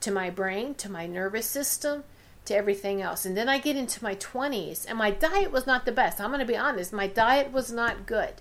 to 0.00 0.12
my 0.12 0.30
brain 0.30 0.74
to 0.76 0.90
my 0.90 1.06
nervous 1.06 1.46
system 1.46 2.04
to 2.44 2.54
everything 2.54 3.02
else. 3.02 3.24
And 3.26 3.36
then 3.36 3.48
i 3.48 3.58
get 3.58 3.76
into 3.76 4.04
my 4.04 4.14
20s 4.14 4.86
and 4.88 4.98
my 4.98 5.10
diet 5.10 5.50
was 5.50 5.66
not 5.66 5.84
the 5.84 5.92
best. 5.92 6.20
I'm 6.20 6.30
going 6.30 6.40
to 6.40 6.46
be 6.46 6.56
honest 6.56 6.92
my 6.92 7.08
diet 7.08 7.52
was 7.52 7.72
not 7.72 8.06
good. 8.06 8.34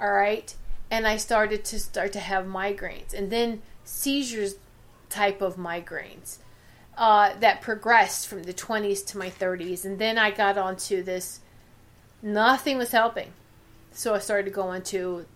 All 0.00 0.12
right? 0.12 0.54
And 0.90 1.06
i 1.06 1.16
started 1.16 1.64
to 1.66 1.78
start 1.78 2.12
to 2.14 2.20
have 2.20 2.46
migraines 2.46 3.14
and 3.14 3.30
then 3.30 3.62
seizures 3.84 4.56
type 5.08 5.40
of 5.40 5.56
migraines 5.56 6.38
uh, 6.98 7.32
that 7.38 7.60
progressed 7.60 8.26
from 8.26 8.42
the 8.42 8.52
20s 8.52 9.06
to 9.06 9.16
my 9.16 9.30
30s 9.30 9.84
and 9.84 9.98
then 9.98 10.18
i 10.18 10.30
got 10.30 10.58
onto 10.58 11.02
this 11.02 11.40
nothing 12.20 12.76
was 12.76 12.90
helping. 12.90 13.32
So 13.92 14.14
i 14.14 14.18
started 14.18 14.44
to 14.44 14.50
go 14.50 14.72
into 14.72 15.26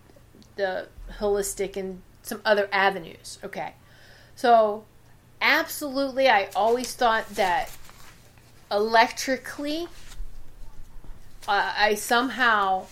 the 0.57 0.88
holistic 1.18 1.77
and 1.77 2.03
some 2.22 2.40
other 2.44 2.68
avenues. 2.72 3.38
Okay. 3.44 3.75
So 4.35 4.85
absolutely 5.40 6.29
i 6.29 6.48
always 6.55 6.94
thought 6.94 7.29
that 7.31 7.70
electrically 8.70 9.88
uh, 11.48 11.72
i 11.77 11.94
somehow 11.94 12.87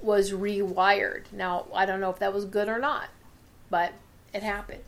was 0.00 0.32
rewired. 0.32 1.24
Now, 1.32 1.66
I 1.74 1.86
don't 1.86 2.00
know 2.00 2.10
if 2.10 2.18
that 2.20 2.32
was 2.32 2.44
good 2.44 2.68
or 2.68 2.78
not, 2.78 3.08
but 3.68 3.92
it 4.32 4.42
happened. 4.42 4.82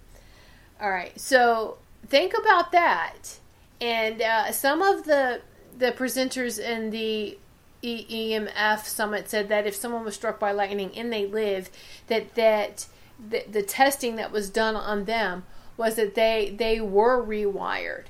All 0.81 0.91
right, 0.91 1.19
so 1.21 1.79
think 2.11 2.35
about 2.37 2.73
that. 2.73 3.39
And 3.81 4.21
uh, 4.21 4.53
some 4.53 4.83
of 4.83 5.05
the 5.05 5.41
the 5.77 5.93
presenters 5.93 6.59
in 6.59 6.91
the 6.91 7.39
EMF 7.83 8.85
summit 8.85 9.31
said 9.31 9.49
that 9.49 9.67
if 9.67 9.75
someone 9.75 10.05
was 10.05 10.15
struck 10.15 10.39
by 10.39 10.53
lightning 10.53 10.93
and 10.95 11.11
they 11.11 11.25
live, 11.25 11.71
that 12.09 12.35
that 12.35 12.87
the, 13.19 13.45
the 13.51 13.63
testing 13.63 14.17
that 14.17 14.33
was 14.33 14.51
done 14.51 14.77
on 14.77 15.05
them 15.05 15.45
was 15.79 15.95
that 15.95 16.15
they 16.15 16.55
they 16.55 16.81
were 16.81 17.25
rewired, 17.25 18.05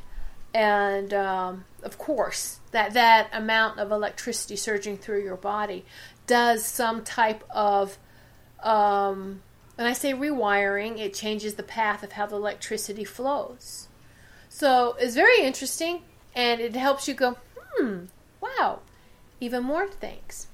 and 0.53 1.15
um, 1.15 1.65
of 1.85 1.99
course 1.99 2.59
that 2.73 2.95
that 2.95 3.29
amount 3.33 3.79
of 3.79 3.93
electricity 3.93 4.57
surging 4.57 4.97
through 4.97 5.23
your 5.23 5.37
body 5.37 5.85
does 6.27 6.65
some 6.65 7.05
type 7.05 7.45
of 7.51 7.99
um, 8.63 9.43
when 9.77 9.87
I 9.87 9.95
say 9.95 10.13
rewiring, 10.13 10.99
it 10.99 11.15
changes 11.15 11.55
the 11.55 11.63
path 11.63 12.03
of 12.03 12.13
how 12.13 12.27
the 12.27 12.37
electricity 12.37 13.03
flows. 13.03 13.89
So 14.61 14.95
it's 15.01 15.15
very 15.15 15.41
interesting 15.41 16.03
and 16.35 16.61
it 16.61 16.77
helps 16.77 17.09
you 17.09 17.15
go, 17.15 17.39
hmm, 17.57 18.05
wow, 18.43 18.81
even 19.41 19.63
more 19.63 19.89
things. 19.89 20.49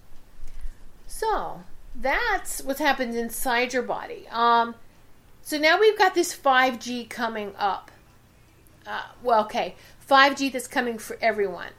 So 1.09 1.65
that's 1.93 2.63
what's 2.63 2.79
happened 2.79 3.17
inside 3.17 3.73
your 3.73 3.83
body. 3.83 4.29
Um, 4.31 4.77
so 5.43 5.59
now 5.59 5.81
we've 5.81 5.99
got 5.99 6.15
this 6.15 6.37
5G 6.37 7.11
coming 7.11 7.53
up. 7.59 7.91
Uh, 8.87 9.07
well, 9.25 9.45
okay, 9.47 9.75
5G 10.09 10.53
that's 10.53 10.69
coming 10.69 10.99
for 10.99 11.19
everyone 11.21 11.73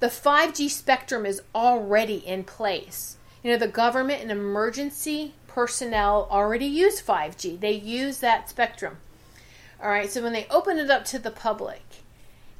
the 0.00 0.08
5G 0.08 0.70
spectrum 0.70 1.24
is 1.24 1.42
already 1.54 2.16
in 2.16 2.42
place. 2.42 3.16
You 3.44 3.52
know, 3.52 3.58
the 3.58 3.68
government 3.68 4.22
and 4.22 4.30
emergency 4.30 5.34
personnel 5.46 6.28
already 6.30 6.66
use 6.66 7.00
5G, 7.00 7.60
they 7.60 7.72
use 7.72 8.18
that 8.18 8.48
spectrum. 8.48 8.98
All 9.82 9.90
right, 9.90 10.10
so 10.10 10.22
when 10.22 10.32
they 10.32 10.46
open 10.50 10.78
it 10.78 10.90
up 10.90 11.04
to 11.06 11.18
the 11.18 11.30
public, 11.30 11.82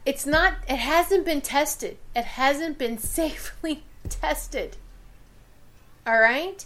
it's 0.07 0.25
not, 0.25 0.55
it 0.69 0.77
hasn't 0.77 1.25
been 1.25 1.41
tested, 1.41 1.99
it 2.15 2.25
hasn't 2.25 2.79
been 2.79 2.99
safely 3.19 3.83
tested. 4.09 4.77
All 6.07 6.21
right? 6.21 6.65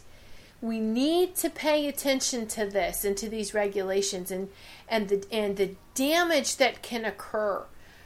We 0.61 0.79
need 0.79 1.35
to 1.37 1.51
pay 1.51 1.89
attention 1.89 2.47
to 2.49 2.67
this 2.67 3.05
and 3.05 3.17
to 3.17 3.29
these 3.29 3.53
regulations 3.53 4.31
and, 4.31 4.49
and 4.89 5.09
the 5.09 5.27
and 5.33 5.57
the 5.57 5.75
damage 5.97 6.57
that 6.59 6.83
can 6.83 7.05
occur 7.05 7.65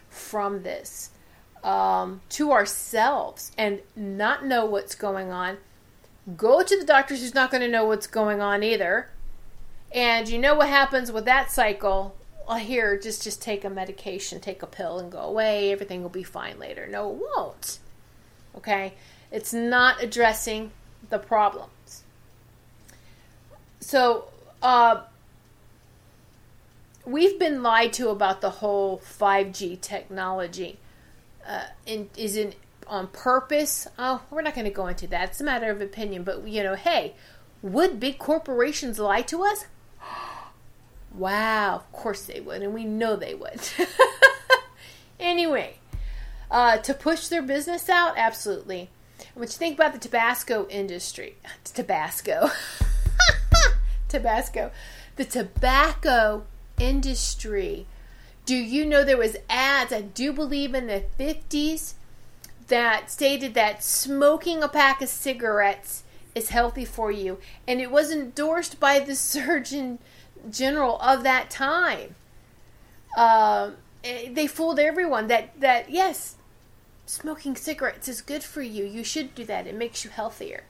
from 0.08 0.62
this 0.62 1.10
um, 1.62 2.22
to 2.30 2.52
ourselves 2.52 3.52
and 3.58 3.80
not 3.94 4.46
know 4.46 4.64
what's 4.64 4.94
going 4.94 5.30
on. 5.30 5.58
Go 6.36 6.62
to 6.62 6.78
the 6.78 6.86
doctors 6.86 7.20
who's 7.20 7.34
not 7.34 7.50
going 7.50 7.60
to 7.60 7.68
know 7.68 7.84
what's 7.84 8.06
going 8.06 8.40
on 8.40 8.62
either. 8.62 9.10
And 9.92 10.28
you 10.28 10.38
know 10.38 10.54
what 10.54 10.68
happens 10.68 11.12
with 11.12 11.26
that 11.26 11.50
cycle? 11.50 12.16
Here, 12.54 12.98
just 12.98 13.22
just 13.22 13.42
take 13.42 13.64
a 13.64 13.70
medication, 13.70 14.40
take 14.40 14.62
a 14.62 14.66
pill, 14.66 14.98
and 14.98 15.10
go 15.10 15.18
away. 15.18 15.72
Everything 15.72 16.02
will 16.02 16.08
be 16.08 16.22
fine 16.22 16.58
later. 16.58 16.86
No, 16.86 17.10
it 17.10 17.16
won't. 17.16 17.78
Okay, 18.56 18.94
it's 19.30 19.52
not 19.52 20.02
addressing 20.02 20.70
the 21.10 21.18
problems. 21.18 22.04
So, 23.80 24.28
uh, 24.62 25.02
we've 27.04 27.38
been 27.38 27.62
lied 27.62 27.92
to 27.94 28.08
about 28.08 28.40
the 28.40 28.50
whole 28.50 28.98
5G 28.98 29.80
technology 29.80 30.78
uh, 31.46 31.66
in, 31.86 32.10
is 32.16 32.36
in 32.36 32.54
on 32.86 33.08
purpose. 33.08 33.86
Oh, 33.98 34.22
we're 34.30 34.42
not 34.42 34.54
going 34.54 34.64
to 34.64 34.70
go 34.70 34.86
into 34.86 35.06
that. 35.08 35.30
It's 35.30 35.40
a 35.40 35.44
matter 35.44 35.70
of 35.70 35.80
opinion. 35.80 36.22
But 36.22 36.46
you 36.46 36.62
know, 36.62 36.74
hey, 36.74 37.14
would 37.62 37.98
big 37.98 38.18
corporations 38.18 38.98
lie 38.98 39.22
to 39.22 39.42
us? 39.44 39.66
Wow, 41.16 41.76
of 41.76 41.92
course 41.92 42.26
they 42.26 42.40
would, 42.40 42.62
and 42.62 42.74
we 42.74 42.84
know 42.84 43.16
they 43.16 43.34
would. 43.34 43.60
anyway, 45.20 45.76
uh, 46.50 46.78
to 46.78 46.94
push 46.94 47.28
their 47.28 47.42
business 47.42 47.88
out, 47.88 48.14
absolutely. 48.16 48.90
What 49.34 49.48
you 49.48 49.58
think 49.58 49.78
about 49.78 49.92
the 49.92 49.98
Tabasco 49.98 50.66
industry? 50.68 51.36
Tabasco. 51.64 52.50
Tabasco. 54.08 54.70
The 55.16 55.24
tobacco 55.24 56.44
industry 56.78 57.86
do 58.46 58.54
you 58.54 58.86
know 58.86 59.02
there 59.02 59.16
was 59.16 59.36
ads, 59.50 59.92
I 59.92 60.02
do 60.02 60.32
believe 60.32 60.72
in 60.72 60.86
the 60.86 61.04
50s, 61.18 61.94
that 62.68 63.10
stated 63.10 63.54
that 63.54 63.82
smoking 63.82 64.62
a 64.62 64.68
pack 64.68 65.02
of 65.02 65.08
cigarettes 65.08 66.04
is 66.34 66.50
healthy 66.50 66.84
for 66.84 67.10
you. 67.10 67.38
And 67.66 67.80
it 67.80 67.90
was 67.90 68.12
endorsed 68.12 68.78
by 68.78 69.00
the 69.00 69.16
Surgeon 69.16 69.98
General 70.50 70.98
of 71.00 71.22
that 71.24 71.50
time. 71.50 72.14
Eh, 74.06 74.30
they 74.32 74.46
fooled 74.46 74.78
everyone 74.78 75.26
that 75.26 75.58
that 75.60 75.90
yes, 75.90 76.36
smoking 77.06 77.56
cigarettes 77.56 78.08
is 78.08 78.20
good 78.20 78.44
for 78.44 78.62
you. 78.62 78.84
You 78.84 79.02
should 79.02 79.34
do 79.34 79.44
that. 79.46 79.66
It 79.66 79.74
makes 79.74 80.04
you 80.04 80.10
healthier. 80.10 80.64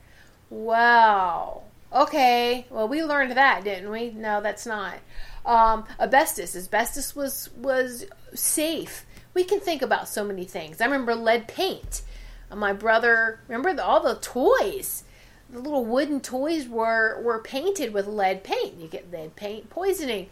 Wow. 0.49 1.65
Okay. 1.93 2.67
Well, 2.71 2.89
we 2.89 3.03
learned 3.05 3.33
that, 3.33 3.65
didn't 3.65 3.91
we? 3.91 4.11
No, 4.11 4.41
that's 4.41 4.67
not. 4.67 4.95
Um, 5.45 5.85
asbestos. 6.01 6.57
Asbestos 6.57 7.15
was 7.15 7.51
was 7.57 8.07
safe. 8.35 9.05
We 9.35 9.45
can 9.45 9.61
think 9.61 9.83
about 9.83 10.09
so 10.09 10.25
many 10.25 10.45
things. 10.45 10.81
I 10.81 10.87
remember 10.87 11.15
lead 11.15 11.47
paint. 11.47 12.03
Uh, 12.51 12.57
my 12.57 12.73
brother, 12.73 13.41
remember 13.49 13.75
the, 13.75 13.85
all 13.85 14.03
the 14.03 14.17
toys. 14.17 15.05
The 15.51 15.61
little 15.61 15.85
wooden 15.85 16.21
toys 16.21 16.67
were 16.69 17.21
were 17.23 17.39
painted 17.39 17.93
with 17.95 18.07
lead 18.07 18.43
paint. 18.43 18.81
You 18.81 18.89
get 18.89 19.11
lead 19.13 19.37
paint 19.37 19.71
poisoning. 19.71 20.29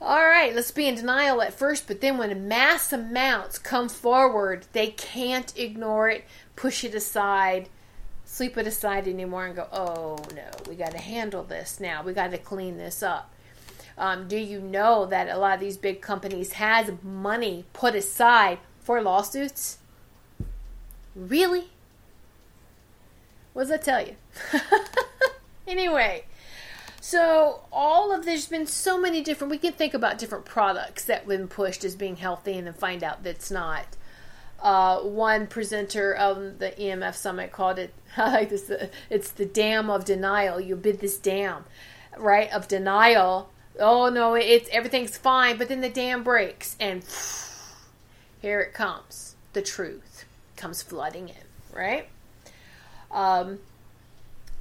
All 0.00 0.24
right, 0.24 0.52
let's 0.52 0.72
be 0.72 0.88
in 0.88 0.96
denial 0.96 1.40
at 1.42 1.54
first, 1.54 1.86
but 1.86 2.00
then 2.00 2.18
when 2.18 2.48
mass 2.48 2.92
amounts 2.92 3.56
come 3.56 3.88
forward, 3.88 4.66
they 4.72 4.88
can't 4.88 5.56
ignore 5.56 6.08
it, 6.08 6.24
push 6.56 6.82
it 6.82 6.92
aside, 6.92 7.68
sweep 8.24 8.56
it 8.56 8.66
aside 8.66 9.06
anymore, 9.06 9.46
and 9.46 9.54
go, 9.54 9.68
oh 9.70 10.18
no, 10.34 10.50
we 10.68 10.74
got 10.74 10.90
to 10.90 10.98
handle 10.98 11.44
this 11.44 11.78
now. 11.78 12.02
We 12.02 12.14
got 12.14 12.32
to 12.32 12.38
clean 12.38 12.78
this 12.78 13.00
up. 13.00 13.30
Um, 13.96 14.26
do 14.26 14.36
you 14.36 14.60
know 14.60 15.06
that 15.06 15.28
a 15.28 15.38
lot 15.38 15.54
of 15.54 15.60
these 15.60 15.76
big 15.76 16.00
companies 16.00 16.54
has 16.54 16.90
money 17.02 17.66
put 17.72 17.94
aside 17.94 18.58
for 18.80 19.00
lawsuits? 19.02 19.78
Really? 21.14 21.71
What 23.52 23.62
does 23.62 23.70
that 23.70 23.82
tell 23.82 24.04
you? 24.04 24.16
anyway, 25.66 26.24
so 27.00 27.62
all 27.72 28.14
of 28.14 28.24
there's 28.24 28.46
been 28.46 28.66
so 28.66 28.98
many 28.98 29.22
different. 29.22 29.50
We 29.50 29.58
can 29.58 29.72
think 29.72 29.92
about 29.92 30.18
different 30.18 30.44
products 30.44 31.04
that 31.04 31.26
been 31.26 31.48
pushed 31.48 31.84
as 31.84 31.94
being 31.94 32.16
healthy, 32.16 32.56
and 32.56 32.66
then 32.66 32.74
find 32.74 33.02
out 33.04 33.22
that's 33.22 33.50
not. 33.50 33.84
Uh, 34.62 35.00
one 35.00 35.48
presenter 35.48 36.14
of 36.14 36.60
the 36.60 36.70
EMF 36.70 37.14
summit 37.14 37.50
called 37.50 37.78
it. 37.78 37.92
I 38.16 38.30
like 38.30 38.50
this. 38.50 38.70
It's 39.10 39.30
the 39.30 39.44
dam 39.44 39.90
of 39.90 40.04
denial. 40.04 40.60
You 40.60 40.76
bid 40.76 41.00
this 41.00 41.18
dam, 41.18 41.64
right, 42.16 42.50
of 42.52 42.68
denial. 42.68 43.50
Oh 43.78 44.08
no, 44.08 44.34
it's 44.34 44.68
everything's 44.70 45.16
fine, 45.16 45.58
but 45.58 45.68
then 45.68 45.80
the 45.80 45.90
dam 45.90 46.22
breaks, 46.22 46.76
and 46.78 47.04
here 48.40 48.60
it 48.60 48.72
comes. 48.72 49.34
The 49.52 49.62
truth 49.62 50.24
comes 50.56 50.82
flooding 50.82 51.28
in, 51.28 51.76
right? 51.76 52.08
Um, 53.12 53.58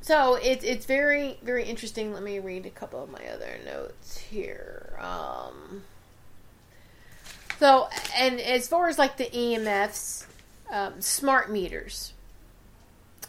so 0.02 0.36
it's 0.36 0.64
it's 0.64 0.86
very 0.86 1.38
very 1.44 1.64
interesting. 1.64 2.14
Let 2.14 2.24
me 2.24 2.40
read 2.40 2.66
a 2.66 2.70
couple 2.70 3.04
of 3.04 3.10
my 3.10 3.26
other 3.28 3.60
notes 3.66 4.18
here. 4.18 4.94
Um, 5.00 5.84
so 7.60 7.88
and 8.18 8.40
as 8.40 8.68
far 8.68 8.90
as 8.90 8.98
like 8.98 9.18
the 9.18 9.26
EMFs, 9.26 10.26
um, 10.72 11.02
smart 11.02 11.52
meters. 11.52 12.14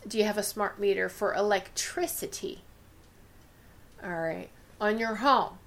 Do 0.07 0.19
you 0.19 0.25
have 0.25 0.39
a 0.39 0.43
smart 0.43 0.81
meter 0.81 1.09
for 1.09 1.35
electricity? 1.35 2.63
All 4.03 4.11
right, 4.11 4.49
on 4.81 4.99
your 4.99 5.17
home. 5.17 5.59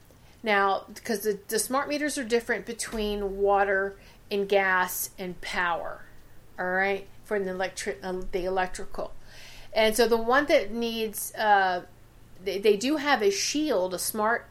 Now, 0.44 0.84
because 0.94 1.22
the, 1.22 1.39
the 1.48 1.58
smart 1.58 1.88
meters 1.88 2.18
are 2.18 2.24
different 2.24 2.65
between 2.65 3.38
water 3.38 3.96
and 4.30 4.48
gas 4.48 5.10
and 5.18 5.39
power. 5.41 6.02
All 6.60 6.65
right, 6.65 7.08
for 7.24 7.39
the 7.39 7.52
electric 7.52 8.00
uh, 8.04 8.22
the 8.32 8.46
electrical. 8.46 9.12
And 9.75 9.95
so 9.95 10.07
the 10.07 10.17
one 10.17 10.45
that 10.45 10.71
needs, 10.71 11.35
uh, 11.35 11.81
they, 12.43 12.57
they 12.57 12.77
do 12.77 12.95
have 12.95 13.21
a 13.21 13.29
shield, 13.29 13.93
a 13.93 13.99
smart 13.99 14.47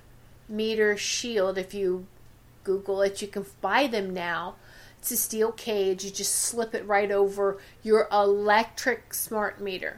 meter 0.48 0.98
shield. 0.98 1.56
If 1.56 1.72
you 1.72 2.06
Google 2.62 3.00
it, 3.00 3.22
you 3.22 3.28
can 3.28 3.46
buy 3.62 3.86
them 3.86 4.12
now. 4.12 4.56
It's 4.98 5.10
a 5.10 5.16
steel 5.16 5.50
cage. 5.50 6.04
You 6.04 6.10
just 6.10 6.34
slip 6.34 6.74
it 6.74 6.86
right 6.86 7.10
over 7.10 7.58
your 7.82 8.06
electric 8.12 9.14
smart 9.14 9.60
meter 9.60 9.96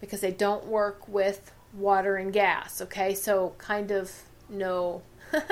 because 0.00 0.20
they 0.20 0.30
don't 0.30 0.66
work 0.66 1.08
with 1.08 1.50
water 1.74 2.16
and 2.16 2.32
gas. 2.32 2.80
Okay, 2.80 3.14
so 3.14 3.54
kind 3.58 3.90
of 3.90 4.12
know 4.48 5.02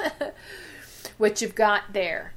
what 1.18 1.42
you've 1.42 1.56
got 1.56 1.92
there. 1.92 2.32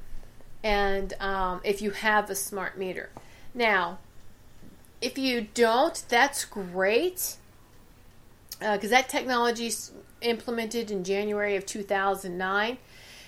And 0.64 1.14
um, 1.20 1.62
if 1.64 1.84
you 1.84 1.92
have 1.92 2.32
a 2.32 2.36
smart 2.36 2.80
meter. 2.80 3.10
Now, 3.54 4.00
if 5.02 5.18
you 5.18 5.48
don't, 5.54 6.04
that's 6.10 6.46
great 6.46 7.38
because 8.60 8.86
uh, 8.86 8.96
that 8.96 9.10
technology 9.10 9.68
is 9.68 9.92
implemented 10.22 10.92
in 10.92 11.04
January 11.04 11.56
of 11.56 11.66
2009. 11.66 12.78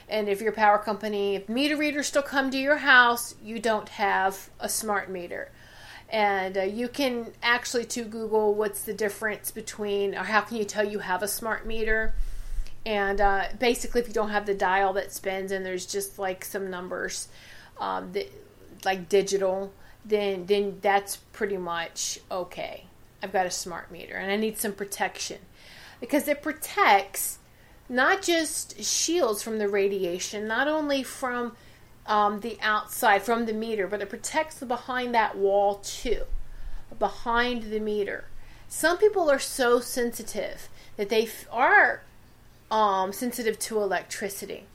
And 0.10 0.28
if 0.28 0.42
your 0.42 0.52
power 0.52 0.78
company, 0.78 1.36
if 1.36 1.48
meter 1.48 1.78
readers 1.78 2.08
still 2.08 2.22
come 2.22 2.52
to 2.52 2.58
your 2.58 2.78
house, 2.78 3.36
you 3.42 3.60
don't 3.60 3.88
have 3.90 4.50
a 4.60 4.68
smart 4.68 5.10
meter. 5.10 5.50
And 6.10 6.58
uh, 6.58 6.64
you 6.64 6.90
can 6.90 7.32
actually 7.42 7.86
to 7.86 8.04
Google 8.04 8.54
what's 8.54 8.82
the 8.82 8.94
difference 8.94 9.52
between, 9.52 10.14
or 10.14 10.24
how 10.24 10.42
can 10.42 10.58
you 10.58 10.66
tell 10.66 10.86
you 10.86 11.00
have 11.00 11.24
a 11.24 11.28
smart 11.30 11.66
meter? 11.66 12.14
And 12.86 13.22
uh, 13.22 13.46
basically, 13.58 14.02
if 14.02 14.10
you 14.10 14.14
don't 14.14 14.32
have 14.32 14.46
the 14.46 14.54
dial 14.54 14.92
that 14.94 15.14
spins 15.14 15.54
and 15.54 15.66
there's 15.66 15.86
just 15.86 16.20
like 16.20 16.44
some 16.44 16.70
numbers, 16.70 17.30
um, 17.80 18.12
that, 18.12 18.30
like 18.84 19.08
digital, 19.08 19.72
then 20.04 20.46
then 20.46 20.80
that's 20.82 21.18
pretty 21.18 21.58
much 21.58 22.20
okay. 22.30 22.86
I've 23.24 23.34
got 23.34 23.46
a 23.46 23.52
smart 23.52 23.92
meter 23.92 24.16
and 24.16 24.32
I 24.32 24.36
need 24.36 24.58
some 24.58 24.74
protection 24.74 25.38
because 26.00 26.28
it 26.28 26.42
protects 26.42 27.38
not 27.88 28.22
just 28.22 28.82
shields 28.84 29.44
from 29.44 29.60
the 29.60 29.68
radiation, 29.68 30.48
not 30.48 30.68
only 30.68 31.04
from 31.04 31.56
um, 32.08 32.40
the 32.40 32.58
outside 32.62 33.22
from 33.22 33.46
the 33.46 33.54
meter, 33.54 33.86
but 33.86 34.02
it 34.02 34.10
protects 34.10 34.56
the 34.56 34.66
behind 34.66 35.14
that 35.14 35.38
wall 35.38 35.76
too, 35.76 36.24
behind 36.98 37.64
the 37.64 37.80
meter. 37.80 38.26
Some 38.68 38.98
people 38.98 39.30
are 39.30 39.40
so 39.40 39.80
sensitive 39.80 40.70
that 40.98 41.10
they 41.10 41.30
are 41.52 42.02
um, 42.72 43.12
sensitive 43.12 43.60
to 43.60 43.82
electricity. 43.82 44.66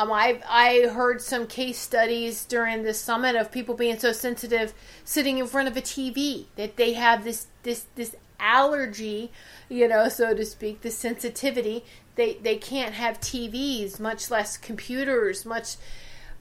Um, 0.00 0.10
I 0.12 0.40
I 0.48 0.88
heard 0.88 1.20
some 1.20 1.46
case 1.46 1.78
studies 1.78 2.46
during 2.46 2.82
this 2.82 2.98
summit 2.98 3.36
of 3.36 3.52
people 3.52 3.74
being 3.74 3.98
so 3.98 4.12
sensitive 4.12 4.72
sitting 5.04 5.36
in 5.36 5.46
front 5.46 5.68
of 5.68 5.76
a 5.76 5.82
TV 5.82 6.46
that 6.56 6.76
they 6.76 6.94
have 6.94 7.22
this 7.22 7.48
this 7.64 7.84
this 7.96 8.16
allergy, 8.38 9.30
you 9.68 9.86
know, 9.86 10.08
so 10.08 10.32
to 10.32 10.46
speak, 10.46 10.80
the 10.80 10.90
sensitivity. 10.90 11.84
They 12.14 12.34
they 12.34 12.56
can't 12.56 12.94
have 12.94 13.20
TVs, 13.20 14.00
much 14.00 14.30
less 14.30 14.56
computers, 14.56 15.44
much 15.44 15.76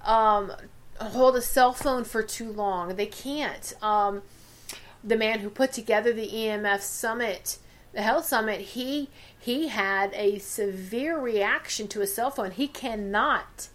um, 0.06 0.54
hold 1.02 1.36
a 1.36 1.42
cell 1.42 1.74
phone 1.74 2.06
for 2.06 2.24
too 2.24 2.54
long. 2.54 2.96
They 2.96 3.08
can't. 3.08 3.74
Um, 3.82 4.22
the 5.04 5.18
man 5.18 5.40
who 5.40 5.50
put 5.50 5.74
together 5.74 6.14
the 6.14 6.30
EMF 6.30 6.80
summit, 6.80 7.58
the 7.92 8.04
health 8.04 8.26
summit, 8.26 8.62
he 8.62 9.10
he 9.40 9.70
had 9.70 10.14
a 10.14 10.38
severe 10.40 11.18
reaction 11.18 11.88
to 11.90 12.02
a 12.02 12.08
cell 12.08 12.30
phone. 12.30 12.52
He 12.52 12.68
cannot 12.68 13.70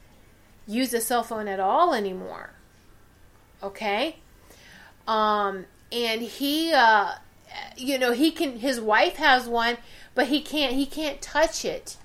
use 0.67 0.93
a 0.93 1.01
cell 1.01 1.23
phone 1.23 1.49
at 1.49 1.59
all 1.59 1.95
anymore. 1.95 2.51
Okay? 3.63 4.17
Um 5.09 5.67
and 5.91 6.23
he 6.23 6.73
uh 6.73 7.15
you 7.77 7.99
know, 7.99 8.13
he 8.13 8.31
can 8.31 8.59
his 8.59 8.81
wife 8.81 9.17
has 9.17 9.49
one, 9.49 9.79
but 10.15 10.27
he 10.29 10.41
can't 10.41 10.75
he 10.75 10.87
can't 10.87 11.23
touch 11.23 11.65
it. 11.65 11.97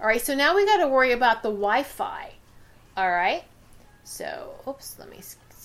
All 0.00 0.06
right? 0.06 0.20
So 0.20 0.34
now 0.34 0.54
we 0.54 0.64
got 0.64 0.78
to 0.78 0.88
worry 0.88 1.12
about 1.12 1.42
the 1.42 1.50
Wi-Fi. 1.50 2.32
All 2.96 3.10
right? 3.10 3.44
So, 4.02 4.54
oops, 4.66 4.98
let 4.98 5.10
me 5.10 5.20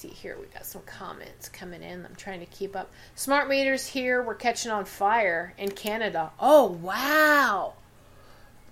see 0.08 0.14
here. 0.14 0.38
We 0.40 0.46
got 0.48 0.66
some 0.66 0.82
comments 0.84 1.50
coming 1.50 1.82
in. 1.82 2.06
I'm 2.06 2.16
trying 2.16 2.40
to 2.40 2.46
keep 2.46 2.76
up. 2.76 2.92
Smart 3.16 3.48
meters 3.50 3.88
here. 3.88 4.22
We're 4.22 4.36
catching 4.36 4.72
on 4.72 4.86
fire 4.86 5.54
in 5.58 5.72
Canada. 5.72 6.32
Oh, 6.40 6.68
wow. 6.68 7.74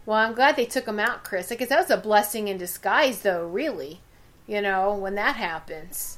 Well, 0.06 0.18
I'm 0.18 0.34
glad 0.34 0.56
they 0.56 0.66
took 0.66 0.86
them 0.86 1.00
out, 1.00 1.24
Chris. 1.24 1.52
I 1.52 1.56
guess 1.56 1.70
that 1.70 1.80
was 1.80 1.92
a 1.92 1.98
blessing 1.98 2.48
in 2.48 2.58
disguise, 2.58 3.22
though, 3.22 3.48
really. 3.48 4.02
You 4.48 4.62
know, 4.62 4.94
when 4.96 5.16
that 5.16 5.38
happens. 5.38 6.18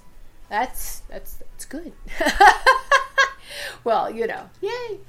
That's 0.50 1.02
that's 1.10 1.36
that's 1.36 1.66
good. 1.66 1.94
well, 3.84 4.10
you 4.10 4.28
know. 4.28 4.50
Yay. 4.62 5.00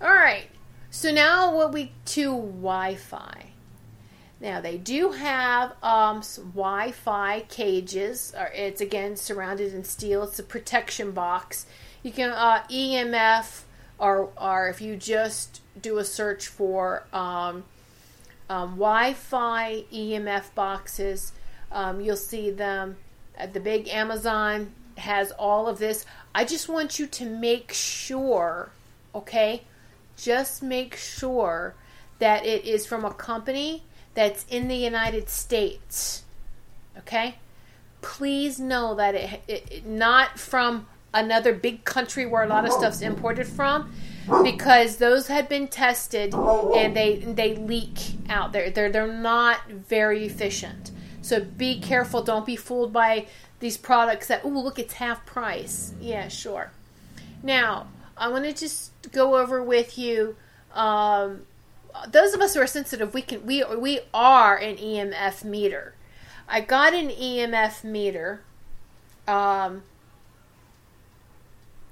All 0.00 0.12
right. 0.14 0.48
So 0.90 1.10
now 1.10 1.54
what 1.54 1.72
we 1.72 1.92
to 2.06 2.30
Wi-Fi. 2.30 3.46
Now 4.44 4.60
they 4.60 4.76
do 4.76 5.12
have 5.12 5.70
um, 5.82 6.20
Wi-Fi 6.54 7.40
cages. 7.48 8.34
It's 8.54 8.82
again 8.82 9.16
surrounded 9.16 9.72
in 9.72 9.84
steel. 9.84 10.24
It's 10.24 10.38
a 10.38 10.42
protection 10.42 11.12
box. 11.12 11.64
You 12.02 12.12
can 12.12 12.28
uh, 12.28 12.62
EMF, 12.70 13.62
or 13.98 14.28
or 14.38 14.68
if 14.68 14.82
you 14.82 14.96
just 14.96 15.62
do 15.80 15.96
a 15.96 16.04
search 16.04 16.46
for 16.46 17.04
um, 17.14 17.64
um, 18.50 18.72
Wi-Fi 18.72 19.84
EMF 19.90 20.54
boxes, 20.54 21.32
um, 21.72 22.02
you'll 22.02 22.14
see 22.14 22.50
them. 22.50 22.98
At 23.38 23.54
the 23.54 23.60
big 23.60 23.88
Amazon 23.88 24.74
has 24.98 25.32
all 25.32 25.66
of 25.68 25.78
this. 25.78 26.04
I 26.34 26.44
just 26.44 26.68
want 26.68 26.98
you 26.98 27.06
to 27.06 27.24
make 27.24 27.72
sure, 27.72 28.68
okay? 29.14 29.62
Just 30.18 30.62
make 30.62 30.96
sure 30.96 31.74
that 32.18 32.44
it 32.44 32.66
is 32.66 32.84
from 32.84 33.06
a 33.06 33.14
company 33.14 33.82
that's 34.14 34.44
in 34.48 34.68
the 34.68 34.76
United 34.76 35.28
States. 35.28 36.24
Okay? 36.98 37.36
Please 38.00 38.58
know 38.58 38.94
that 38.94 39.14
it, 39.14 39.42
it, 39.48 39.86
not 39.86 40.38
from 40.38 40.86
another 41.12 41.52
big 41.52 41.84
country 41.84 42.26
where 42.26 42.42
a 42.42 42.48
lot 42.48 42.64
of 42.64 42.72
stuff's 42.72 43.00
imported 43.00 43.46
from 43.46 43.92
because 44.42 44.96
those 44.96 45.28
had 45.28 45.48
been 45.48 45.68
tested 45.68 46.34
and 46.34 46.96
they 46.96 47.16
they 47.18 47.54
leak 47.56 47.98
out 48.28 48.52
there. 48.52 48.70
They're 48.70 48.90
they're 48.90 49.06
not 49.06 49.68
very 49.68 50.24
efficient. 50.24 50.90
So 51.22 51.40
be 51.40 51.80
careful. 51.80 52.22
Don't 52.22 52.44
be 52.44 52.56
fooled 52.56 52.92
by 52.92 53.26
these 53.60 53.76
products 53.76 54.28
that 54.28 54.42
oh 54.44 54.48
look 54.48 54.78
it's 54.78 54.94
half 54.94 55.24
price. 55.24 55.94
Yeah, 56.00 56.28
sure. 56.28 56.72
Now 57.42 57.86
I 58.16 58.28
want 58.28 58.44
to 58.44 58.52
just 58.52 58.92
go 59.12 59.36
over 59.36 59.62
with 59.62 59.98
you. 59.98 60.36
Um, 60.72 61.42
those 62.08 62.34
of 62.34 62.40
us 62.40 62.54
who 62.54 62.60
are 62.60 62.66
sensitive, 62.66 63.14
we 63.14 63.22
can 63.22 63.44
we 63.46 63.64
we 63.76 64.00
are 64.12 64.56
an 64.56 64.76
EMF 64.76 65.44
meter. 65.44 65.94
I 66.48 66.60
got 66.60 66.92
an 66.94 67.08
EMF 67.08 67.84
meter 67.84 68.42
um, 69.26 69.82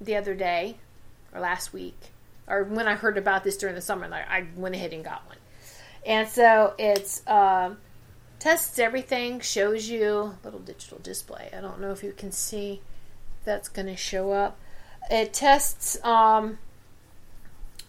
the 0.00 0.16
other 0.16 0.34
day 0.34 0.76
or 1.32 1.40
last 1.40 1.72
week, 1.72 2.10
or 2.46 2.64
when 2.64 2.88
I 2.88 2.94
heard 2.94 3.16
about 3.16 3.44
this 3.44 3.56
during 3.56 3.74
the 3.74 3.80
summer, 3.80 4.12
I, 4.12 4.38
I 4.38 4.46
went 4.56 4.74
ahead 4.74 4.92
and 4.92 5.04
got 5.04 5.26
one. 5.26 5.38
And 6.04 6.28
so 6.28 6.74
it's 6.78 7.26
um, 7.26 7.78
tests 8.38 8.78
everything, 8.78 9.40
shows 9.40 9.88
you 9.88 10.34
little 10.44 10.60
digital 10.60 10.98
display. 10.98 11.48
I 11.56 11.60
don't 11.60 11.80
know 11.80 11.92
if 11.92 12.02
you 12.02 12.12
can 12.12 12.32
see 12.32 12.80
that's 13.44 13.68
going 13.68 13.86
to 13.86 13.96
show 13.96 14.32
up. 14.32 14.58
It 15.10 15.32
tests 15.32 16.02
um, 16.04 16.58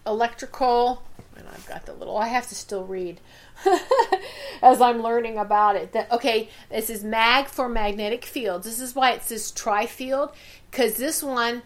electrical, 0.06 1.02
and 1.36 1.48
I've 1.48 1.66
got 1.66 1.86
the 1.86 1.92
little. 1.92 2.16
I 2.16 2.28
have 2.28 2.48
to 2.48 2.54
still 2.54 2.84
read 2.84 3.20
as 4.62 4.80
I'm 4.80 5.02
learning 5.02 5.38
about 5.38 5.76
it. 5.76 5.92
That 5.92 6.10
okay, 6.12 6.48
this 6.70 6.90
is 6.90 7.04
mag 7.04 7.46
for 7.46 7.68
magnetic 7.68 8.24
fields. 8.24 8.66
This 8.66 8.80
is 8.80 8.94
why 8.94 9.12
it 9.12 9.22
says 9.22 9.50
tri-field 9.50 10.30
because 10.70 10.94
this 10.94 11.22
one 11.22 11.62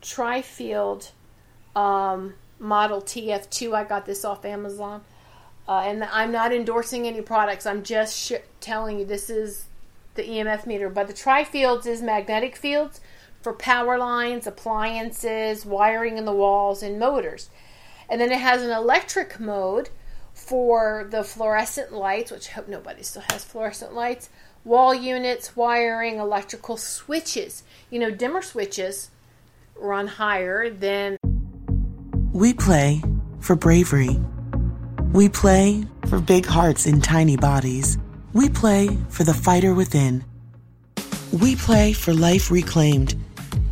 tri-field 0.00 1.10
um, 1.74 2.34
model 2.58 3.00
TF2. 3.00 3.74
I 3.74 3.84
got 3.84 4.06
this 4.06 4.24
off 4.24 4.44
Amazon. 4.44 5.02
Uh, 5.66 5.80
and 5.86 6.04
I'm 6.04 6.30
not 6.30 6.52
endorsing 6.52 7.06
any 7.06 7.22
products. 7.22 7.64
I'm 7.64 7.82
just 7.82 8.18
sh- 8.18 8.32
telling 8.60 8.98
you 8.98 9.04
this 9.06 9.30
is 9.30 9.66
the 10.14 10.22
EMF 10.22 10.66
meter. 10.66 10.90
But 10.90 11.06
the 11.06 11.14
tri-fields 11.14 11.86
is 11.86 12.02
magnetic 12.02 12.54
fields 12.54 13.00
for 13.40 13.52
power 13.52 13.98
lines, 13.98 14.46
appliances, 14.46 15.64
wiring 15.64 16.18
in 16.18 16.24
the 16.24 16.32
walls, 16.32 16.82
and 16.82 16.98
motors. 16.98 17.48
And 18.08 18.20
then 18.20 18.32
it 18.32 18.40
has 18.40 18.62
an 18.62 18.70
electric 18.70 19.40
mode 19.40 19.90
for 20.32 21.06
the 21.10 21.24
fluorescent 21.24 21.92
lights, 21.92 22.30
which 22.30 22.50
I 22.50 22.52
hope 22.52 22.68
nobody 22.68 23.02
still 23.02 23.22
has 23.30 23.44
fluorescent 23.44 23.94
lights, 23.94 24.28
wall 24.64 24.94
units, 24.94 25.56
wiring, 25.56 26.18
electrical 26.18 26.76
switches. 26.76 27.62
You 27.90 28.00
know, 28.00 28.10
dimmer 28.10 28.42
switches 28.42 29.10
run 29.76 30.06
higher 30.06 30.70
than. 30.70 31.16
We 32.32 32.52
play 32.52 33.02
for 33.40 33.54
bravery. 33.54 34.20
We 35.12 35.28
play 35.28 35.84
for 36.08 36.20
big 36.20 36.46
hearts 36.46 36.86
in 36.86 37.00
tiny 37.00 37.36
bodies. 37.36 37.98
We 38.32 38.48
play 38.48 38.88
for 39.08 39.22
the 39.22 39.34
fighter 39.34 39.72
within. 39.72 40.24
We 41.32 41.54
play 41.54 41.92
for 41.92 42.12
life 42.12 42.50
reclaimed, 42.50 43.14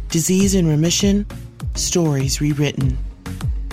disease 0.08 0.54
in 0.54 0.68
remission, 0.68 1.26
stories 1.74 2.40
rewritten. 2.40 2.96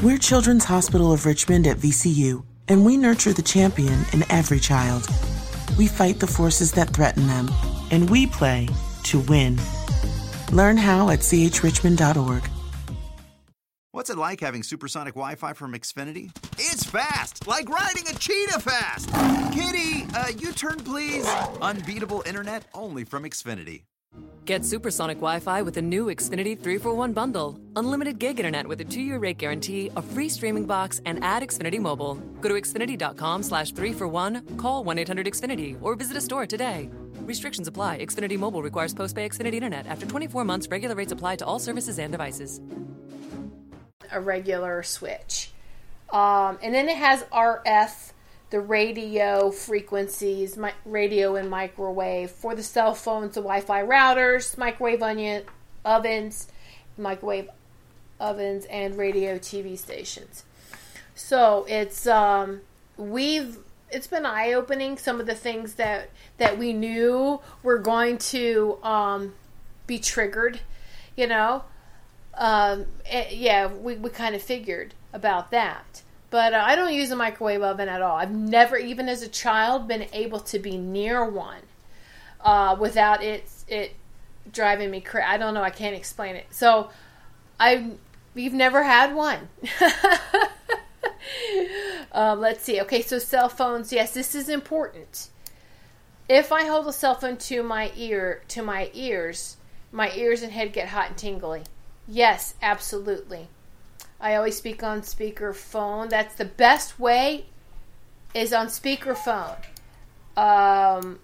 We're 0.02 0.18
Children's 0.18 0.64
Hospital 0.64 1.12
of 1.12 1.26
Richmond 1.26 1.68
at 1.68 1.76
VCU, 1.76 2.46
and 2.70 2.86
we 2.86 2.96
nurture 2.96 3.34
the 3.34 3.42
champion 3.42 4.06
in 4.14 4.24
every 4.32 4.62
child. 4.62 5.06
We 5.78 5.88
fight 5.88 6.22
the 6.22 6.28
forces 6.28 6.72
that 6.72 6.92
threaten 6.92 7.28
them, 7.28 7.50
and 7.92 8.10
we 8.10 8.26
play 8.26 8.70
to 9.04 9.20
win. 9.20 9.60
Learn 10.54 10.78
how 10.78 11.10
at 11.10 11.20
chrichmond.org. 11.20 12.50
What's 13.92 14.10
it 14.10 14.18
like 14.18 14.40
having 14.40 14.64
supersonic 14.64 15.16
Wi 15.16 15.36
Fi 15.36 15.52
from 15.52 15.74
Xfinity? 15.74 16.32
It's 16.54 16.86
fast, 16.86 17.46
like 17.46 17.68
riding 17.68 18.08
a 18.08 18.14
cheetah 18.14 18.62
fast. 18.62 19.10
Kitty, 19.52 20.08
uh, 20.16 20.30
U 20.30 20.54
turn 20.54 20.78
please. 20.78 21.28
Unbeatable 21.62 22.24
internet 22.26 22.64
only 22.74 23.04
from 23.04 23.24
Xfinity. 23.24 23.82
Get 24.50 24.66
supersonic 24.66 25.18
Wi 25.18 25.40
Fi 25.42 25.62
with 25.62 25.76
the 25.76 25.82
new 25.84 26.08
Xfinity 26.08 26.60
3 26.60 26.80
for 26.80 26.92
1 26.92 27.14
bundle. 27.14 27.60
Unlimited 27.76 28.18
gig 28.18 28.40
internet 28.40 28.68
with 28.68 28.82
a 28.82 28.84
two 28.84 29.00
year 29.00 29.20
rate 29.20 29.38
guarantee, 29.38 29.92
a 29.96 30.02
free 30.02 30.28
streaming 30.28 30.66
box, 30.66 31.00
and 31.06 31.24
add 31.24 31.44
Xfinity 31.44 31.80
Mobile. 31.80 32.16
Go 32.42 32.50
to 32.50 32.56
Xfinity.com 32.56 33.44
slash 33.44 33.74
3 33.74 33.94
for 33.94 34.08
1, 34.08 34.58
call 34.58 34.84
1 34.84 34.98
800 34.98 35.28
Xfinity, 35.28 35.78
or 35.84 35.94
visit 35.94 36.18
a 36.18 36.22
store 36.22 36.48
today. 36.48 36.90
Restrictions 37.28 37.68
apply. 37.68 38.00
Xfinity 38.00 38.40
Mobile 38.40 38.64
requires 38.64 38.92
post 38.92 39.16
pay 39.16 39.30
Xfinity 39.30 39.54
Internet. 39.54 39.86
After 39.86 40.08
24 40.08 40.44
months, 40.46 40.68
regular 40.68 40.96
rates 40.96 41.12
apply 41.12 41.36
to 41.36 41.46
all 41.46 41.60
services 41.60 42.00
and 42.00 42.12
devices. 42.12 42.60
A 44.12 44.20
regular 44.20 44.82
switch. 44.82 45.52
Um, 46.12 46.58
and 46.64 46.74
then 46.74 46.90
it 46.90 46.98
has 46.98 47.22
RF, 47.26 48.14
the 48.50 48.60
radio 48.60 49.52
frequencies, 49.52 50.58
radio 50.86 51.36
and 51.36 51.50
microwave 51.50 52.32
for 52.32 52.56
the 52.56 52.64
cell 52.64 52.94
phones, 52.96 53.36
the 53.36 53.42
Wi 53.42 53.62
Fi 53.62 53.84
routers, 53.84 54.58
microwave 54.58 55.04
onion 55.04 55.44
ovens, 55.86 56.48
microwave 56.98 57.50
ovens, 58.20 58.66
and 58.66 58.98
radio 58.98 59.38
TV 59.38 59.78
stations. 59.78 60.44
So 61.16 61.66
it's 61.68 62.08
um, 62.08 62.62
we've 62.98 63.58
it's 63.92 64.08
been 64.08 64.26
eye 64.26 64.54
opening 64.54 64.98
some 64.98 65.20
of 65.20 65.26
the 65.26 65.36
things 65.36 65.76
that 65.76 66.10
that 66.38 66.58
we 66.58 66.74
knew 66.74 67.42
were 67.62 67.78
going 67.78 68.18
to 68.18 68.78
um, 68.84 69.34
be 69.86 70.00
triggered. 70.00 70.60
You 71.16 71.28
know, 71.28 71.64
um, 72.36 72.86
yeah, 73.30 73.68
we 73.68 73.96
we 73.96 74.10
kind 74.10 74.34
of 74.34 74.42
figured 74.42 74.96
about 75.14 75.52
that. 75.52 76.02
But 76.30 76.54
uh, 76.54 76.64
I 76.66 76.76
don't 76.76 76.94
use 76.94 77.12
a 77.12 77.16
microwave 77.16 77.62
oven 77.62 77.90
at 77.90 78.02
all. 78.02 78.16
I've 78.16 78.32
never, 78.32 78.78
even 78.78 79.10
as 79.10 79.24
a 79.24 79.28
child, 79.28 79.88
been 79.88 80.08
able 80.14 80.40
to 80.42 80.60
be 80.60 80.78
near 80.78 81.28
one 81.28 81.62
uh, 82.42 82.76
without 82.80 83.24
it 83.24 83.50
it 83.68 83.96
driving 84.52 84.92
me 84.92 85.02
crazy. 85.02 85.26
I 85.26 85.38
don't 85.38 85.54
know. 85.54 85.64
I 85.64 85.70
can't 85.70 85.96
explain 85.96 86.36
it. 86.36 86.48
So 86.52 86.90
I 87.60 87.92
we've 88.34 88.54
never 88.54 88.84
had 88.84 89.16
one. 89.16 89.50
um, 92.12 92.40
let's 92.40 92.64
see. 92.64 92.82
Okay, 92.82 93.02
so 93.02 93.20
cell 93.20 93.50
phones. 93.50 93.92
Yes, 93.92 94.14
this 94.14 94.36
is 94.36 94.50
important. 94.50 95.30
If 96.28 96.52
I 96.52 96.66
hold 96.66 96.88
a 96.88 96.94
cell 96.94 97.16
phone 97.16 97.38
to 97.38 97.64
my 97.64 97.92
ear, 97.96 98.44
to 98.50 98.62
my 98.62 98.92
ears, 98.94 99.58
my 99.92 100.12
ears 100.14 100.44
and 100.44 100.52
head 100.52 100.74
get 100.74 100.90
hot 100.90 101.10
and 101.10 101.18
tingly. 101.18 101.64
Yes, 102.08 102.54
absolutely. 102.62 103.48
I 104.22 104.36
always 104.36 104.58
speak 104.58 104.84
on 104.84 105.02
speakerphone. 105.02 106.10
That's 106.10 106.36
the 106.36 106.46
best 106.46 107.00
way 107.00 107.46
is 108.34 108.54
on 108.54 108.68
speakerphone. 108.68 109.58
Um, 110.36 111.20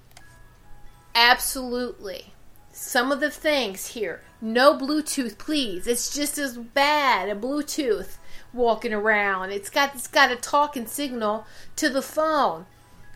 absolutely. 1.13 2.33
Some 2.71 3.11
of 3.11 3.19
the 3.19 3.31
things 3.31 3.87
here. 3.87 4.21
No 4.41 4.77
Bluetooth, 4.77 5.37
please. 5.37 5.87
It's 5.87 6.13
just 6.13 6.37
as 6.37 6.57
bad 6.57 7.29
a 7.29 7.35
Bluetooth 7.35 8.17
walking 8.53 8.93
around. 8.93 9.51
It's 9.51 9.69
got 9.69 9.95
it's 9.95 10.07
got 10.07 10.31
a 10.31 10.35
talking 10.35 10.87
signal 10.87 11.45
to 11.77 11.89
the 11.89 12.01
phone. 12.01 12.65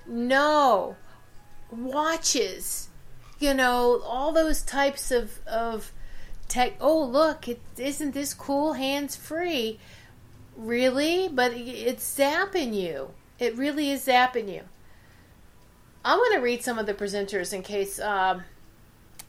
No. 0.08 0.96
Watches. 1.72 2.90
You 3.40 3.54
know, 3.54 4.02
all 4.06 4.32
those 4.32 4.62
types 4.62 5.12
of 5.12 5.40
of 5.46 5.92
tech. 6.50 6.74
Oh, 6.82 7.04
look, 7.04 7.47
it, 7.47 7.62
isn't 7.78 8.14
this 8.14 8.34
cool? 8.34 8.74
Hands 8.74 9.16
free. 9.16 9.80
Really? 10.58 11.30
But 11.30 11.54
it's 11.54 12.18
zapping 12.18 12.74
you. 12.74 13.12
It 13.38 13.56
really 13.56 13.91
is 13.91 14.06
zapping 14.06 14.54
you. 14.54 14.64
I'm 16.04 16.18
going 16.18 16.34
to 16.34 16.39
read 16.39 16.64
some 16.64 16.80
of 16.80 16.86
the 16.86 16.93
presenters 16.93 17.54
in 17.54 17.62
case 17.62 18.00
um, 18.00 18.43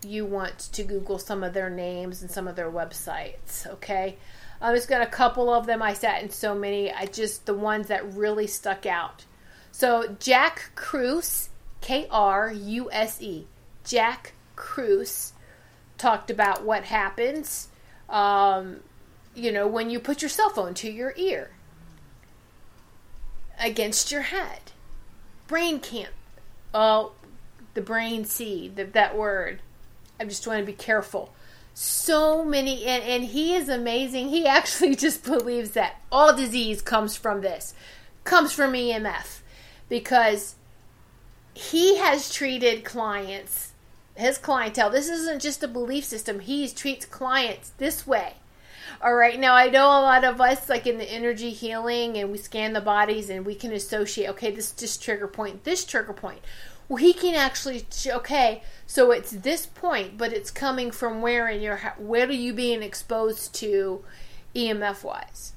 you 0.04 0.24
want 0.24 0.58
to 0.58 0.82
Google 0.82 1.18
some 1.18 1.44
of 1.44 1.52
their 1.52 1.70
names 1.70 2.22
and 2.22 2.30
some 2.30 2.48
of 2.48 2.56
their 2.56 2.70
websites. 2.70 3.66
Okay. 3.66 4.16
I 4.60 4.74
just 4.74 4.88
got 4.88 5.02
a 5.02 5.06
couple 5.06 5.52
of 5.52 5.66
them. 5.66 5.82
I 5.82 5.94
sat 5.94 6.22
in 6.22 6.30
so 6.30 6.54
many. 6.54 6.92
I 6.92 7.06
just 7.06 7.46
the 7.46 7.54
ones 7.54 7.88
that 7.88 8.12
really 8.14 8.46
stuck 8.46 8.86
out. 8.86 9.24
So 9.72 10.16
Jack 10.20 10.72
Kruse, 10.74 11.48
K 11.80 12.06
R 12.10 12.52
U 12.52 12.90
S 12.92 13.22
E, 13.22 13.46
Jack 13.84 14.34
Kruse 14.56 15.32
talked 16.00 16.30
about 16.30 16.64
what 16.64 16.84
happens, 16.84 17.68
um, 18.08 18.80
you 19.34 19.52
know, 19.52 19.66
when 19.66 19.90
you 19.90 20.00
put 20.00 20.22
your 20.22 20.28
cell 20.28 20.50
phone 20.50 20.74
to 20.74 20.90
your 20.90 21.12
ear 21.16 21.50
against 23.60 24.10
your 24.10 24.22
head. 24.22 24.72
Brain 25.46 25.78
can't. 25.78 26.12
Oh, 26.72 27.12
the 27.74 27.82
brain 27.82 28.24
seed, 28.24 28.76
that, 28.76 28.94
that 28.94 29.16
word. 29.16 29.60
I 30.18 30.24
just 30.24 30.46
want 30.46 30.60
to 30.60 30.66
be 30.66 30.72
careful. 30.72 31.32
So 31.74 32.44
many, 32.44 32.84
and, 32.86 33.02
and 33.04 33.24
he 33.24 33.54
is 33.54 33.68
amazing. 33.68 34.28
He 34.28 34.46
actually 34.46 34.94
just 34.96 35.24
believes 35.24 35.72
that 35.72 36.00
all 36.10 36.34
disease 36.34 36.82
comes 36.82 37.16
from 37.16 37.42
this, 37.42 37.74
comes 38.24 38.52
from 38.52 38.72
EMF. 38.72 39.40
Because 39.88 40.54
he 41.52 41.96
has 41.98 42.32
treated 42.32 42.84
clients, 42.84 43.69
his 44.20 44.38
clientele. 44.38 44.90
This 44.90 45.08
isn't 45.08 45.42
just 45.42 45.62
a 45.62 45.68
belief 45.68 46.04
system. 46.04 46.40
He 46.40 46.68
treats 46.68 47.04
clients 47.04 47.72
this 47.78 48.06
way. 48.06 48.34
All 49.02 49.14
right. 49.14 49.38
Now 49.38 49.54
I 49.54 49.68
know 49.68 49.86
a 49.86 50.02
lot 50.02 50.24
of 50.24 50.40
us, 50.40 50.68
like 50.68 50.86
in 50.86 50.98
the 50.98 51.10
energy 51.10 51.50
healing, 51.50 52.18
and 52.18 52.30
we 52.30 52.38
scan 52.38 52.72
the 52.72 52.80
bodies, 52.80 53.30
and 53.30 53.46
we 53.46 53.54
can 53.54 53.72
associate. 53.72 54.28
Okay, 54.30 54.50
this 54.50 54.70
this 54.72 54.96
trigger 54.96 55.26
point, 55.26 55.64
this 55.64 55.84
trigger 55.84 56.12
point. 56.12 56.40
Well, 56.88 56.98
he 56.98 57.12
can 57.12 57.34
actually. 57.34 57.86
Okay, 58.06 58.62
so 58.86 59.10
it's 59.10 59.30
this 59.30 59.64
point, 59.64 60.18
but 60.18 60.32
it's 60.32 60.50
coming 60.50 60.90
from 60.90 61.22
where 61.22 61.48
in 61.48 61.62
your 61.62 61.78
where 61.98 62.26
are 62.26 62.32
you 62.32 62.52
being 62.52 62.82
exposed 62.82 63.54
to, 63.56 64.04
EMF 64.54 65.02
wise. 65.04 65.52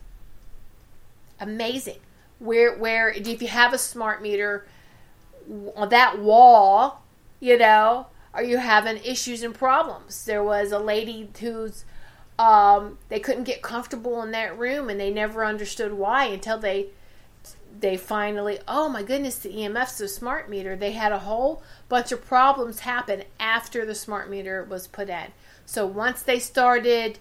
Amazing. 1.39 1.99
Where 2.39 2.78
where 2.78 3.09
if 3.09 3.41
you 3.41 3.47
have 3.49 3.74
a 3.74 3.78
smart 3.78 4.22
meter 4.22 4.66
on 5.76 5.89
that 5.89 6.20
wall, 6.20 7.03
you 7.39 7.57
know, 7.57 8.07
are 8.34 8.43
you 8.43 8.57
having 8.57 8.97
issues 9.03 9.43
and 9.43 9.53
problems? 9.53 10.25
There 10.25 10.43
was 10.43 10.71
a 10.71 10.79
lady 10.79 11.29
who's 11.39 11.86
um, 12.39 12.97
they 13.09 13.19
couldn't 13.19 13.43
get 13.43 13.61
comfortable 13.61 14.21
in 14.23 14.31
that 14.31 14.57
room 14.57 14.89
and 14.89 14.99
they 14.99 15.11
never 15.11 15.45
understood 15.45 15.93
why 15.93 16.25
until 16.25 16.57
they 16.57 16.88
they 17.79 17.97
finally 17.97 18.59
oh 18.67 18.88
my 18.88 19.01
goodness 19.03 19.38
the 19.39 19.49
EMF's 19.49 19.99
a 19.99 20.07
smart 20.07 20.49
meter 20.49 20.75
they 20.75 20.91
had 20.91 21.11
a 21.11 21.19
whole 21.19 21.63
bunch 21.89 22.11
of 22.11 22.23
problems 22.23 22.79
happen 22.79 23.23
after 23.39 23.86
the 23.86 23.95
smart 23.95 24.29
meter 24.29 24.63
was 24.63 24.88
put 24.88 25.09
in 25.09 25.25
so 25.65 25.86
once 25.86 26.21
they 26.21 26.39
started 26.39 27.17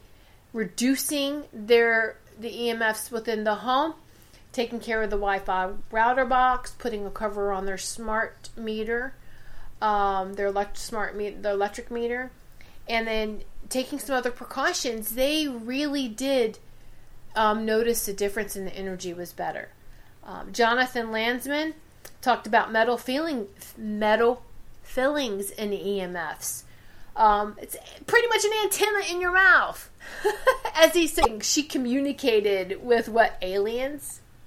reducing 0.53 1.45
their 1.53 2.17
the 2.39 2.51
EMFs 2.51 3.11
within 3.11 3.45
the 3.45 3.57
home 3.57 3.95
taking 4.53 4.79
care 4.79 5.03
of 5.03 5.11
the 5.11 5.17
Wi-Fi 5.17 5.71
router 5.91 6.27
box 6.27 6.73
putting 6.79 7.07
a 7.07 7.11
cover 7.11 7.51
on 7.51 7.65
their 7.65 7.79
smart 7.79 8.51
meter 8.57 9.15
um, 9.83 10.35
their 10.35 10.47
elect- 10.47 10.79
smart 10.79 11.17
their 11.19 11.53
electric 11.53 11.91
meter 11.91 12.31
and 12.89 13.07
then 13.07 13.43
taking 13.69 13.99
some 13.99 14.17
other 14.17 14.31
precautions, 14.31 15.15
they 15.15 15.49
really 15.49 16.09
did 16.09 16.59
um, 17.35 17.65
notice 17.65 18.07
the 18.07 18.13
difference 18.13 18.57
in 18.57 18.65
the 18.65 18.77
energy 18.77 19.13
was 19.13 19.33
better. 19.33 19.71
Um, 20.25 20.53
Jonathan 20.53 21.11
Landsman 21.11 21.75
talked 22.21 22.47
about 22.47 22.71
metal 22.71 22.97
feeling 22.97 23.49
metal 23.77 24.43
fillings 24.83 25.51
in 25.51 25.71
EMFs. 25.71 26.65
Um, 27.17 27.57
it's 27.61 27.77
pretty 28.07 28.29
much 28.29 28.45
an 28.45 28.53
antenna 28.63 29.05
in 29.11 29.21
your 29.21 29.33
mouth. 29.33 29.91
As 30.75 30.95
he 30.95 31.07
said, 31.07 31.45
she 31.45 31.63
communicated 31.63 32.83
with 32.83 33.09
what 33.09 33.37
aliens, 33.43 34.21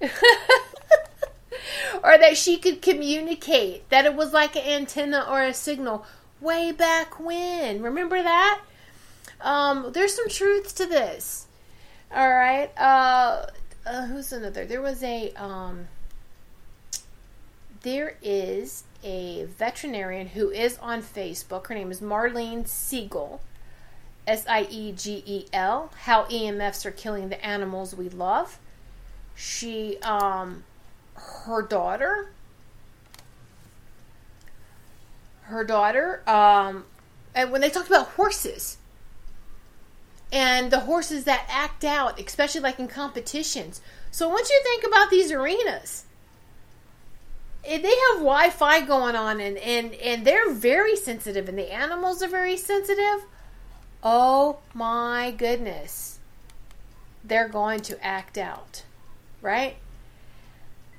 or 2.02 2.18
that 2.18 2.36
she 2.36 2.56
could 2.56 2.82
communicate 2.82 3.88
that 3.90 4.04
it 4.04 4.14
was 4.14 4.32
like 4.32 4.56
an 4.56 4.62
antenna 4.62 5.26
or 5.28 5.42
a 5.42 5.54
signal 5.54 6.04
way 6.40 6.72
back 6.72 7.18
when. 7.18 7.82
Remember 7.82 8.22
that? 8.22 8.60
Um, 9.40 9.90
there's 9.92 10.14
some 10.14 10.28
truth 10.28 10.74
to 10.76 10.86
this. 10.86 11.46
All 12.14 12.28
right. 12.28 12.70
Uh, 12.78 13.46
uh, 13.86 14.06
who's 14.06 14.32
another? 14.32 14.64
There 14.64 14.82
was 14.82 15.02
a 15.02 15.32
um, 15.32 15.88
there 17.82 18.16
is 18.22 18.84
a 19.04 19.44
veterinarian 19.44 20.28
who 20.28 20.50
is 20.50 20.78
on 20.78 21.02
Facebook. 21.02 21.68
Her 21.68 21.74
name 21.74 21.90
is 21.90 22.00
Marlene 22.00 22.66
Siegel. 22.66 23.40
S 24.26 24.44
I 24.48 24.66
E 24.70 24.92
G 24.92 25.22
E 25.24 25.46
L. 25.52 25.92
How 26.02 26.24
EMFs 26.24 26.84
are 26.84 26.90
killing 26.90 27.28
the 27.28 27.44
animals 27.44 27.94
we 27.94 28.08
love. 28.08 28.58
She, 29.36 29.98
um, 30.02 30.64
her 31.16 31.62
daughter, 31.62 32.30
her 35.42 35.64
daughter, 35.64 36.22
um, 36.28 36.84
and 37.34 37.50
when 37.50 37.60
they 37.60 37.70
talked 37.70 37.88
about 37.88 38.08
horses, 38.08 38.78
and 40.32 40.70
the 40.70 40.80
horses 40.80 41.24
that 41.24 41.46
act 41.48 41.84
out, 41.84 42.20
especially 42.20 42.60
like 42.60 42.78
in 42.78 42.88
competitions. 42.88 43.80
So 44.10 44.28
once 44.28 44.50
you 44.50 44.60
think 44.62 44.84
about 44.84 45.10
these 45.10 45.30
arenas, 45.30 46.04
they 47.62 47.76
have 47.76 48.16
Wi-Fi 48.16 48.82
going 48.82 49.16
on, 49.16 49.40
and 49.40 49.56
and 49.58 49.94
and 49.94 50.24
they're 50.24 50.52
very 50.52 50.96
sensitive, 50.96 51.48
and 51.48 51.58
the 51.58 51.72
animals 51.72 52.22
are 52.22 52.28
very 52.28 52.56
sensitive. 52.56 53.24
Oh 54.02 54.58
my 54.72 55.34
goodness, 55.36 56.18
they're 57.24 57.48
going 57.48 57.80
to 57.80 58.04
act 58.04 58.38
out, 58.38 58.84
right? 59.42 59.76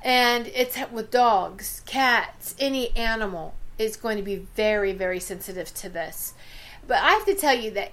And 0.04 0.48
it's 0.48 0.78
with 0.92 1.12
dogs, 1.12 1.82
cats, 1.86 2.56
any 2.60 2.96
animal 2.96 3.56
is 3.78 3.98
going 3.98 4.18
to 4.18 4.24
be 4.24 4.48
very, 4.56 4.94
very 4.94 5.20
sensitive 5.20 5.74
to 5.76 5.90
this. 5.90 6.34
But 6.88 7.02
I 7.04 7.12
have 7.12 7.26
to 7.26 7.36
tell 7.36 7.56
you 7.56 7.72
that 7.72 7.92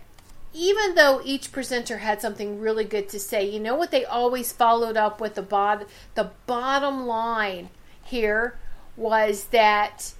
even 0.52 0.94
though 0.94 1.20
each 1.24 1.50
presenter 1.50 1.98
had 1.98 2.20
something 2.20 2.60
really 2.60 2.84
good 2.84 3.08
to 3.08 3.18
say, 3.18 3.44
you 3.44 3.58
know 3.58 3.74
what 3.74 3.90
they 3.90 4.04
always 4.04 4.52
followed 4.52 4.96
up 4.96 5.20
with 5.20 5.34
the 5.34 5.42
bot 5.42 5.84
the 6.14 6.30
bottom 6.46 7.06
line 7.06 7.70
here 8.04 8.56
was 8.96 9.44
that 9.46 10.12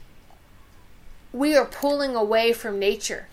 we 1.32 1.57
are 1.57 1.66
pulling 1.66 2.16
away 2.16 2.53
from 2.53 2.78
nature. 2.78 3.28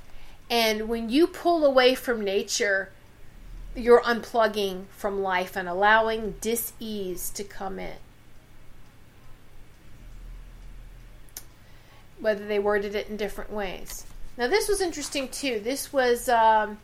And 0.49 0.87
when 0.87 1.09
you 1.09 1.25
pull 1.25 1.65
away 1.65 1.95
from 1.95 2.23
nature, 2.23 2.91
you're 3.75 4.01
unplugging 4.01 4.85
from 4.89 5.21
life 5.21 5.55
and 5.55 5.67
allowing 5.67 6.35
dis-ease 6.41 7.29
to 7.31 7.43
come 7.43 7.79
in. 7.79 7.95
Whether 12.21 12.47
they 12.47 12.59
worded 12.59 12.95
it 12.95 13.09
in 13.09 13.17
different 13.17 13.51
ways. 13.51 14.05
Now, 14.37 14.47
this 14.47 14.69
was 14.69 14.79
interesting 14.79 15.27
too. 15.27 15.59
This 15.59 15.91
was 15.91 16.29
um, 16.29 16.77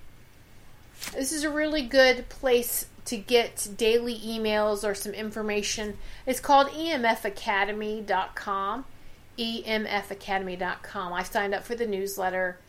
this 1.13 1.31
is 1.31 1.43
a 1.43 1.49
really 1.49 1.81
good 1.83 2.27
place 2.29 2.87
to 3.05 3.17
get 3.17 3.69
daily 3.77 4.19
emails 4.19 4.83
or 4.83 4.93
some 4.93 5.13
information. 5.13 5.97
It's 6.25 6.41
called 6.41 6.67
emfacademy.com. 6.69 8.85
emfacademy.com. 9.39 11.13
I 11.13 11.23
signed 11.23 11.55
up 11.55 11.63
for 11.63 11.75
the 11.75 11.87
newsletter. 11.87 12.59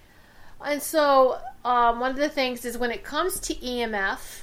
And 0.64 0.80
so, 0.82 1.40
um, 1.64 1.98
one 2.00 2.12
of 2.12 2.16
the 2.16 2.28
things 2.28 2.64
is 2.64 2.78
when 2.78 2.92
it 2.92 3.04
comes 3.04 3.38
to 3.40 3.54
EMF, 3.54 4.42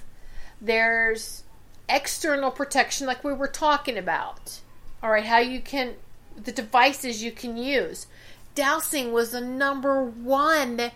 there's 0.61 1.43
external 1.87 2.51
protection, 2.51 3.07
like 3.07 3.23
we 3.23 3.31
were 3.33 3.47
talking 3.47 3.97
about. 3.97 4.59
All 5.01 5.11
right, 5.11 5.25
how 5.25 5.39
you 5.39 5.61
can, 5.61 5.95
the 6.35 6.51
devices 6.51 7.23
you 7.23 7.31
can 7.31 7.55
use. 7.57 8.07
Dowsing 8.55 9.11
was 9.11 9.31
the 9.31 9.41
number 9.41 10.03
one 10.03 10.91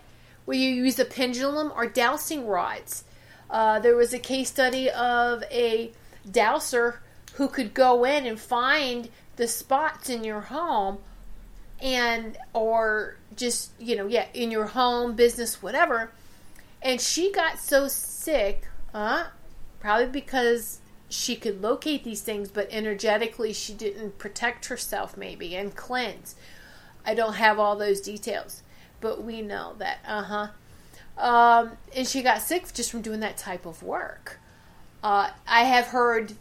where 0.45 0.57
you 0.57 0.69
use 0.69 0.97
a 0.97 1.05
pendulum 1.05 1.71
or 1.75 1.85
dowsing 1.85 2.47
rods. 2.47 3.03
Uh, 3.49 3.79
there 3.79 3.95
was 3.95 4.13
a 4.13 4.19
case 4.19 4.49
study 4.49 4.89
of 4.89 5.43
a 5.51 5.91
dowser 6.29 7.01
who 7.33 7.47
could 7.47 7.73
go 7.73 8.05
in 8.05 8.25
and 8.25 8.39
find 8.39 9.09
the 9.35 9.47
spots 9.47 10.09
in 10.09 10.23
your 10.23 10.41
home 10.41 10.99
and 11.81 12.37
or 12.53 13.15
just 13.35 13.71
you 13.79 13.95
know 13.95 14.05
yeah 14.05 14.25
in 14.33 14.51
your 14.51 14.65
home 14.65 15.15
business 15.15 15.63
whatever 15.63 16.11
and 16.81 16.99
she 16.99 17.31
got 17.31 17.57
so 17.57 17.87
sick 17.87 18.67
uh 18.93 19.25
probably 19.79 20.07
because 20.07 20.79
she 21.07 21.35
could 21.35 21.61
locate 21.61 22.03
these 22.03 22.21
things 22.21 22.49
but 22.49 22.67
energetically 22.69 23.53
she 23.53 23.73
didn't 23.73 24.17
protect 24.17 24.65
herself 24.65 25.15
maybe 25.15 25.55
and 25.55 25.75
cleanse 25.75 26.35
i 27.05 27.13
don't 27.13 27.33
have 27.33 27.59
all 27.59 27.75
those 27.75 28.01
details 28.01 28.63
but 29.01 29.23
we 29.23 29.41
know 29.41 29.75
that, 29.77 29.99
uh 30.05 30.23
huh. 30.23 30.47
Um, 31.17 31.77
and 31.95 32.07
she 32.07 32.21
got 32.21 32.41
sick 32.41 32.71
just 32.73 32.91
from 32.91 33.01
doing 33.01 33.19
that 33.19 33.37
type 33.37 33.65
of 33.65 33.83
work. 33.83 34.39
Uh, 35.03 35.31
I 35.47 35.63
have 35.63 35.87
heard 35.87 36.33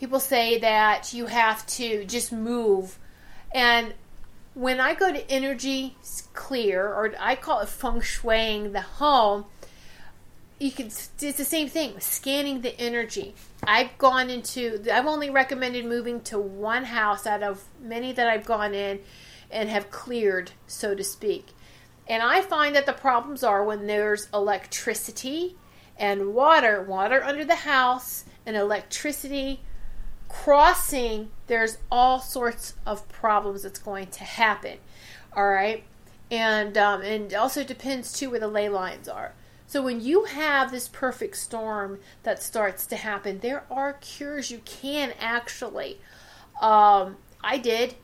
people 0.00 0.20
say 0.20 0.58
that 0.58 1.12
you 1.12 1.26
have 1.26 1.66
to 1.66 2.04
just 2.06 2.32
move. 2.32 2.98
And 3.54 3.94
when 4.54 4.80
I 4.80 4.94
go 4.94 5.12
to 5.12 5.30
energy 5.30 5.96
clear, 6.32 6.86
or 6.86 7.12
I 7.18 7.36
call 7.36 7.60
it 7.60 7.68
feng 7.68 8.00
shuiing 8.00 8.72
the 8.72 8.80
home, 8.80 9.46
you 10.58 10.70
can 10.70 10.86
it's 10.86 11.08
the 11.16 11.44
same 11.44 11.68
thing 11.68 11.98
scanning 11.98 12.60
the 12.60 12.78
energy 12.80 13.34
i've 13.64 13.98
gone 13.98 14.30
into 14.30 14.80
i've 14.92 15.06
only 15.06 15.28
recommended 15.28 15.84
moving 15.84 16.20
to 16.20 16.38
one 16.38 16.84
house 16.84 17.26
out 17.26 17.42
of 17.42 17.64
many 17.80 18.12
that 18.12 18.28
i've 18.28 18.46
gone 18.46 18.72
in 18.72 19.00
and 19.52 19.68
have 19.68 19.90
cleared 19.90 20.52
so 20.66 20.94
to 20.94 21.04
speak 21.04 21.48
and 22.08 22.22
I 22.22 22.40
find 22.42 22.74
that 22.74 22.86
the 22.86 22.92
problems 22.92 23.42
are 23.42 23.64
when 23.64 23.86
there's 23.86 24.28
electricity 24.34 25.56
and 25.96 26.34
water, 26.34 26.82
water 26.82 27.22
under 27.22 27.44
the 27.44 27.54
house, 27.54 28.24
and 28.44 28.56
electricity 28.56 29.60
crossing, 30.28 31.30
there's 31.46 31.78
all 31.90 32.18
sorts 32.18 32.74
of 32.86 33.08
problems 33.08 33.62
that's 33.62 33.78
going 33.78 34.08
to 34.08 34.24
happen. 34.24 34.78
All 35.36 35.48
right. 35.48 35.84
And, 36.30 36.76
um, 36.76 37.02
and 37.02 37.32
also 37.34 37.62
depends 37.62 38.12
too 38.12 38.30
where 38.30 38.40
the 38.40 38.48
ley 38.48 38.68
lines 38.68 39.08
are. 39.08 39.34
So 39.66 39.82
when 39.82 40.00
you 40.00 40.24
have 40.24 40.70
this 40.70 40.88
perfect 40.88 41.36
storm 41.36 42.00
that 42.24 42.42
starts 42.42 42.84
to 42.86 42.96
happen, 42.96 43.38
there 43.38 43.64
are 43.70 43.94
cures 43.94 44.50
you 44.50 44.60
can 44.64 45.14
actually. 45.20 45.98
Um, 46.60 47.16
I 47.42 47.58
did 47.58 47.94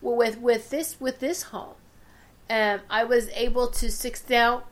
with 0.00 0.38
with 0.38 0.70
this 0.70 1.00
with 1.00 1.20
this 1.20 1.44
home, 1.44 1.74
um, 2.50 2.80
I 2.88 3.04
was 3.04 3.28
able 3.30 3.68
to 3.68 3.90
six 3.90 4.20
down. 4.20 4.62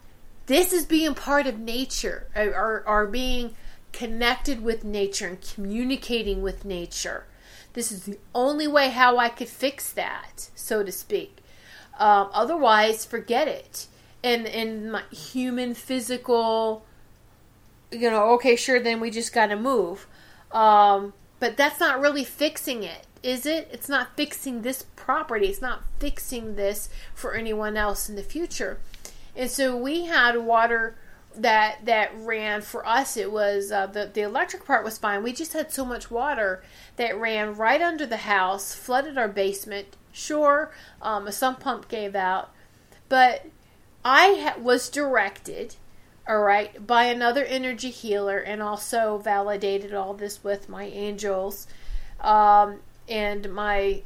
This 0.47 0.73
is 0.73 0.87
being 0.87 1.15
part 1.15 1.47
of 1.49 1.59
nature, 1.59 2.29
or, 2.37 2.45
or, 2.45 2.85
or 2.87 3.07
being 3.07 3.57
connected 3.93 4.63
with 4.63 4.85
nature 4.85 5.27
and 5.27 5.41
communicating 5.41 6.41
with 6.41 6.65
nature. 6.65 7.25
This 7.73 7.91
is 7.91 8.05
the 8.05 8.19
only 8.35 8.69
way 8.69 8.91
how 8.91 9.19
I 9.19 9.29
could 9.29 9.49
fix 9.49 9.93
that, 9.93 10.49
so 10.55 10.85
to 10.85 10.93
speak. 10.93 11.39
Um, 11.99 12.31
otherwise, 12.33 13.05
forget 13.05 13.49
it. 13.49 13.87
And 14.23 14.47
in 14.47 14.91
my 14.91 15.03
human 15.11 15.75
physical, 15.75 16.85
you 17.91 18.11
know, 18.11 18.31
okay, 18.35 18.55
sure, 18.55 18.81
then 18.81 19.01
we 19.01 19.11
just 19.11 19.33
got 19.33 19.47
to 19.47 19.57
move. 19.57 20.07
Um, 20.53 21.13
but 21.41 21.57
that's 21.57 21.81
not 21.81 22.01
really 22.01 22.25
fixing 22.25 22.83
it, 22.83 23.07
is 23.27 23.45
it? 23.45 23.69
It's 23.73 23.89
not 23.89 24.17
fixing 24.17 24.63
this 24.63 24.85
property. 24.95 25.49
It's 25.49 25.61
not 25.61 25.83
fixing 25.99 26.55
this 26.55 26.89
for 27.13 27.35
anyone 27.35 27.77
else 27.77 28.09
in 28.09 28.15
the 28.15 28.23
future. 28.23 28.79
And 29.35 29.51
so 29.51 29.77
we 29.77 30.05
had 30.05 30.37
water 30.39 30.97
that 31.35 31.85
that 31.85 32.13
ran 32.17 32.63
for 32.63 32.87
us. 32.87 33.17
It 33.17 33.33
was 33.33 33.73
uh, 33.73 33.87
the 33.87 34.09
the 34.13 34.23
electric 34.23 34.65
part 34.65 34.85
was 34.85 34.97
fine. 34.97 35.25
We 35.25 35.33
just 35.33 35.55
had 35.55 35.73
so 35.73 35.85
much 35.85 36.09
water 36.09 36.63
that 36.95 37.19
ran 37.19 37.57
right 37.57 37.83
under 37.83 38.07
the 38.07 38.19
house, 38.19 38.75
flooded 38.75 39.19
our 39.19 39.29
basement. 39.29 39.97
Sure, 40.13 40.73
um, 41.03 41.27
a 41.27 41.33
sump 41.33 41.61
pump 41.61 41.89
gave 41.89 42.15
out, 42.15 42.51
but 43.09 43.45
I 44.03 44.53
ha- 44.55 44.61
was 44.61 44.89
directed, 44.89 45.75
all 46.27 46.41
right, 46.41 46.87
by 46.87 47.05
another 47.05 47.45
energy 47.45 47.91
healer, 47.91 48.39
and 48.39 48.63
also 48.63 49.19
validated 49.19 49.93
all 49.93 50.15
this 50.15 50.43
with 50.43 50.71
my 50.71 50.85
angels, 50.85 51.67
um, 52.21 52.81
and 53.09 53.53
my. 53.53 54.03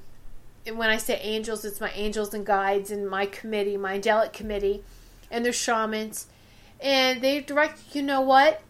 And 0.66 0.76
when 0.76 0.90
I 0.90 0.98
say 0.98 1.18
angels, 1.22 1.64
it's 1.64 1.80
my 1.80 1.90
angels 1.92 2.34
and 2.34 2.44
guides 2.44 2.90
and 2.90 3.08
my 3.08 3.26
committee, 3.26 3.76
my 3.76 3.94
angelic 3.94 4.32
committee, 4.32 4.84
and 5.30 5.44
their 5.44 5.52
shamans, 5.52 6.26
and 6.80 7.22
they 7.22 7.40
direct. 7.40 7.94
You 7.94 8.02
know 8.02 8.20
what? 8.20 8.62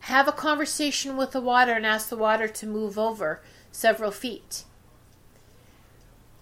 Have 0.00 0.28
a 0.28 0.32
conversation 0.32 1.16
with 1.16 1.32
the 1.32 1.40
water 1.40 1.72
and 1.72 1.84
ask 1.84 2.08
the 2.08 2.16
water 2.16 2.48
to 2.48 2.66
move 2.66 2.98
over 2.98 3.42
several 3.72 4.10
feet. 4.10 4.64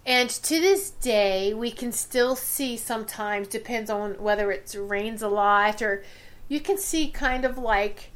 And 0.05 0.29
to 0.29 0.61
this 0.61 0.91
day, 0.91 1.53
we 1.53 1.71
can 1.71 1.91
still 1.91 2.35
see 2.35 2.77
sometimes, 2.77 3.47
depends 3.47 3.89
on 3.89 4.13
whether 4.21 4.51
it 4.51 4.75
rains 4.77 5.23
a 5.23 5.27
lot 5.27 5.81
or 5.81 6.03
you 6.47 6.59
can 6.59 6.77
see 6.77 7.09
kind 7.09 7.43
of 7.43 7.57
like 7.57 8.11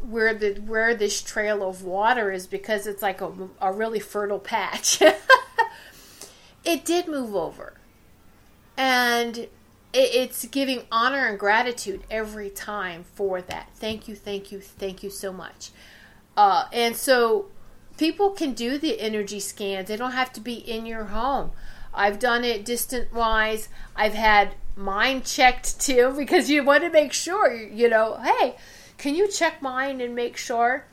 where 0.00 0.34
the 0.34 0.54
where 0.54 0.94
this 0.94 1.22
trail 1.22 1.66
of 1.68 1.82
water 1.82 2.30
is 2.30 2.46
because 2.46 2.86
it's 2.86 3.02
like 3.02 3.20
a, 3.20 3.32
a 3.60 3.72
really 3.72 4.00
fertile 4.00 4.38
patch. 4.38 5.02
it 6.64 6.84
did 6.84 7.08
move 7.08 7.34
over. 7.34 7.74
And 8.76 9.38
it, 9.38 9.48
it's 9.92 10.44
giving 10.46 10.82
honor 10.92 11.26
and 11.26 11.38
gratitude 11.38 12.02
every 12.10 12.50
time 12.50 13.04
for 13.14 13.40
that. 13.42 13.70
Thank 13.74 14.08
you, 14.08 14.14
thank 14.14 14.52
you, 14.52 14.60
thank 14.60 15.02
you 15.02 15.10
so 15.10 15.32
much. 15.32 15.70
Uh, 16.36 16.66
and 16.72 16.94
so 16.94 17.46
people 17.96 18.30
can 18.30 18.52
do 18.52 18.78
the 18.78 19.00
energy 19.00 19.40
scans. 19.40 19.88
They 19.88 19.96
don't 19.96 20.12
have 20.12 20.32
to 20.34 20.40
be 20.40 20.54
in 20.54 20.86
your 20.86 21.04
home. 21.04 21.52
I've 21.94 22.18
done 22.18 22.44
it 22.44 22.64
distant 22.64 23.12
wise. 23.12 23.68
I've 23.94 24.14
had 24.14 24.54
mine 24.76 25.22
checked 25.22 25.80
too 25.80 26.12
because 26.16 26.50
you 26.50 26.62
want 26.62 26.82
to 26.84 26.90
make 26.90 27.12
sure, 27.12 27.52
you 27.52 27.88
know, 27.88 28.20
hey, 28.22 28.56
can 28.98 29.14
you 29.14 29.28
check 29.28 29.62
mine 29.62 30.00
and 30.00 30.14
make 30.14 30.36
sure? 30.36 30.84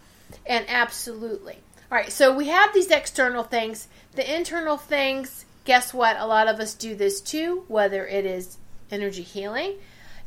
And 0.45 0.65
absolutely. 0.67 1.57
All 1.91 1.97
right, 1.97 2.11
so 2.11 2.35
we 2.35 2.47
have 2.47 2.73
these 2.73 2.89
external 2.89 3.43
things. 3.43 3.87
The 4.13 4.35
internal 4.35 4.77
things, 4.77 5.45
guess 5.65 5.93
what? 5.93 6.17
A 6.17 6.25
lot 6.25 6.47
of 6.47 6.59
us 6.59 6.73
do 6.73 6.95
this 6.95 7.21
too, 7.21 7.65
whether 7.67 8.05
it 8.07 8.25
is 8.25 8.57
energy 8.91 9.23
healing, 9.23 9.75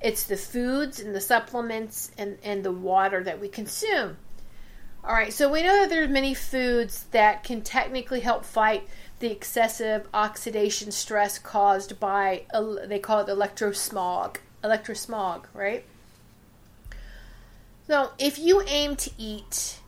it's 0.01 0.24
the 0.24 0.37
foods 0.37 1.01
and 1.01 1.14
the 1.14 1.20
supplements 1.20 2.11
and, 2.18 2.39
and 2.43 2.64
the 2.64 2.72
water 2.72 3.22
that 3.24 3.41
we 3.41 3.49
consume. 3.49 4.16
All 5.05 5.14
right, 5.14 5.33
so 5.33 5.51
we 5.51 5.62
know 5.62 5.81
that 5.81 5.91
there's 5.91 6.11
many 6.11 6.35
foods 6.35 7.05
that 7.12 7.45
can 7.45 7.62
technically 7.62 8.20
help 8.20 8.45
fight 8.45 8.89
the 9.20 9.31
excessive 9.31 10.09
oxidation 10.12 10.91
stress 10.91 11.39
caused 11.39 11.99
by 12.01 12.43
they 12.87 12.99
call 12.99 13.20
it 13.20 13.29
electrosmog. 13.29 14.37
Electrosmog, 14.64 15.45
right? 15.55 15.85
So, 17.87 18.11
if 18.18 18.39
you 18.39 18.62
aim 18.66 18.97
to 18.97 19.11
eat 19.16 19.78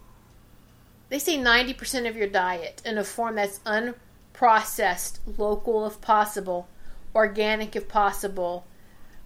they 1.09 1.19
say 1.19 1.39
90% 1.39 2.07
of 2.07 2.17
your 2.17 2.29
diet 2.29 2.83
in 2.85 2.99
a 2.99 3.05
form 3.05 3.37
that's 3.37 3.61
unprocessed, 3.61 5.21
local 5.39 5.87
if 5.87 6.03
possible, 6.03 6.69
organic 7.15 7.75
if 7.75 7.89
possible, 7.89 8.67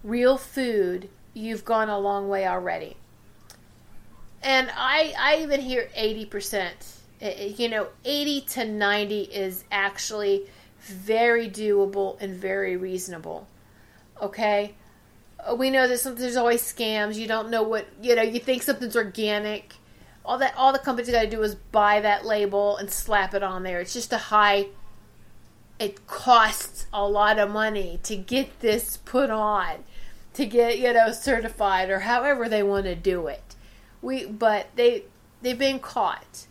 real 0.01 0.37
food, 0.37 1.09
you've 1.33 1.65
gone 1.65 1.89
a 1.89 1.99
long 1.99 2.29
way 2.29 2.47
already 2.47 2.95
and 4.43 4.69
I 4.75 5.13
I 5.17 5.41
even 5.41 5.61
hear 5.61 5.89
eighty 5.95 6.25
percent. 6.25 6.75
You 7.21 7.69
know, 7.69 7.87
eighty 8.03 8.41
to 8.41 8.65
ninety 8.65 9.21
is 9.21 9.63
actually 9.71 10.43
very 10.79 11.49
doable 11.49 12.21
and 12.21 12.35
very 12.35 12.75
reasonable. 12.75 13.47
Okay, 14.21 14.75
we 15.57 15.69
know 15.69 15.87
that 15.87 16.15
there's 16.17 16.35
always 16.35 16.61
scams. 16.61 17.15
You 17.15 17.27
don't 17.27 17.49
know 17.49 17.63
what 17.63 17.87
you 18.01 18.15
know. 18.15 18.21
You 18.21 18.39
think 18.39 18.63
something's 18.63 18.95
organic. 18.95 19.75
All 20.25 20.37
that 20.37 20.53
all 20.55 20.71
the 20.71 20.79
company's 20.79 21.11
got 21.11 21.23
to 21.23 21.29
do 21.29 21.41
is 21.41 21.55
buy 21.55 21.99
that 22.01 22.25
label 22.25 22.77
and 22.77 22.89
slap 22.89 23.33
it 23.33 23.43
on 23.43 23.63
there. 23.63 23.79
It's 23.79 23.93
just 23.93 24.13
a 24.13 24.17
high. 24.17 24.67
It 25.79 26.07
costs 26.07 26.87
a 26.93 27.07
lot 27.07 27.39
of 27.39 27.49
money 27.49 27.99
to 28.03 28.15
get 28.15 28.59
this 28.61 28.97
put 28.97 29.29
on, 29.29 29.83
to 30.33 30.45
get 30.45 30.79
you 30.79 30.93
know 30.93 31.11
certified 31.11 31.89
or 31.89 31.99
however 32.01 32.47
they 32.47 32.63
want 32.63 32.85
to 32.85 32.95
do 32.95 33.27
it 33.27 33.55
we 34.03 34.25
but 34.25 34.67
they 34.75 35.05
they've 35.41 35.57
been 35.57 35.79
caught 35.79 36.45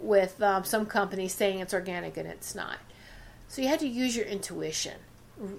with 0.00 0.40
um, 0.40 0.62
some 0.62 0.86
companies 0.86 1.34
saying 1.34 1.58
it's 1.58 1.74
organic 1.74 2.16
and 2.16 2.28
it's 2.28 2.54
not. 2.54 2.78
So 3.48 3.62
you 3.62 3.68
had 3.68 3.80
to 3.80 3.88
use 3.88 4.14
your 4.14 4.26
intuition, 4.26 4.98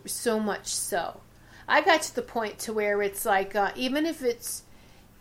so 0.05 0.39
much 0.39 0.67
so. 0.67 1.19
I 1.71 1.79
got 1.79 2.01
to 2.01 2.15
the 2.15 2.21
point 2.21 2.59
to 2.59 2.73
where 2.73 3.01
it's 3.01 3.25
like 3.25 3.55
uh, 3.55 3.71
even 3.77 4.05
if 4.05 4.21
it's 4.21 4.63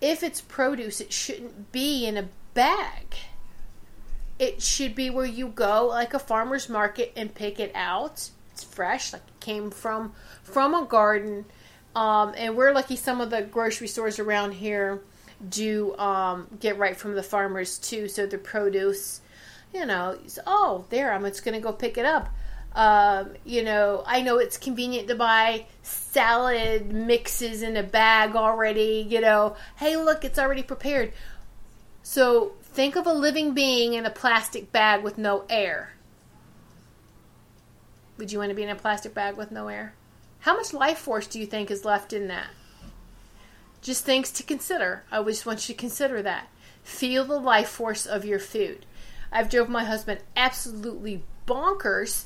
if 0.01 0.25
it's 0.25 0.41
produce, 0.41 1.01
it 1.01 1.13
shouldn't 1.13 1.71
be 1.71 2.05
in 2.07 2.17
a 2.17 2.29
bag. 2.55 3.15
It 4.37 4.61
should 4.61 4.97
be 4.97 5.11
where 5.11 5.27
you 5.27 5.47
go, 5.47 5.87
like 5.87 6.13
a 6.13 6.19
farmer's 6.19 6.69
market, 6.69 7.13
and 7.15 7.33
pick 7.33 7.61
it 7.61 7.71
out. 7.73 8.31
It's 8.51 8.65
fresh, 8.65 9.13
like 9.13 9.23
it 9.29 9.39
came 9.39 9.71
from 9.71 10.13
from 10.43 10.75
a 10.75 10.85
garden. 10.85 11.45
Um, 11.95 12.35
and 12.37 12.57
we're 12.57 12.73
lucky 12.73 12.97
some 12.97 13.21
of 13.21 13.31
the 13.31 13.43
grocery 13.43 13.87
stores 13.87 14.19
around 14.19 14.53
here 14.53 15.03
do 15.49 15.97
um, 15.99 16.49
get 16.59 16.79
right 16.79 16.97
from 16.97 17.15
the 17.15 17.23
farmers 17.23 17.79
too. 17.79 18.09
So 18.09 18.27
the 18.27 18.39
produce, 18.39 19.21
you 19.73 19.87
know, 19.87 20.19
oh, 20.49 20.85
there, 20.91 21.13
I'm 21.13 21.23
just 21.23 21.45
going 21.45 21.55
to 21.55 21.61
go 21.61 21.73
pick 21.73 21.97
it 21.97 22.05
up. 22.05 22.29
Um, 22.73 23.35
you 23.45 23.65
know, 23.65 24.05
I 24.07 24.23
know 24.23 24.39
it's 24.39 24.57
convenient 24.57 25.09
to 25.09 25.15
buy 25.15 25.67
salad 25.83 26.93
mixes 26.93 27.63
in 27.63 27.77
a 27.77 27.83
bag 27.83 28.37
already. 28.37 29.07
You 29.09 29.21
know, 29.21 29.57
hey, 29.77 29.97
look, 29.97 30.25
it's 30.25 30.39
already 30.39 30.63
prepared. 30.63 31.13
So 32.03 32.53
think 32.63 32.97
of 32.97 33.07
a 33.07 33.13
living 33.13 33.55
being 33.55 33.95
in 33.95 34.07
a 34.07 34.11
plastic 34.11 34.73
bag 34.73 35.03
with 35.03 35.19
no 35.19 35.45
air. 35.49 35.95
Would 38.19 38.31
you 38.31 38.39
want 38.39 38.51
to 38.51 38.55
be 38.55 38.63
in 38.63 38.69
a 38.69 38.77
plastic 38.77 39.15
bag 39.15 39.37
with 39.37 39.51
no 39.51 39.69
air? 39.69 39.95
How 40.41 40.57
much 40.57 40.73
life 40.73 40.99
force 40.99 41.27
do 41.27 41.39
you 41.39 41.47
think 41.47 41.71
is 41.71 41.85
left 41.85 42.13
in 42.13 42.29
that? 42.29 42.49
Just 43.83 44.05
things 44.05 44.31
to 44.33 44.43
consider. 44.43 45.05
I 45.11 45.23
just 45.23 45.47
want 45.47 45.69
you 45.69 45.75
to 45.75 45.81
consider 45.81 46.23
that. 46.23 46.49
Feel 46.83 47.25
the 47.25 47.39
life 47.39 47.69
force 47.69 48.07
of 48.07 48.25
your 48.25 48.39
food. 48.39 48.87
I've 49.33 49.49
drove 49.49 49.69
my 49.69 49.85
husband 49.85 50.21
absolutely 50.37 51.23
bonkers 51.51 52.25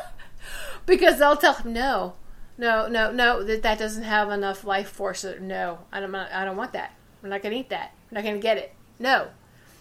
because 0.86 1.20
I'll 1.20 1.36
tell 1.36 1.54
him 1.54 1.72
no, 1.72 2.14
no, 2.58 2.88
no, 2.88 3.10
no, 3.12 3.42
that 3.42 3.62
that 3.62 3.78
doesn't 3.78 4.02
have 4.02 4.30
enough 4.30 4.64
life 4.64 4.88
force. 4.88 5.24
No, 5.40 5.78
I 5.92 6.00
don't, 6.00 6.14
I 6.14 6.44
don't 6.44 6.56
want 6.56 6.72
that. 6.72 6.94
I'm 7.22 7.30
not 7.30 7.42
going 7.42 7.52
to 7.54 7.60
eat 7.60 7.70
that. 7.70 7.94
I'm 8.10 8.16
not 8.16 8.24
going 8.24 8.34
to 8.34 8.40
get 8.40 8.58
it. 8.58 8.74
No, 8.98 9.28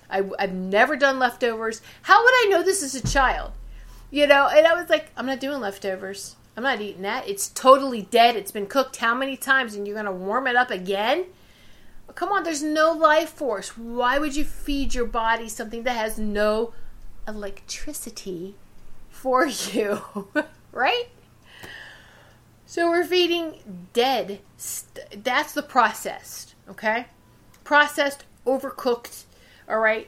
I, 0.09 0.23
I've 0.37 0.53
never 0.53 0.95
done 0.95 1.19
leftovers. 1.19 1.81
How 2.03 2.21
would 2.23 2.33
I 2.33 2.47
know 2.51 2.63
this 2.63 2.83
as 2.83 2.95
a 2.95 3.07
child? 3.07 3.51
You 4.11 4.27
know, 4.27 4.47
and 4.47 4.67
I 4.67 4.73
was 4.73 4.89
like, 4.89 5.09
I'm 5.15 5.25
not 5.25 5.39
doing 5.39 5.59
leftovers. 5.59 6.35
I'm 6.55 6.63
not 6.63 6.81
eating 6.81 7.03
that. 7.03 7.27
It's 7.27 7.47
totally 7.47 8.01
dead. 8.03 8.35
It's 8.35 8.51
been 8.51 8.67
cooked 8.67 8.97
how 8.97 9.15
many 9.15 9.37
times 9.37 9.73
and 9.73 9.87
you're 9.87 9.95
going 9.95 10.05
to 10.05 10.11
warm 10.11 10.47
it 10.47 10.55
up 10.55 10.69
again? 10.69 11.25
Come 12.13 12.29
on, 12.29 12.43
there's 12.43 12.61
no 12.61 12.91
life 12.91 13.29
force. 13.29 13.77
Why 13.77 14.19
would 14.19 14.35
you 14.35 14.43
feed 14.43 14.93
your 14.93 15.05
body 15.05 15.47
something 15.47 15.83
that 15.83 15.95
has 15.95 16.17
no 16.19 16.73
electricity 17.27 18.55
for 19.09 19.45
you? 19.45 20.01
right? 20.71 21.09
So 22.65 22.89
we're 22.89 23.03
feeding 23.03 23.89
dead. 23.91 24.39
That's 25.13 25.53
the 25.53 25.61
processed, 25.61 26.55
okay? 26.69 27.07
Processed, 27.63 28.23
overcooked, 28.45 29.23
all 29.67 29.79
right? 29.79 30.07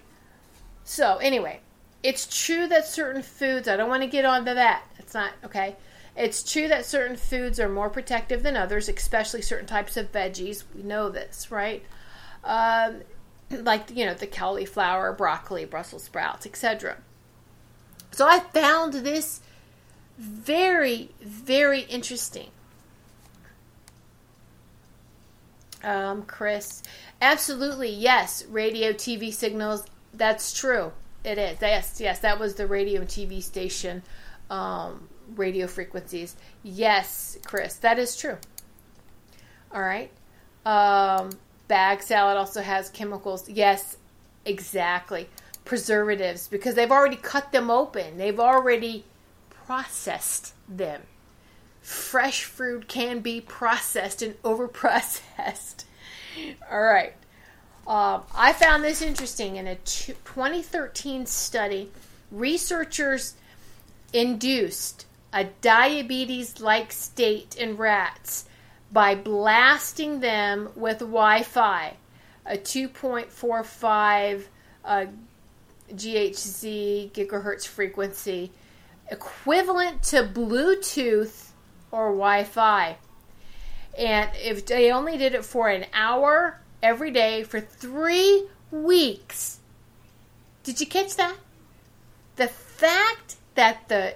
So, 0.86 1.18
anyway, 1.18 1.59
it's 2.03 2.45
true 2.45 2.68
that 2.68 2.86
certain 2.86 3.22
foods, 3.22 3.68
I 3.68 3.76
don't 3.76 3.89
want 3.89 4.03
to 4.03 4.07
get 4.07 4.26
onto 4.26 4.53
that. 4.53 4.84
It's 4.97 5.14
not, 5.14 5.32
okay? 5.43 5.76
It's 6.16 6.49
true 6.49 6.68
that 6.68 6.86
certain 6.86 7.18
foods 7.18 7.59
are 7.59 7.70
more 7.70 7.89
protective 7.89 8.43
than 8.43 8.55
others, 8.55 8.88
especially 8.88 9.41
certain 9.41 9.66
types 9.66 9.97
of 9.97 10.11
veggies. 10.11 10.64
We 10.76 10.84
know 10.84 11.09
this, 11.09 11.49
right? 11.49 11.84
Um, 12.43 13.01
like, 13.54 13.95
you 13.95 14.06
know, 14.06 14.14
the 14.14 14.28
cauliflower, 14.28 15.14
broccoli, 15.14 15.66
Brussels 15.66 16.04
sprouts, 16.04 16.45
etc. 16.45 16.97
So 18.12 18.28
I 18.28 18.39
found 18.39 18.93
this 18.93 19.41
very, 20.18 21.10
very 21.22 21.82
interesting. 21.82 22.49
Um, 25.84 26.24
Chris, 26.24 26.82
absolutely, 27.22 27.89
yes. 27.89 28.45
Radio, 28.45 28.93
TV 28.93 29.34
signals, 29.34 29.86
that's 30.14 30.58
true. 30.58 30.93
It 31.24 31.38
is. 31.38 31.58
Yes, 31.62 31.99
yes, 31.99 32.20
that 32.20 32.39
was 32.39 32.56
the 32.56 32.68
radio 32.68 33.01
and 33.01 33.10
TV 33.10 33.41
station 33.41 34.04
um, 34.49 35.08
radio 35.36 35.68
frequencies. 35.68 36.36
Yes, 36.64 37.38
Chris, 37.45 37.76
that 37.78 37.99
is 37.99 38.16
true. 38.16 38.38
All 39.72 39.82
right. 39.82 40.12
Um, 40.66 41.32
bag 41.68 42.01
salad 42.01 42.38
also 42.38 42.61
has 42.61 42.89
chemicals. 42.89 43.49
Yes, 43.49 43.97
exactly. 44.45 45.30
Preservatives 45.66 46.47
because 46.47 46.76
they've 46.76 46.91
already 46.91 47.16
cut 47.16 47.51
them 47.51 47.70
open. 47.70 48.18
They've 48.18 48.39
already 48.39 49.05
processed 49.66 50.53
them. 50.68 51.01
Fresh 51.82 52.43
fruit 52.43 52.88
can 52.88 53.20
be 53.20 53.41
processed 53.41 54.22
and 54.22 54.36
over 54.43 54.68
processed. 54.68 55.86
All 56.70 56.82
right. 56.82 57.14
Um, 57.86 58.24
I 58.34 58.53
found 58.53 58.84
this 58.84 59.01
interesting. 59.01 59.57
In 59.57 59.68
a 59.68 59.76
2013 59.76 61.26
study, 61.26 61.91
researchers 62.32 63.36
induced 64.14 65.05
a 65.34 65.45
diabetes 65.61 66.61
like 66.61 66.91
state 66.91 67.55
in 67.55 67.76
rats 67.76 68.45
by 68.94 69.16
blasting 69.16 70.20
them 70.20 70.70
with 70.76 71.00
Wi 71.00 71.41
Fi, 71.41 71.98
a 72.46 72.58
2.45 72.58 74.44
uh, 74.86 75.06
GHz 75.91 77.12
gigahertz 77.12 77.68
frequency, 77.68 78.52
equivalent 79.10 80.04
to 80.04 80.24
Bluetooth 80.24 81.50
or 81.91 82.10
Wi 82.10 82.44
Fi. 82.44 82.98
And 83.98 84.30
if 84.36 84.68
they 84.68 84.91
only 84.91 85.18
did 85.18 85.34
it 85.34 85.44
for 85.44 85.70
an 85.70 85.86
hour 85.94 86.60
every 86.84 87.10
day 87.10 87.44
for 87.44 87.60
three 87.60 88.46
weeks, 88.72 89.60
did 90.64 90.80
you 90.80 90.86
catch 90.86 91.16
that? 91.16 91.36
The 92.36 92.48
fact 92.48 93.38
that 93.56 93.88
the 93.88 94.16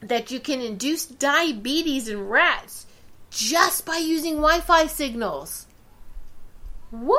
that 0.00 0.30
you 0.30 0.40
can 0.40 0.60
induce 0.60 1.06
diabetes 1.06 2.08
in 2.08 2.28
rats 2.28 2.86
just 3.30 3.84
by 3.84 3.96
using 3.96 4.36
Wi-Fi 4.36 4.86
signals. 4.86 5.66
What? 6.90 7.18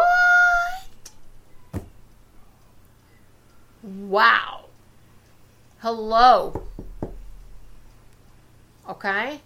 Wow. 3.84 4.66
Hello. 5.80 6.64
Okay? 8.88 9.42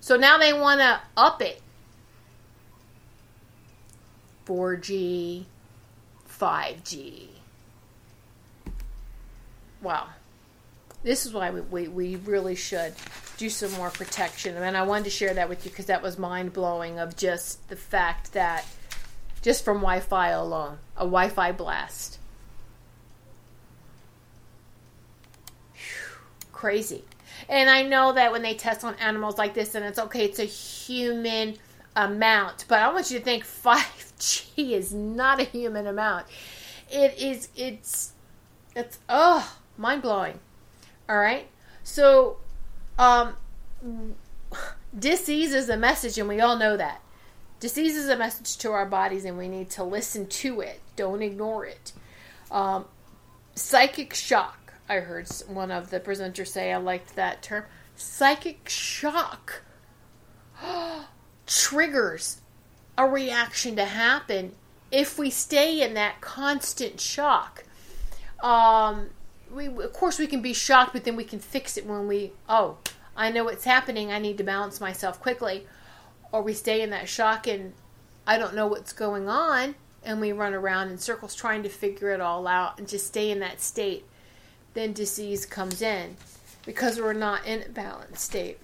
So 0.00 0.16
now 0.16 0.38
they 0.38 0.52
want 0.52 0.80
to 0.80 1.00
up 1.16 1.40
it. 1.42 1.62
4G, 4.46 5.44
5G. 6.28 7.28
Wow. 9.80 10.08
This 11.02 11.24
is 11.24 11.32
why 11.32 11.50
we, 11.50 11.60
we, 11.62 11.88
we 11.88 12.16
really 12.16 12.54
should 12.54 12.94
do 13.38 13.48
some 13.48 13.72
more 13.72 13.90
protection. 13.90 14.56
And 14.56 14.76
I 14.76 14.82
wanted 14.82 15.04
to 15.04 15.10
share 15.10 15.32
that 15.34 15.48
with 15.48 15.64
you 15.64 15.70
because 15.70 15.86
that 15.86 16.02
was 16.02 16.18
mind 16.18 16.52
blowing 16.52 16.98
of 16.98 17.16
just 17.16 17.68
the 17.68 17.76
fact 17.76 18.34
that 18.34 18.66
just 19.42 19.64
from 19.64 19.78
Wi 19.78 20.00
Fi 20.00 20.28
alone, 20.28 20.78
a 20.96 21.04
Wi 21.04 21.30
Fi 21.30 21.52
blast. 21.52 22.18
Whew, 25.72 26.18
crazy. 26.52 27.04
And 27.48 27.70
I 27.70 27.82
know 27.82 28.12
that 28.12 28.32
when 28.32 28.42
they 28.42 28.54
test 28.54 28.84
on 28.84 28.94
animals 28.96 29.38
like 29.38 29.54
this, 29.54 29.74
and 29.74 29.84
it's 29.84 29.98
okay, 29.98 30.26
it's 30.26 30.38
a 30.38 30.44
human 30.44 31.56
amount, 31.96 32.66
but 32.68 32.80
I 32.80 32.92
want 32.92 33.10
you 33.10 33.18
to 33.18 33.24
think 33.24 33.44
5G 33.64 34.72
is 34.72 34.92
not 34.92 35.40
a 35.40 35.44
human 35.44 35.86
amount. 35.86 36.26
It 36.90 37.18
is, 37.18 37.48
it's, 37.56 38.12
it's, 38.76 38.98
oh, 39.08 39.56
mind 39.78 40.02
blowing. 40.02 40.38
All 41.10 41.18
right. 41.18 41.48
So, 41.82 42.36
um, 42.96 43.34
disease 44.96 45.52
is 45.52 45.68
a 45.68 45.76
message, 45.76 46.16
and 46.18 46.28
we 46.28 46.40
all 46.40 46.56
know 46.56 46.76
that. 46.76 47.02
Disease 47.58 47.96
is 47.96 48.08
a 48.08 48.16
message 48.16 48.56
to 48.58 48.70
our 48.70 48.86
bodies, 48.86 49.24
and 49.24 49.36
we 49.36 49.48
need 49.48 49.70
to 49.70 49.82
listen 49.82 50.28
to 50.28 50.60
it. 50.60 50.80
Don't 50.94 51.20
ignore 51.20 51.66
it. 51.66 51.92
Um, 52.48 52.84
psychic 53.56 54.14
shock. 54.14 54.74
I 54.88 55.00
heard 55.00 55.28
one 55.48 55.72
of 55.72 55.90
the 55.90 55.98
presenters 55.98 56.46
say, 56.46 56.72
I 56.72 56.76
liked 56.76 57.16
that 57.16 57.42
term. 57.42 57.64
Psychic 57.96 58.68
shock 58.68 59.62
triggers 61.46 62.40
a 62.96 63.06
reaction 63.06 63.74
to 63.74 63.84
happen 63.84 64.52
if 64.92 65.18
we 65.18 65.28
stay 65.28 65.82
in 65.82 65.94
that 65.94 66.20
constant 66.20 67.00
shock. 67.00 67.64
Um, 68.44 69.10
we 69.52 69.66
of 69.66 69.92
course 69.92 70.18
we 70.18 70.26
can 70.26 70.42
be 70.42 70.52
shocked, 70.52 70.92
but 70.92 71.04
then 71.04 71.16
we 71.16 71.24
can 71.24 71.38
fix 71.38 71.76
it 71.76 71.86
when 71.86 72.06
we 72.06 72.32
oh 72.48 72.78
I 73.16 73.30
know 73.30 73.44
what's 73.44 73.64
happening. 73.64 74.12
I 74.12 74.18
need 74.18 74.38
to 74.38 74.44
balance 74.44 74.80
myself 74.80 75.20
quickly, 75.20 75.66
or 76.32 76.42
we 76.42 76.54
stay 76.54 76.80
in 76.80 76.90
that 76.90 77.08
shock 77.08 77.46
and 77.46 77.72
I 78.26 78.38
don't 78.38 78.54
know 78.54 78.66
what's 78.66 78.92
going 78.92 79.28
on, 79.28 79.74
and 80.04 80.20
we 80.20 80.32
run 80.32 80.54
around 80.54 80.90
in 80.90 80.98
circles 80.98 81.34
trying 81.34 81.62
to 81.64 81.68
figure 81.68 82.10
it 82.10 82.20
all 82.20 82.46
out 82.46 82.78
and 82.78 82.88
just 82.88 83.06
stay 83.06 83.30
in 83.30 83.40
that 83.40 83.60
state. 83.60 84.04
Then 84.74 84.92
disease 84.92 85.46
comes 85.46 85.82
in 85.82 86.16
because 86.64 87.00
we're 87.00 87.12
not 87.12 87.44
in 87.46 87.62
a 87.62 87.68
balanced 87.68 88.22
state. 88.22 88.58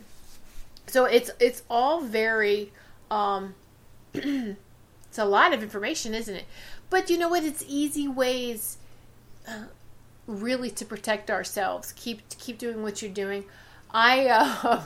So 0.87 1.05
it's 1.05 1.31
it's 1.41 1.63
all 1.69 2.01
very 2.01 2.73
um, 3.11 3.55
it's 4.15 5.19
a 5.19 5.25
lot 5.25 5.53
of 5.53 5.63
information, 5.63 6.15
isn't 6.15 6.35
it? 6.35 6.45
But 6.91 7.11
you 7.11 7.19
know 7.19 7.29
what? 7.29 7.45
It's 7.45 7.65
easy 7.67 8.07
ways. 8.07 8.79
Uh, 9.49 9.65
really 10.27 10.71
to 10.71 10.85
protect 10.85 11.31
ourselves. 11.31 11.93
Keep 11.93 12.29
keep 12.39 12.59
doing 12.59 12.83
what 12.83 13.03
you're 13.03 13.11
doing. 13.11 13.45
I 13.91 14.27
uh, 14.27 14.85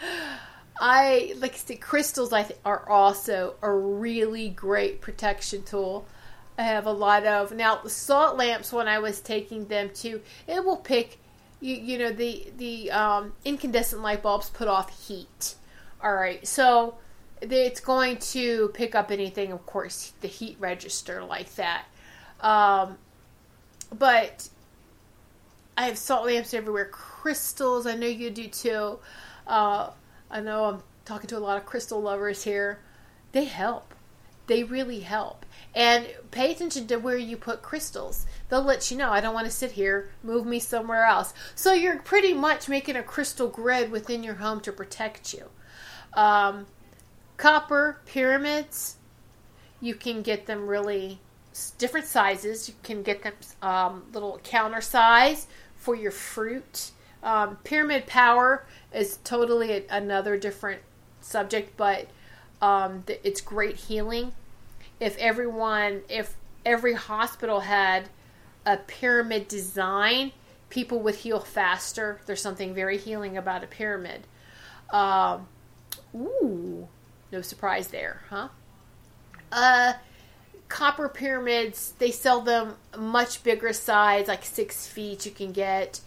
I 0.80 1.34
like 1.38 1.56
said, 1.56 1.80
crystals. 1.80 2.32
I 2.32 2.42
think 2.42 2.60
are 2.64 2.88
also 2.88 3.54
a 3.62 3.70
really 3.70 4.48
great 4.50 5.00
protection 5.00 5.62
tool. 5.62 6.06
I 6.56 6.62
have 6.62 6.86
a 6.86 6.92
lot 6.92 7.24
of 7.24 7.52
now 7.52 7.76
the 7.76 7.90
salt 7.90 8.36
lamps. 8.36 8.72
When 8.72 8.88
I 8.88 8.98
was 8.98 9.20
taking 9.20 9.66
them 9.66 9.90
to, 9.96 10.20
it 10.46 10.64
will 10.64 10.76
pick. 10.76 11.18
You, 11.60 11.74
you 11.74 11.98
know 11.98 12.12
the 12.12 12.52
the 12.56 12.90
um, 12.92 13.32
incandescent 13.44 14.02
light 14.02 14.22
bulbs 14.22 14.50
put 14.50 14.68
off 14.68 15.06
heat. 15.06 15.56
All 16.00 16.14
right, 16.14 16.46
so 16.46 16.96
it's 17.40 17.80
going 17.80 18.18
to 18.18 18.68
pick 18.74 18.94
up 18.94 19.10
anything. 19.10 19.50
Of 19.52 19.66
course, 19.66 20.12
the 20.20 20.28
heat 20.28 20.56
register 20.60 21.24
like 21.24 21.52
that. 21.56 21.84
Um, 22.40 22.98
but 23.96 24.48
I 25.76 25.86
have 25.86 25.98
salt 25.98 26.26
lamps 26.26 26.54
everywhere, 26.54 26.86
crystals. 26.86 27.86
I 27.86 27.94
know 27.94 28.06
you 28.06 28.30
do 28.30 28.48
too. 28.48 28.98
Uh, 29.46 29.90
I 30.30 30.40
know 30.40 30.64
I'm 30.64 30.82
talking 31.04 31.28
to 31.28 31.38
a 31.38 31.40
lot 31.40 31.56
of 31.56 31.66
crystal 31.66 32.00
lovers 32.00 32.42
here. 32.42 32.80
They 33.32 33.44
help. 33.44 33.94
They 34.48 34.64
really 34.64 35.00
help. 35.00 35.44
And 35.74 36.08
pay 36.30 36.50
attention 36.50 36.86
to 36.88 36.96
where 36.96 37.16
you 37.16 37.36
put 37.36 37.62
crystals. 37.62 38.26
They'll 38.48 38.62
let 38.62 38.90
you 38.90 38.96
know. 38.96 39.10
I 39.10 39.20
don't 39.20 39.34
want 39.34 39.46
to 39.46 39.52
sit 39.52 39.72
here. 39.72 40.10
Move 40.22 40.46
me 40.46 40.58
somewhere 40.58 41.04
else. 41.04 41.34
So 41.54 41.72
you're 41.72 41.98
pretty 41.98 42.34
much 42.34 42.68
making 42.68 42.96
a 42.96 43.02
crystal 43.02 43.48
grid 43.48 43.90
within 43.90 44.24
your 44.24 44.36
home 44.36 44.60
to 44.62 44.72
protect 44.72 45.34
you. 45.34 45.44
Um, 46.14 46.66
copper 47.36 48.00
pyramids. 48.06 48.96
You 49.80 49.94
can 49.94 50.22
get 50.22 50.46
them 50.46 50.66
really 50.66 51.20
different 51.78 52.06
sizes. 52.06 52.68
You 52.68 52.74
can 52.82 53.02
get 53.02 53.22
them 53.22 53.34
um, 53.62 54.04
little 54.12 54.40
counter 54.44 54.80
size 54.80 55.46
for 55.76 55.94
your 55.94 56.10
fruit. 56.10 56.90
Um, 57.22 57.56
pyramid 57.64 58.06
power 58.06 58.64
is 58.92 59.18
totally 59.24 59.72
a, 59.72 59.82
another 59.90 60.36
different 60.36 60.82
subject, 61.20 61.76
but 61.76 62.08
um, 62.62 63.02
th- 63.06 63.20
it's 63.24 63.40
great 63.40 63.76
healing. 63.76 64.32
If 65.00 65.16
everyone, 65.18 66.02
if 66.08 66.36
every 66.64 66.94
hospital 66.94 67.60
had 67.60 68.08
a 68.66 68.76
pyramid 68.76 69.48
design, 69.48 70.32
people 70.70 71.00
would 71.00 71.16
heal 71.16 71.40
faster. 71.40 72.20
There's 72.26 72.42
something 72.42 72.74
very 72.74 72.98
healing 72.98 73.36
about 73.36 73.64
a 73.64 73.66
pyramid. 73.66 74.26
Um, 74.90 75.48
ooh, 76.14 76.88
no 77.32 77.42
surprise 77.42 77.88
there, 77.88 78.22
huh? 78.28 78.48
Uh, 79.50 79.94
copper 80.68 81.08
pyramids, 81.08 81.94
they 81.98 82.10
sell 82.10 82.40
them 82.40 82.76
much 82.96 83.42
bigger 83.42 83.72
size, 83.72 84.28
like 84.28 84.44
six 84.44 84.86
feet 84.86 85.24
you 85.26 85.32
can 85.32 85.52
get. 85.52 86.00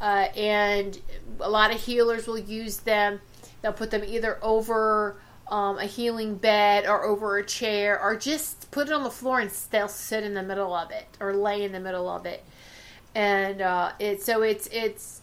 Uh, 0.00 0.28
and 0.36 1.00
a 1.40 1.50
lot 1.50 1.72
of 1.72 1.80
healers 1.80 2.26
will 2.26 2.38
use 2.38 2.78
them. 2.78 3.20
They'll 3.62 3.72
put 3.72 3.90
them 3.90 4.04
either 4.04 4.38
over 4.42 5.16
um, 5.48 5.78
a 5.78 5.84
healing 5.84 6.36
bed 6.36 6.86
or 6.86 7.04
over 7.04 7.38
a 7.38 7.44
chair 7.44 8.00
or 8.00 8.16
just 8.16 8.70
put 8.70 8.88
it 8.88 8.92
on 8.92 9.04
the 9.04 9.10
floor 9.10 9.40
and 9.40 9.50
they'll 9.70 9.88
sit 9.88 10.24
in 10.24 10.34
the 10.34 10.42
middle 10.42 10.74
of 10.74 10.90
it 10.90 11.06
or 11.20 11.34
lay 11.34 11.62
in 11.62 11.72
the 11.72 11.80
middle 11.80 12.08
of 12.08 12.26
it. 12.26 12.44
And 13.14 13.60
uh, 13.60 13.92
it 13.98 14.22
so 14.22 14.42
it's 14.42 14.66
it's 14.68 15.20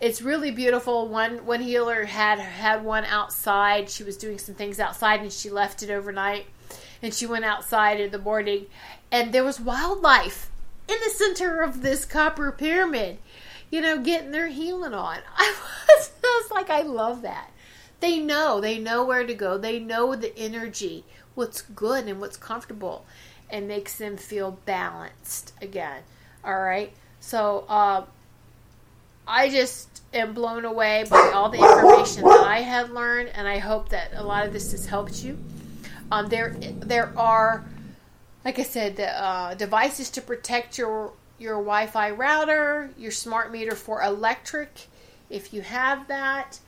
it's 0.00 0.22
really 0.22 0.50
beautiful. 0.50 1.08
One 1.08 1.44
one 1.44 1.60
healer 1.60 2.04
had 2.04 2.38
had 2.38 2.84
one 2.84 3.04
outside. 3.04 3.90
She 3.90 4.04
was 4.04 4.16
doing 4.16 4.38
some 4.38 4.54
things 4.54 4.80
outside 4.80 5.20
and 5.20 5.32
she 5.32 5.50
left 5.50 5.82
it 5.82 5.90
overnight. 5.90 6.46
And 7.04 7.12
she 7.12 7.26
went 7.26 7.44
outside 7.44 8.00
in 8.00 8.12
the 8.12 8.18
morning 8.18 8.64
and 9.12 9.30
there 9.30 9.44
was 9.44 9.60
wildlife 9.60 10.50
in 10.88 10.96
the 11.04 11.10
center 11.10 11.60
of 11.60 11.82
this 11.82 12.06
copper 12.06 12.50
pyramid, 12.50 13.18
you 13.70 13.82
know, 13.82 13.98
getting 13.98 14.30
their 14.30 14.48
healing 14.48 14.94
on. 14.94 15.18
I 15.36 15.54
was, 15.86 16.12
I 16.24 16.42
was 16.42 16.50
like, 16.50 16.70
I 16.70 16.80
love 16.80 17.20
that. 17.20 17.50
They 18.00 18.20
know, 18.20 18.58
they 18.58 18.78
know 18.78 19.04
where 19.04 19.26
to 19.26 19.34
go. 19.34 19.58
They 19.58 19.78
know 19.78 20.16
the 20.16 20.34
energy, 20.38 21.04
what's 21.34 21.60
good 21.60 22.06
and 22.06 22.22
what's 22.22 22.38
comfortable, 22.38 23.04
and 23.50 23.68
makes 23.68 23.98
them 23.98 24.16
feel 24.16 24.58
balanced 24.64 25.52
again. 25.60 26.04
All 26.42 26.58
right. 26.58 26.90
So, 27.20 27.66
uh, 27.68 28.04
I 29.28 29.50
just 29.50 30.00
am 30.14 30.32
blown 30.32 30.64
away 30.64 31.04
by 31.10 31.32
all 31.34 31.50
the 31.50 31.58
information 31.58 32.24
that 32.24 32.46
I 32.46 32.60
have 32.60 32.90
learned, 32.90 33.28
and 33.34 33.46
I 33.46 33.58
hope 33.58 33.90
that 33.90 34.12
a 34.14 34.22
lot 34.22 34.46
of 34.46 34.54
this 34.54 34.72
has 34.72 34.86
helped 34.86 35.22
you. 35.22 35.38
Um, 36.10 36.28
there, 36.28 36.54
there 36.58 37.12
are, 37.18 37.64
like 38.44 38.58
I 38.58 38.62
said, 38.62 38.96
the, 38.96 39.08
uh, 39.08 39.54
devices 39.54 40.10
to 40.10 40.20
protect 40.20 40.78
your 40.78 41.12
your 41.36 41.54
Wi-Fi 41.54 42.10
router, 42.12 42.90
your 42.96 43.10
smart 43.10 43.50
meter 43.50 43.74
for 43.74 44.02
electric, 44.02 44.86
if 45.30 45.52
you 45.52 45.62
have 45.62 46.06
that, 46.06 46.60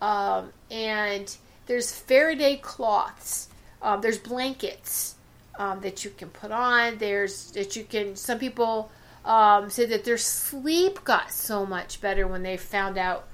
um, 0.00 0.50
and 0.70 1.36
there's 1.66 1.92
Faraday 1.92 2.56
cloths. 2.56 3.48
Um, 3.82 4.00
there's 4.00 4.18
blankets 4.18 5.14
um, 5.58 5.80
that 5.80 6.04
you 6.04 6.10
can 6.10 6.28
put 6.30 6.50
on. 6.50 6.98
There's 6.98 7.50
that 7.52 7.76
you 7.76 7.84
can. 7.84 8.16
Some 8.16 8.38
people 8.38 8.90
um, 9.24 9.70
said 9.70 9.90
that 9.90 10.04
their 10.04 10.18
sleep 10.18 11.04
got 11.04 11.30
so 11.30 11.64
much 11.66 12.00
better 12.00 12.26
when 12.26 12.42
they 12.42 12.56
found 12.56 12.98
out 12.98 13.26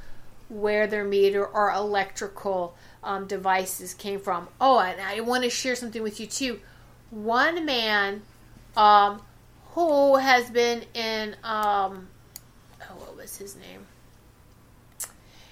where 0.49 0.87
their 0.87 1.05
meter 1.05 1.47
or 1.47 1.71
electrical 1.71 2.75
um, 3.03 3.27
devices 3.27 3.95
came 3.95 4.21
from. 4.21 4.49
Oh, 4.61 4.79
and 4.79 5.01
I 5.01 5.21
want 5.21 5.45
to 5.45 5.51
share 5.51 5.75
something 5.75 6.03
with 6.03 6.21
you 6.21 6.27
too. 6.27 6.61
One 7.11 7.65
man 7.65 8.23
um, 8.77 9.23
who 9.73 10.17
has 10.17 10.51
been 10.51 10.85
in, 10.95 11.35
um, 11.43 12.09
oh, 12.83 12.95
what 12.97 13.17
was 13.17 13.37
his 13.37 13.57
name? 13.57 13.87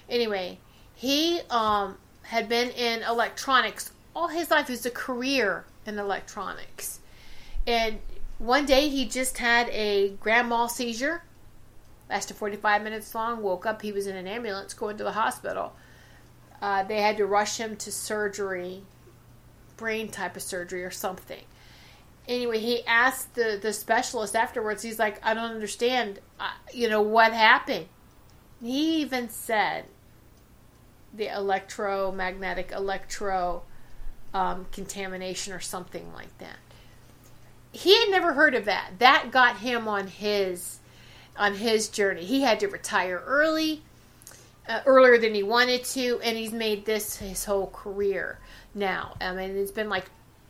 Anyway, 0.09 0.59
he 0.95 1.41
um, 1.49 1.97
had 2.23 2.49
been 2.49 2.69
in 2.71 3.03
electronics 3.03 3.91
all 4.15 4.27
his 4.27 4.51
life. 4.51 4.69
It 4.69 4.73
was 4.73 4.85
a 4.85 4.91
career 4.91 5.65
in 5.85 5.97
electronics. 5.97 6.99
And 7.67 7.99
one 8.37 8.65
day 8.65 8.89
he 8.89 9.05
just 9.05 9.37
had 9.37 9.69
a 9.69 10.09
grand 10.19 10.49
mal 10.49 10.69
seizure, 10.69 11.23
lasted 12.09 12.35
45 12.37 12.83
minutes 12.83 13.13
long, 13.13 13.41
woke 13.41 13.65
up, 13.65 13.81
he 13.81 13.91
was 13.91 14.07
in 14.07 14.15
an 14.15 14.27
ambulance 14.27 14.73
going 14.73 14.97
to 14.97 15.03
the 15.03 15.11
hospital. 15.11 15.73
Uh, 16.61 16.83
they 16.83 17.01
had 17.01 17.17
to 17.17 17.25
rush 17.25 17.57
him 17.57 17.75
to 17.77 17.91
surgery, 17.91 18.83
brain 19.77 20.09
type 20.09 20.35
of 20.35 20.41
surgery 20.41 20.83
or 20.83 20.91
something. 20.91 21.43
Anyway, 22.27 22.59
he 22.59 22.85
asked 22.85 23.33
the, 23.35 23.57
the 23.61 23.73
specialist 23.73 24.35
afterwards, 24.35 24.83
he's 24.83 24.99
like, 24.99 25.25
I 25.25 25.33
don't 25.33 25.51
understand, 25.51 26.19
uh, 26.39 26.51
you 26.73 26.89
know, 26.89 27.01
what 27.01 27.33
happened. 27.33 27.87
He 28.61 29.01
even 29.01 29.29
said 29.29 29.85
the 31.13 31.27
electromagnetic 31.27 32.71
electro 32.71 33.63
um, 34.33 34.67
contamination 34.71 35.53
or 35.53 35.59
something 35.59 36.13
like 36.13 36.37
that 36.37 36.57
he 37.71 37.97
had 37.99 38.09
never 38.09 38.33
heard 38.33 38.55
of 38.55 38.65
that. 38.65 38.93
That 38.99 39.31
got 39.31 39.57
him 39.57 39.87
on 39.87 40.07
his 40.07 40.79
on 41.37 41.55
his 41.55 41.87
journey. 41.87 42.25
He 42.25 42.41
had 42.41 42.59
to 42.59 42.67
retire 42.67 43.23
early, 43.25 43.83
uh, 44.69 44.81
earlier 44.85 45.17
than 45.17 45.33
he 45.33 45.43
wanted 45.43 45.83
to, 45.83 46.21
and 46.23 46.37
he's 46.37 46.53
made 46.53 46.85
this 46.85 47.17
his 47.17 47.43
whole 47.43 47.67
career 47.67 48.39
now. 48.73 49.15
I 49.19 49.33
mean, 49.33 49.57
it's 49.57 49.71
been 49.71 49.89
like 49.89 50.05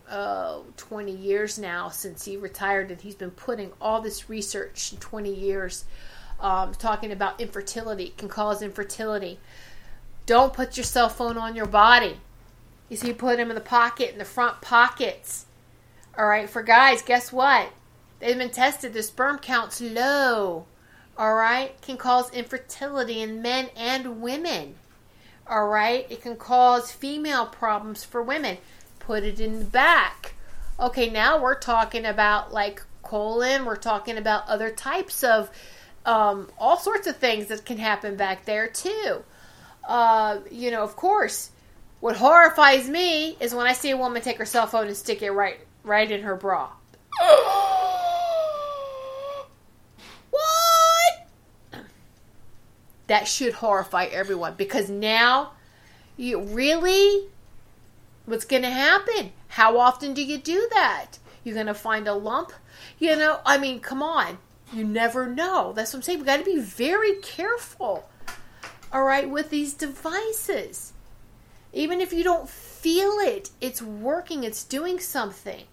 uh, 0.07 0.59
20 0.77 1.11
years 1.11 1.57
now 1.57 1.89
since 1.89 2.25
he 2.25 2.37
retired, 2.37 2.91
and 2.91 3.01
he's 3.01 3.15
been 3.15 3.31
putting 3.31 3.71
all 3.81 4.01
this 4.01 4.29
research 4.29 4.93
in 4.93 4.99
20 4.99 5.33
years 5.33 5.85
um, 6.39 6.73
talking 6.73 7.11
about 7.11 7.41
infertility 7.41 8.13
can 8.17 8.29
cause 8.29 8.61
infertility. 8.61 9.39
Don't 10.27 10.53
put 10.53 10.77
your 10.77 10.83
cell 10.83 11.09
phone 11.09 11.37
on 11.37 11.55
your 11.55 11.65
body. 11.65 12.17
You 12.89 12.97
see, 12.97 13.13
put 13.13 13.37
them 13.37 13.49
in 13.49 13.55
the 13.55 13.61
pocket, 13.61 14.11
in 14.11 14.19
the 14.19 14.25
front 14.25 14.61
pockets 14.61 15.47
all 16.19 16.27
right, 16.27 16.49
for 16.49 16.61
guys, 16.61 17.01
guess 17.01 17.31
what? 17.31 17.71
They've 18.19 18.37
been 18.37 18.49
tested. 18.49 18.93
The 18.93 19.03
sperm 19.03 19.39
count's 19.39 19.79
low. 19.79 20.65
All 21.19 21.35
right, 21.35 21.79
can 21.81 21.97
cause 21.97 22.31
infertility 22.31 23.21
in 23.21 23.41
men 23.41 23.67
and 23.75 24.21
women. 24.21 24.75
All 25.45 25.67
right, 25.67 26.07
it 26.09 26.21
can 26.21 26.37
cause 26.37 26.93
female 26.93 27.45
problems 27.45 28.05
for 28.05 28.23
women. 28.23 28.57
Put 28.99 29.23
it 29.23 29.37
in 29.37 29.59
the 29.59 29.65
back. 29.65 30.35
Okay, 30.79 31.09
now 31.09 31.41
we're 31.41 31.59
talking 31.59 32.05
about 32.05 32.53
like 32.53 32.81
colon. 33.03 33.65
We're 33.65 33.75
talking 33.75 34.17
about 34.17 34.47
other 34.47 34.71
types 34.71 35.21
of 35.25 35.51
um, 36.05 36.49
all 36.57 36.77
sorts 36.77 37.05
of 37.05 37.17
things 37.17 37.47
that 37.47 37.65
can 37.65 37.79
happen 37.79 38.15
back 38.15 38.45
there 38.45 38.69
too. 38.69 39.21
Uh, 39.85 40.39
you 40.49 40.71
know, 40.71 40.83
of 40.83 40.95
course, 40.95 41.51
what 41.99 42.15
horrifies 42.15 42.87
me 42.87 43.35
is 43.41 43.53
when 43.53 43.67
I 43.67 43.73
see 43.73 43.89
a 43.89 43.97
woman 43.97 44.21
take 44.21 44.37
her 44.37 44.45
cell 44.45 44.67
phone 44.67 44.87
and 44.87 44.95
stick 44.95 45.21
it 45.21 45.31
right 45.31 45.59
right 45.83 46.09
in 46.09 46.21
her 46.21 46.37
bra. 46.37 46.69
what? 50.29 50.68
That 53.09 53.27
should 53.27 53.53
horrify 53.53 54.05
everyone 54.05 54.55
because 54.55 54.89
now 54.89 55.51
you 56.15 56.41
really 56.41 57.27
what's 58.25 58.45
going 58.45 58.61
to 58.61 58.69
happen? 58.69 59.31
How 59.47 59.79
often 59.79 60.13
do 60.13 60.23
you 60.23 60.37
do 60.37 60.69
that? 60.73 61.17
You're 61.43 61.55
going 61.55 61.65
to 61.65 61.73
find 61.73 62.07
a 62.07 62.13
lump? 62.13 62.53
You 62.99 63.15
know, 63.15 63.39
I 63.45 63.57
mean, 63.57 63.79
come 63.79 64.03
on. 64.03 64.37
You 64.71 64.83
never 64.83 65.25
know. 65.25 65.73
That's 65.73 65.91
what 65.91 65.99
I'm 65.99 66.03
saying. 66.03 66.19
We 66.19 66.25
got 66.25 66.37
to 66.37 66.45
be 66.45 66.59
very 66.59 67.15
careful. 67.15 68.07
All 68.93 69.03
right, 69.03 69.27
with 69.29 69.49
these 69.49 69.73
devices. 69.73 70.93
Even 71.73 72.01
if 72.01 72.13
you 72.13 72.23
don't 72.23 72.47
feel 72.47 73.13
it, 73.19 73.49
it's 73.61 73.81
working, 73.81 74.43
it's 74.43 74.63
doing 74.63 74.99
something. 74.99 75.63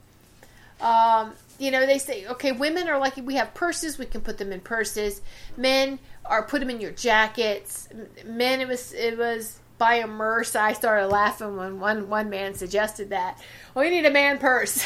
Um, 0.81 1.33
you 1.59 1.71
know, 1.71 1.87
they 1.87 1.99
say, 1.99 2.27
okay, 2.27 2.53
women 2.53 2.89
are 2.89 2.99
like, 2.99 3.17
we 3.17 3.35
have 3.35 3.55
purses, 3.55 3.99
we 3.99 4.07
can 4.07 4.21
put 4.21 4.39
them 4.39 4.53
in 4.53 4.61
purses. 4.61 5.23
Men 5.57 5.99
are 6.29 6.43
put 6.43 6.61
them 6.61 6.71
in 6.71 6.81
your 6.81 6.93
jackets. 6.93 7.89
Men, 8.25 8.61
it 8.61 8.69
was, 8.69 8.93
it 8.93 9.19
was 9.19 9.59
buy 9.79 9.97
a 9.97 10.09
purse. 10.09 10.57
I 10.57 10.73
started 10.73 11.09
laughing 11.09 11.57
when 11.57 11.81
one, 11.81 12.09
one 12.09 12.31
man 12.31 12.55
suggested 12.55 13.11
that. 13.11 13.41
Well, 13.75 13.85
you 13.85 13.91
need 13.91 14.07
a 14.07 14.11
man 14.11 14.39
purse. 14.39 14.85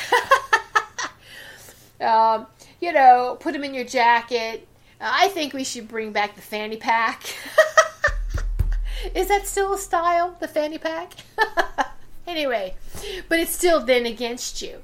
um, 2.00 2.46
you 2.80 2.92
know, 2.92 3.36
put 3.40 3.52
them 3.52 3.64
in 3.64 3.74
your 3.74 3.84
jacket. 3.84 4.66
I 5.00 5.28
think 5.28 5.54
we 5.54 5.64
should 5.64 5.88
bring 5.88 6.12
back 6.12 6.34
the 6.34 6.42
fanny 6.42 6.76
pack. 6.76 7.22
Is 9.14 9.28
that 9.28 9.46
still 9.46 9.72
a 9.72 9.78
style, 9.78 10.36
the 10.40 10.48
fanny 10.48 10.76
pack? 10.76 11.14
anyway, 12.26 12.74
but 13.28 13.38
it's 13.38 13.52
still 13.52 13.84
then 13.84 14.04
against 14.04 14.60
you. 14.60 14.82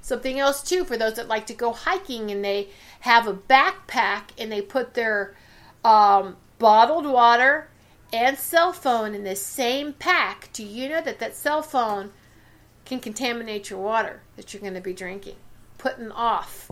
Something 0.00 0.38
else 0.38 0.62
too 0.62 0.84
for 0.84 0.96
those 0.96 1.14
that 1.14 1.28
like 1.28 1.46
to 1.46 1.54
go 1.54 1.72
hiking 1.72 2.30
and 2.30 2.44
they 2.44 2.68
have 3.00 3.26
a 3.26 3.34
backpack 3.34 4.30
and 4.38 4.50
they 4.50 4.62
put 4.62 4.94
their 4.94 5.36
um, 5.84 6.36
bottled 6.58 7.06
water 7.06 7.68
and 8.12 8.38
cell 8.38 8.72
phone 8.72 9.14
in 9.14 9.24
the 9.24 9.36
same 9.36 9.92
pack. 9.92 10.50
Do 10.52 10.64
you 10.64 10.88
know 10.88 11.00
that 11.00 11.18
that 11.20 11.36
cell 11.36 11.62
phone 11.62 12.12
can 12.84 13.00
contaminate 13.00 13.70
your 13.70 13.80
water 13.80 14.20
that 14.36 14.52
you're 14.52 14.60
going 14.60 14.74
to 14.74 14.80
be 14.80 14.92
drinking? 14.92 15.36
Putting 15.78 16.12
off. 16.12 16.70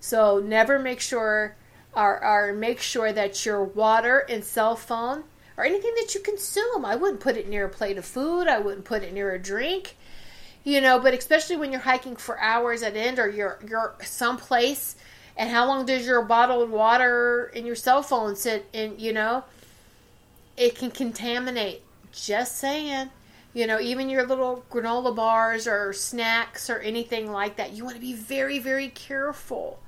So 0.00 0.38
never 0.38 0.78
make 0.78 1.00
sure 1.00 1.56
or, 1.94 2.24
or 2.24 2.52
make 2.52 2.80
sure 2.80 3.12
that 3.12 3.44
your 3.44 3.64
water 3.64 4.24
and 4.28 4.44
cell 4.44 4.76
phone 4.76 5.24
or 5.56 5.64
anything 5.64 5.94
that 5.96 6.14
you 6.14 6.20
consume. 6.20 6.84
I 6.84 6.96
wouldn't 6.96 7.20
put 7.20 7.36
it 7.36 7.48
near 7.48 7.66
a 7.66 7.70
plate 7.70 7.98
of 7.98 8.04
food. 8.04 8.48
I 8.48 8.58
wouldn't 8.58 8.84
put 8.84 9.02
it 9.02 9.12
near 9.12 9.32
a 9.32 9.38
drink 9.38 9.96
you 10.68 10.80
know 10.80 10.98
but 10.98 11.14
especially 11.14 11.56
when 11.56 11.72
you're 11.72 11.80
hiking 11.80 12.16
for 12.16 12.38
hours 12.38 12.82
at 12.82 12.96
end 12.96 13.18
or 13.18 13.28
you're 13.28 13.58
you're 13.66 13.94
someplace 14.02 14.96
and 15.38 15.48
how 15.48 15.66
long 15.66 15.86
does 15.86 16.04
your 16.04 16.20
bottled 16.20 16.68
water 16.70 17.50
in 17.54 17.64
your 17.64 17.76
cell 17.76 18.02
phone 18.02 18.36
sit 18.36 18.66
in 18.74 18.98
you 18.98 19.12
know 19.12 19.44
it 20.56 20.74
can 20.76 20.90
contaminate 20.90 21.82
just 22.12 22.58
saying 22.58 23.08
You 23.54 23.66
know, 23.66 23.80
even 23.80 24.10
your 24.10 24.26
little 24.26 24.62
granola 24.70 25.16
bars 25.16 25.66
or 25.66 25.92
snacks 25.92 26.68
or 26.68 26.78
anything 26.78 27.32
like 27.32 27.56
that, 27.56 27.72
you 27.72 27.82
want 27.82 27.96
to 27.96 28.00
be 28.00 28.12
very, 28.12 28.58
very 28.58 28.88
careful. 28.88 29.80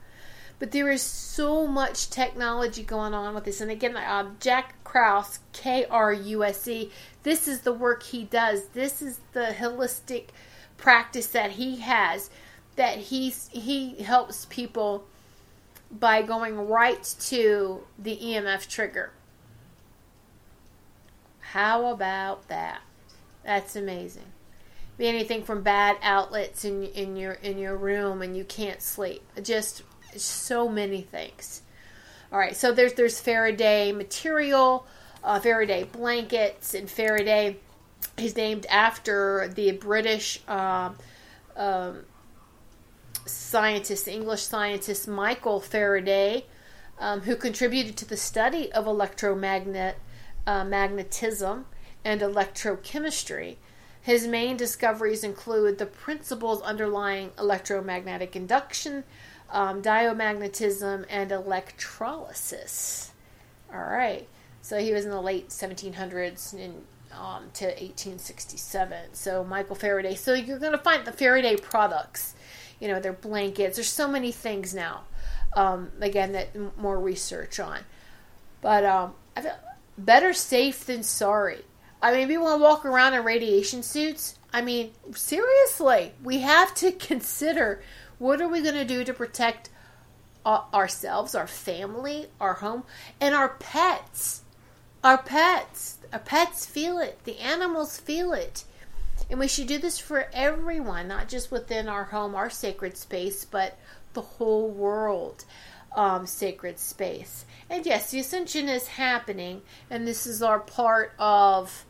But 0.58 0.72
there 0.72 0.90
is 0.90 1.02
so 1.02 1.66
much 1.66 2.10
technology 2.10 2.82
going 2.82 3.14
on 3.14 3.34
with 3.34 3.44
this. 3.44 3.60
And 3.60 3.70
again, 3.70 3.96
uh, 3.96 4.30
Jack 4.40 4.82
Kruse, 4.82 5.38
K 5.52 5.84
R 5.84 6.12
U 6.12 6.42
S 6.42 6.66
E, 6.68 6.90
this 7.22 7.46
is 7.46 7.60
the 7.60 7.72
work 7.72 8.02
he 8.02 8.24
does. 8.24 8.68
This 8.68 9.02
is 9.02 9.20
the 9.34 9.54
holistic 9.58 10.28
practice 10.76 11.28
that 11.28 11.52
he 11.52 11.76
has 11.80 12.30
that 12.76 12.96
he's 12.96 13.48
he 13.52 14.02
helps 14.02 14.46
people 14.46 15.04
by 15.90 16.22
going 16.22 16.68
right 16.68 17.02
to 17.20 17.82
the 17.98 18.16
EMF 18.16 18.68
trigger. 18.68 19.12
How 21.40 21.86
about 21.86 22.48
that? 22.48 22.80
That's 23.44 23.74
amazing. 23.74 24.32
Be 24.98 25.08
anything 25.08 25.42
from 25.42 25.62
bad 25.62 25.96
outlets 26.02 26.64
in 26.64 26.84
in 26.84 27.16
your 27.16 27.32
in 27.32 27.58
your 27.58 27.76
room 27.76 28.22
and 28.22 28.36
you 28.36 28.44
can't 28.44 28.82
sleep. 28.82 29.22
Just 29.42 29.82
so 30.16 30.68
many 30.68 31.02
things. 31.02 31.62
All 32.32 32.38
right, 32.38 32.56
so 32.56 32.72
there's 32.72 32.92
there's 32.92 33.18
Faraday 33.18 33.90
material, 33.90 34.86
uh, 35.24 35.40
Faraday 35.40 35.84
blankets, 35.84 36.74
and 36.74 36.88
Faraday 36.88 37.56
is 38.16 38.36
named 38.36 38.66
after 38.66 39.48
the 39.48 39.72
British 39.72 40.40
um, 40.46 40.96
um, 41.56 42.04
scientist, 43.30 44.08
English 44.08 44.42
scientist 44.42 45.08
Michael 45.08 45.60
Faraday, 45.60 46.46
um, 46.98 47.22
who 47.22 47.36
contributed 47.36 47.96
to 47.98 48.04
the 48.04 48.16
study 48.16 48.70
of 48.72 48.86
electromagnet 48.86 49.96
uh, 50.46 50.64
magnetism 50.64 51.66
and 52.04 52.20
electrochemistry. 52.20 53.56
His 54.02 54.26
main 54.26 54.56
discoveries 54.56 55.22
include 55.24 55.78
the 55.78 55.86
principles 55.86 56.62
underlying 56.62 57.32
electromagnetic 57.38 58.34
induction, 58.34 59.04
um, 59.50 59.82
diamagnetism, 59.82 61.04
and 61.08 61.30
electrolysis. 61.30 63.12
All 63.72 63.80
right. 63.80 64.26
So 64.62 64.78
he 64.78 64.92
was 64.92 65.04
in 65.04 65.10
the 65.10 65.20
late 65.20 65.48
1700s 65.48 66.54
in, 66.54 66.82
um, 67.12 67.50
to 67.54 67.66
1867. 67.66 69.14
So 69.14 69.44
Michael 69.44 69.76
Faraday. 69.76 70.14
So 70.14 70.34
you're 70.34 70.58
going 70.58 70.72
to 70.72 70.78
find 70.78 71.04
the 71.04 71.12
Faraday 71.12 71.56
products. 71.56 72.34
You 72.80 72.88
know, 72.88 73.00
their 73.00 73.12
blankets. 73.12 73.76
There's 73.76 73.88
so 73.88 74.08
many 74.08 74.32
things 74.32 74.74
now. 74.74 75.02
Um, 75.54 75.90
again, 76.00 76.32
that 76.32 76.78
more 76.78 76.98
research 76.98 77.60
on. 77.60 77.80
But 78.60 78.84
um, 78.84 79.14
I 79.36 79.42
feel 79.42 79.56
better 79.98 80.32
safe 80.32 80.84
than 80.84 81.02
sorry. 81.02 81.64
I 82.02 82.12
mean, 82.12 82.28
people 82.28 82.44
want 82.44 82.60
to 82.60 82.62
walk 82.62 82.84
around 82.84 83.14
in 83.14 83.24
radiation 83.24 83.82
suits. 83.82 84.38
I 84.52 84.62
mean, 84.62 84.92
seriously, 85.14 86.12
we 86.22 86.40
have 86.40 86.74
to 86.76 86.92
consider 87.08 87.82
what 88.18 88.40
are 88.40 88.48
we 88.48 88.62
going 88.62 88.74
to 88.74 88.84
do 88.84 89.04
to 89.04 89.14
protect 89.14 89.70
ourselves, 90.46 91.34
our 91.34 91.46
family, 91.46 92.26
our 92.40 92.54
home, 92.54 92.84
and 93.20 93.34
our 93.34 93.50
pets. 93.50 94.42
Our 95.04 95.18
pets. 95.18 95.98
Our 96.12 96.18
pets 96.18 96.66
feel 96.66 96.98
it. 96.98 97.20
The 97.24 97.38
animals 97.38 97.98
feel 97.98 98.32
it. 98.32 98.64
And 99.30 99.38
we 99.38 99.46
should 99.46 99.68
do 99.68 99.78
this 99.78 99.98
for 99.98 100.26
everyone, 100.32 101.06
not 101.06 101.28
just 101.28 101.52
within 101.52 101.88
our 101.88 102.04
home, 102.04 102.34
our 102.34 102.50
sacred 102.50 102.96
space, 102.96 103.44
but 103.44 103.78
the 104.12 104.22
whole 104.22 104.68
world 104.68 105.44
um, 105.94 106.26
sacred 106.26 106.80
space. 106.80 107.44
And 107.68 107.86
yes, 107.86 108.10
the 108.10 108.18
ascension 108.18 108.68
is 108.68 108.88
happening, 108.88 109.62
and 109.88 110.06
this 110.06 110.26
is 110.26 110.42
our 110.42 110.58
part 110.58 111.12
of, 111.18 111.84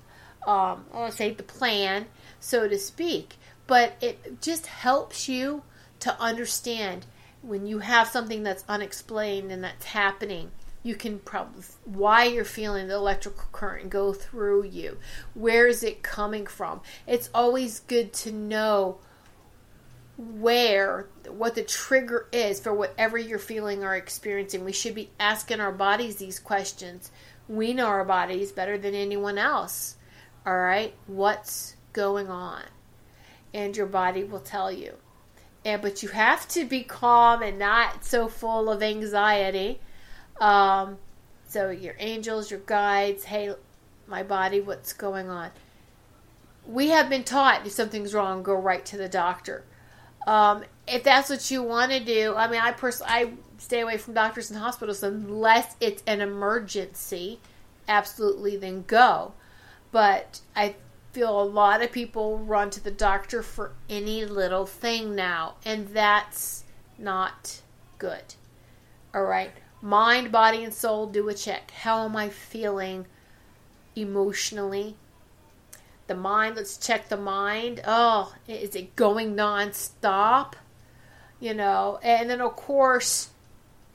um, 0.47 0.85
I 0.93 0.99
want 0.99 1.13
to 1.13 1.17
say, 1.17 1.31
the 1.31 1.43
plan, 1.43 2.07
so 2.41 2.69
to 2.69 2.79
speak. 2.79 3.37
But 3.67 3.95
it 4.03 4.43
just 4.43 4.67
helps 4.67 5.29
you 5.29 5.63
to 6.01 6.21
understand 6.21 7.07
when 7.43 7.67
you 7.67 7.79
have 7.79 8.09
something 8.09 8.43
that's 8.43 8.65
unexplained 8.69 9.51
and 9.51 9.65
that's 9.65 9.87
happening 9.87 10.51
you 10.83 10.95
can 10.95 11.19
probably 11.19 11.63
why 11.85 12.25
you're 12.25 12.45
feeling 12.45 12.89
the 12.89 12.95
electrical 12.95 13.45
current 13.53 13.91
go 13.91 14.13
through 14.13 14.65
you. 14.65 14.99
Where 15.35 15.67
is 15.67 15.83
it 15.83 16.03
coming 16.03 16.47
from? 16.47 16.81
It's 17.07 17.29
always 17.35 17.81
good 17.81 18.13
to 18.15 18.33
know 18.33 18.99
where 20.17 21.07
what 21.29 21.55
the 21.55 21.63
trigger 21.63 22.29
is 22.33 22.61
for 22.61 22.75
whatever 22.75 23.19
you're 23.19 23.39
feeling 23.39 23.85
or 23.85 23.95
experiencing. 23.95 24.65
We 24.65 24.73
should 24.73 24.95
be 24.95 25.11
asking 25.19 25.61
our 25.61 25.73
bodies 25.73 26.17
these 26.17 26.39
questions. 26.39 27.11
We 27.49 27.73
know 27.75 27.87
our 27.87 28.05
bodies 28.05 28.53
better 28.53 28.79
than 28.79 28.95
anyone 28.95 29.39
else. 29.39 29.97
All 30.47 30.59
right? 30.59 30.95
What's 31.07 31.77
going 31.93 32.29
on? 32.29 32.63
And 33.53 33.77
your 33.77 33.87
body 33.87 34.25
will 34.25 34.41
tell 34.41 34.73
you. 34.73 34.95
And 35.65 35.83
but 35.83 36.03
you 36.03 36.09
have 36.09 36.49
to 36.49 36.65
be 36.65 36.85
calm 36.85 37.43
and 37.43 37.59
not 37.59 38.05
so 38.05 38.29
full 38.29 38.71
of 38.71 38.83
anxiety 38.83 39.81
um, 40.41 40.99
so 41.47 41.71
your 41.71 41.95
angels, 41.99 42.51
your 42.51 42.61
guides, 42.61 43.25
hey, 43.25 43.55
my 44.07 44.23
body, 44.23 44.61
what's 44.61 44.93
going 44.93 45.29
on? 45.29 45.51
We 46.67 46.89
have 46.89 47.09
been 47.11 47.25
taught 47.25 47.67
if 47.67 47.73
something's 47.73 48.15
wrong, 48.15 48.43
go 48.43 48.55
right 48.55 48.85
to 48.87 48.97
the 48.97 49.09
doctor. 49.09 49.65
Um, 50.27 50.65
if 50.87 51.05
that's 51.05 51.31
what 51.31 51.51
you 51.51 51.63
want 51.63 51.93
to 51.93 52.01
do, 52.01 52.35
I 52.35 52.51
mean, 52.51 52.61
I 52.61 52.73
personally 52.73 53.13
I 53.13 53.33
stay 53.59 53.81
away 53.81 53.99
from 53.99 54.15
doctors 54.15 54.51
and 54.51 54.59
hospitals 54.59 55.03
unless 55.03 55.77
it's 55.81 56.03
an 56.07 56.21
emergency. 56.21 57.41
Absolutely, 57.89 58.57
then 58.57 58.85
go. 58.87 59.33
But 59.93 60.41
I 60.55 60.77
feel 61.13 61.41
a 61.41 61.43
lot 61.43 61.83
of 61.83 61.91
people 61.91 62.39
run 62.39 62.71
to 62.71 62.83
the 62.83 62.91
doctor 62.91 63.43
for 63.43 63.73
any 63.89 64.25
little 64.25 64.67
thing 64.67 65.15
now, 65.15 65.57
and 65.65 65.89
that's 65.89 66.65
not 66.99 67.61
good. 67.99 68.35
All 69.13 69.25
right 69.25 69.51
mind, 69.83 70.33
body, 70.33 70.65
and 70.65 70.75
soul, 70.75 71.07
do 71.07 71.29
a 71.29 71.35
check. 71.35 71.71
How 71.71 72.05
am 72.05 72.17
I 72.17 72.29
feeling 72.29 73.07
emotionally? 73.97 74.97
The 76.07 76.15
mind, 76.15 76.57
let's 76.57 76.77
check 76.77 77.09
the 77.09 77.17
mind. 77.17 77.81
Oh, 77.87 78.35
is 78.49 78.75
it 78.75 78.97
going 78.97 79.37
nonstop? 79.37 80.55
You 81.39 81.55
know, 81.55 81.99
and 82.03 82.29
then 82.29 82.41
of 82.41 82.57
course, 82.57 83.31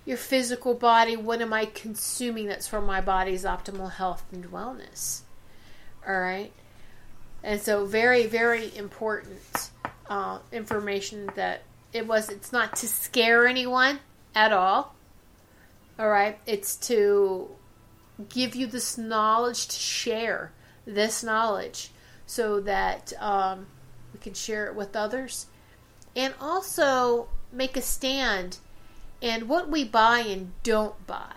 your 0.06 0.18
physical 0.18 0.74
body. 0.74 1.16
What 1.18 1.42
am 1.42 1.54
I 1.54 1.66
consuming 1.66 2.48
that's 2.48 2.68
for 2.68 2.82
my 2.82 3.02
body's 3.02 3.44
optimal 3.44 3.92
health 3.92 4.24
and 4.32 4.46
wellness? 4.46 5.22
All 6.08 6.20
right. 6.20 6.52
And 7.44 7.62
so, 7.62 7.86
very, 7.86 8.26
very 8.26 8.76
important 8.76 9.72
uh, 10.10 10.40
information 10.52 11.30
that 11.36 11.62
it 11.94 12.08
was. 12.08 12.30
It's 12.30 12.52
not 12.52 12.78
to 12.78 12.88
scare 12.88 13.46
anyone 13.46 14.00
at 14.34 14.52
all 14.52 14.95
all 15.98 16.10
right. 16.10 16.38
It's 16.46 16.76
to 16.88 17.50
give 18.30 18.56
you 18.56 18.68
this 18.68 18.98
knowledge 18.98 19.68
to 19.68 19.76
share 19.76 20.52
this 20.86 21.24
knowledge 21.24 21.92
so 22.26 22.60
that 22.62 23.14
um, 23.20 23.68
we 24.14 24.20
can 24.20 24.34
share 24.34 24.68
it 24.68 24.76
with 24.76 24.96
others 24.96 25.48
and 26.16 26.34
also 26.40 27.28
make 27.52 27.78
a 27.78 27.82
stand 27.82 28.58
in 29.22 29.48
what 29.48 29.70
we 29.70 29.84
buy 29.84 30.20
and 30.20 30.52
don't 30.64 31.06
buy. 31.08 31.34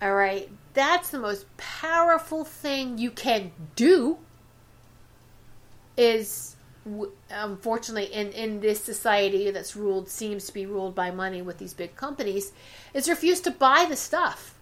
All 0.00 0.14
right. 0.14 0.50
That's 0.74 1.10
the 1.10 1.18
most 1.18 1.46
powerful 1.56 2.44
thing 2.44 2.98
you 2.98 3.10
can 3.10 3.52
do 3.76 4.18
is 5.96 6.53
unfortunately 7.30 8.12
in 8.12 8.30
in 8.32 8.60
this 8.60 8.82
society 8.82 9.50
that's 9.50 9.74
ruled 9.74 10.08
seems 10.08 10.46
to 10.46 10.52
be 10.52 10.66
ruled 10.66 10.94
by 10.94 11.10
money 11.10 11.40
with 11.40 11.58
these 11.58 11.72
big 11.72 11.96
companies 11.96 12.52
is 12.92 13.08
refuse 13.08 13.40
to 13.40 13.50
buy 13.50 13.86
the 13.88 13.96
stuff 13.96 14.54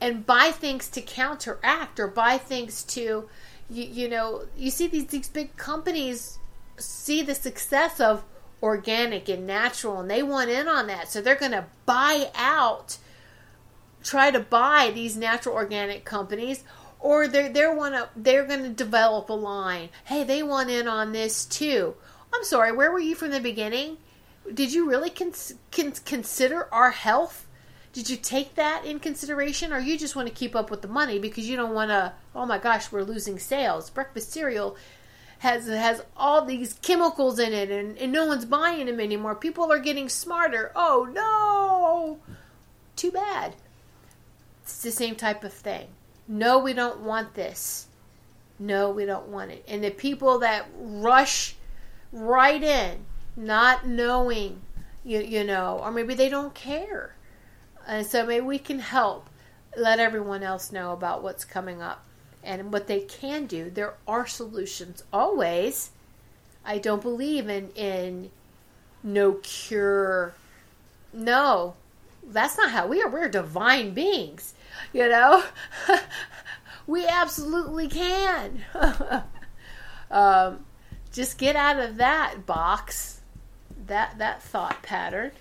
and 0.00 0.24
buy 0.24 0.50
things 0.50 0.88
to 0.88 1.00
counteract 1.02 2.00
or 2.00 2.06
buy 2.06 2.38
things 2.38 2.82
to 2.82 3.28
you, 3.68 3.84
you 3.84 4.08
know 4.08 4.46
you 4.56 4.70
see 4.70 4.86
these 4.86 5.06
these 5.06 5.28
big 5.28 5.56
companies 5.56 6.38
see 6.78 7.22
the 7.22 7.34
success 7.34 8.00
of 8.00 8.24
organic 8.62 9.28
and 9.28 9.46
natural 9.46 10.00
and 10.00 10.10
they 10.10 10.22
want 10.22 10.50
in 10.50 10.68
on 10.68 10.86
that. 10.88 11.10
So 11.10 11.20
they're 11.20 11.36
going 11.36 11.52
to 11.52 11.66
buy 11.86 12.30
out 12.34 12.98
try 14.02 14.30
to 14.30 14.40
buy 14.40 14.90
these 14.94 15.16
natural 15.16 15.54
organic 15.54 16.04
companies 16.04 16.64
or 17.00 17.28
they're 17.28 17.48
they're 17.48 17.74
wanna 17.74 18.08
they're 18.16 18.44
going 18.44 18.62
to 18.62 18.68
develop 18.70 19.28
a 19.28 19.34
line. 19.34 19.88
Hey, 20.04 20.24
they 20.24 20.42
want 20.42 20.70
in 20.70 20.88
on 20.88 21.12
this 21.12 21.44
too. 21.44 21.94
I'm 22.32 22.44
sorry, 22.44 22.72
where 22.72 22.92
were 22.92 22.98
you 22.98 23.14
from 23.14 23.30
the 23.30 23.40
beginning? 23.40 23.98
Did 24.52 24.72
you 24.72 24.88
really 24.88 25.10
cons- 25.10 25.54
consider 25.70 26.72
our 26.72 26.90
health? 26.90 27.46
Did 27.92 28.10
you 28.10 28.16
take 28.16 28.54
that 28.54 28.84
in 28.84 29.00
consideration, 29.00 29.72
or 29.72 29.78
you 29.78 29.98
just 29.98 30.14
want 30.14 30.28
to 30.28 30.34
keep 30.34 30.54
up 30.54 30.70
with 30.70 30.82
the 30.82 30.88
money 30.88 31.18
because 31.18 31.48
you 31.48 31.56
don't 31.56 31.74
want 31.74 31.90
to? 31.90 32.12
Oh 32.34 32.46
my 32.46 32.58
gosh, 32.58 32.92
we're 32.92 33.02
losing 33.02 33.38
sales. 33.38 33.90
Breakfast 33.90 34.32
cereal 34.32 34.76
has 35.38 35.66
has 35.66 36.02
all 36.16 36.44
these 36.44 36.74
chemicals 36.74 37.38
in 37.38 37.52
it, 37.52 37.70
and, 37.70 37.96
and 37.98 38.12
no 38.12 38.26
one's 38.26 38.44
buying 38.44 38.86
them 38.86 39.00
anymore. 39.00 39.34
People 39.34 39.72
are 39.72 39.78
getting 39.78 40.08
smarter. 40.08 40.72
Oh 40.74 41.08
no, 41.12 42.18
too 42.96 43.10
bad. 43.10 43.54
It's 44.62 44.82
the 44.82 44.90
same 44.90 45.14
type 45.14 45.44
of 45.44 45.52
thing. 45.52 45.88
No, 46.28 46.58
we 46.58 46.74
don't 46.74 47.00
want 47.00 47.34
this. 47.34 47.86
no, 48.58 48.90
we 48.90 49.04
don't 49.06 49.28
want 49.28 49.50
it. 49.50 49.64
And 49.68 49.82
the 49.84 49.90
people 49.90 50.40
that 50.40 50.66
rush 50.78 51.54
right 52.12 52.62
in, 52.62 53.04
not 53.36 53.86
knowing, 53.86 54.60
you, 55.04 55.20
you 55.20 55.44
know, 55.44 55.78
or 55.82 55.90
maybe 55.92 56.14
they 56.14 56.28
don't 56.28 56.54
care. 56.54 57.14
And 57.86 58.06
so 58.06 58.26
maybe 58.26 58.44
we 58.44 58.58
can 58.58 58.80
help 58.80 59.28
let 59.76 60.00
everyone 60.00 60.42
else 60.42 60.72
know 60.72 60.92
about 60.92 61.22
what's 61.22 61.44
coming 61.44 61.80
up 61.80 62.04
and 62.42 62.72
what 62.72 62.86
they 62.88 63.00
can 63.00 63.46
do. 63.46 63.70
There 63.70 63.94
are 64.06 64.26
solutions 64.26 65.04
always. 65.12 65.90
I 66.64 66.78
don't 66.78 67.02
believe 67.02 67.48
in 67.48 67.70
in 67.76 68.30
no 69.02 69.34
cure. 69.34 70.34
No, 71.12 71.74
that's 72.26 72.58
not 72.58 72.72
how 72.72 72.86
we 72.86 73.00
are. 73.02 73.08
We're 73.08 73.28
divine 73.28 73.94
beings, 73.94 74.54
you 74.92 75.08
know. 75.08 75.44
we 76.86 77.06
absolutely 77.06 77.88
can. 77.88 78.64
um, 80.10 80.64
just 81.12 81.38
get 81.38 81.56
out 81.56 81.78
of 81.78 81.96
that 81.96 82.46
box, 82.46 83.20
that 83.86 84.18
that 84.18 84.42
thought 84.42 84.82
pattern, 84.82 85.32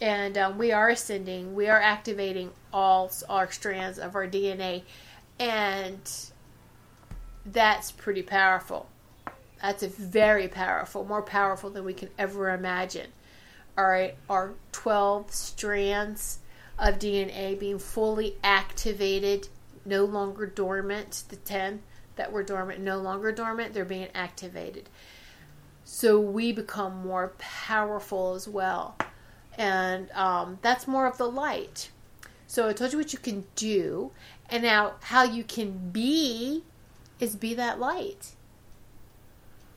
and 0.00 0.36
um, 0.38 0.58
we 0.58 0.72
are 0.72 0.88
ascending. 0.88 1.54
We 1.54 1.68
are 1.68 1.80
activating 1.80 2.50
all 2.72 3.10
our 3.28 3.50
strands 3.50 3.98
of 3.98 4.14
our 4.14 4.26
DNA, 4.26 4.82
and 5.38 6.00
that's 7.46 7.90
pretty 7.90 8.22
powerful. 8.22 8.88
That's 9.60 9.82
a 9.82 9.88
very 9.88 10.48
powerful, 10.48 11.04
more 11.04 11.22
powerful 11.22 11.70
than 11.70 11.84
we 11.84 11.94
can 11.94 12.08
ever 12.18 12.50
imagine. 12.50 13.08
All 13.78 13.86
right, 13.86 14.16
our 14.28 14.54
12 14.72 15.32
strands 15.32 16.38
of 16.82 16.98
DNA 16.98 17.58
being 17.58 17.78
fully 17.78 18.36
activated, 18.42 19.48
no 19.86 20.04
longer 20.04 20.46
dormant. 20.46 21.22
The 21.28 21.36
10 21.36 21.80
that 22.16 22.32
were 22.32 22.42
dormant, 22.42 22.80
no 22.80 22.98
longer 22.98 23.30
dormant, 23.30 23.72
they're 23.72 23.84
being 23.84 24.08
activated. 24.14 24.88
So 25.84 26.18
we 26.18 26.52
become 26.52 27.06
more 27.06 27.34
powerful 27.38 28.34
as 28.34 28.48
well. 28.48 28.96
And 29.56 30.10
um, 30.10 30.58
that's 30.60 30.88
more 30.88 31.06
of 31.06 31.18
the 31.18 31.30
light. 31.30 31.90
So 32.48 32.68
I 32.68 32.72
told 32.72 32.92
you 32.92 32.98
what 32.98 33.12
you 33.12 33.18
can 33.18 33.44
do, 33.54 34.10
and 34.50 34.62
now 34.62 34.94
how 35.02 35.22
you 35.22 35.44
can 35.44 35.90
be 35.90 36.64
is 37.20 37.36
be 37.36 37.54
that 37.54 37.78
light. 37.78 38.32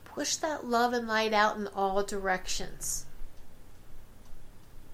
Push 0.04 0.36
that 0.36 0.66
love 0.66 0.92
and 0.92 1.06
light 1.06 1.32
out 1.32 1.56
in 1.56 1.68
all 1.68 2.02
directions. 2.02 3.06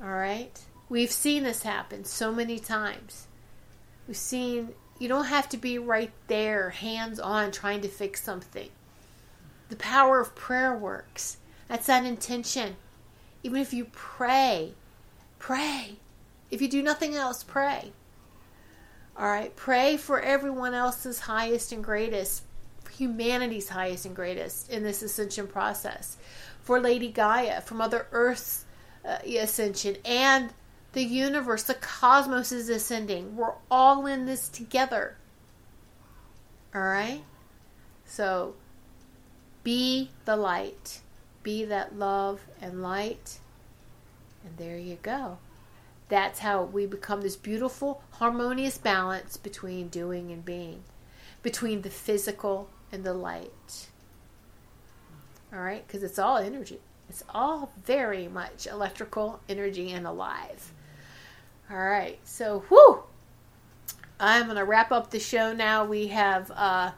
All 0.00 0.10
right? 0.10 0.60
We've 0.92 1.10
seen 1.10 1.44
this 1.44 1.62
happen 1.62 2.04
so 2.04 2.30
many 2.30 2.58
times. 2.58 3.26
We've 4.06 4.14
seen 4.14 4.74
you 4.98 5.08
don't 5.08 5.24
have 5.24 5.48
to 5.48 5.56
be 5.56 5.78
right 5.78 6.12
there, 6.26 6.68
hands 6.68 7.18
on, 7.18 7.50
trying 7.50 7.80
to 7.80 7.88
fix 7.88 8.22
something. 8.22 8.68
The 9.70 9.76
power 9.76 10.20
of 10.20 10.34
prayer 10.34 10.76
works. 10.76 11.38
That's 11.66 11.86
that 11.86 12.04
intention. 12.04 12.76
Even 13.42 13.62
if 13.62 13.72
you 13.72 13.86
pray, 13.86 14.74
pray. 15.38 15.96
If 16.50 16.60
you 16.60 16.68
do 16.68 16.82
nothing 16.82 17.14
else, 17.14 17.42
pray. 17.42 17.92
All 19.16 19.24
right, 19.24 19.56
pray 19.56 19.96
for 19.96 20.20
everyone 20.20 20.74
else's 20.74 21.20
highest 21.20 21.72
and 21.72 21.82
greatest, 21.82 22.42
humanity's 22.94 23.70
highest 23.70 24.04
and 24.04 24.14
greatest 24.14 24.68
in 24.68 24.82
this 24.82 25.00
ascension 25.00 25.46
process, 25.46 26.18
for 26.60 26.78
Lady 26.78 27.08
Gaia, 27.08 27.62
for 27.62 27.76
Mother 27.76 28.08
Earth's 28.12 28.66
uh, 29.06 29.16
ascension, 29.24 29.96
and 30.04 30.52
the 30.92 31.02
universe, 31.02 31.62
the 31.62 31.74
cosmos 31.74 32.52
is 32.52 32.68
ascending. 32.68 33.36
We're 33.36 33.54
all 33.70 34.06
in 34.06 34.26
this 34.26 34.48
together. 34.48 35.16
All 36.74 36.82
right? 36.82 37.22
So 38.04 38.54
be 39.64 40.10
the 40.24 40.36
light, 40.36 41.00
be 41.42 41.64
that 41.64 41.98
love 41.98 42.40
and 42.60 42.82
light, 42.82 43.38
and 44.44 44.56
there 44.56 44.78
you 44.78 44.98
go. 45.02 45.38
That's 46.08 46.40
how 46.40 46.64
we 46.64 46.84
become 46.84 47.22
this 47.22 47.36
beautiful, 47.36 48.02
harmonious 48.12 48.76
balance 48.76 49.36
between 49.36 49.88
doing 49.88 50.30
and 50.30 50.44
being, 50.44 50.84
between 51.42 51.82
the 51.82 51.90
physical 51.90 52.68
and 52.90 53.02
the 53.02 53.14
light. 53.14 53.88
All 55.52 55.60
right? 55.60 55.86
Because 55.86 56.02
it's 56.02 56.18
all 56.18 56.36
energy. 56.36 56.80
It's 57.08 57.24
all 57.34 57.72
very 57.84 58.28
much 58.28 58.66
electrical 58.66 59.40
energy 59.48 59.90
and 59.90 60.06
alive. 60.06 60.72
All 61.72 61.78
right. 61.78 62.18
So, 62.24 62.64
whoo! 62.68 63.02
I'm 64.20 64.44
going 64.44 64.56
to 64.56 64.64
wrap 64.64 64.92
up 64.92 65.10
the 65.10 65.18
show 65.18 65.52
now. 65.52 65.84
We 65.84 66.08
have, 66.08 66.50
uh, 66.54 66.92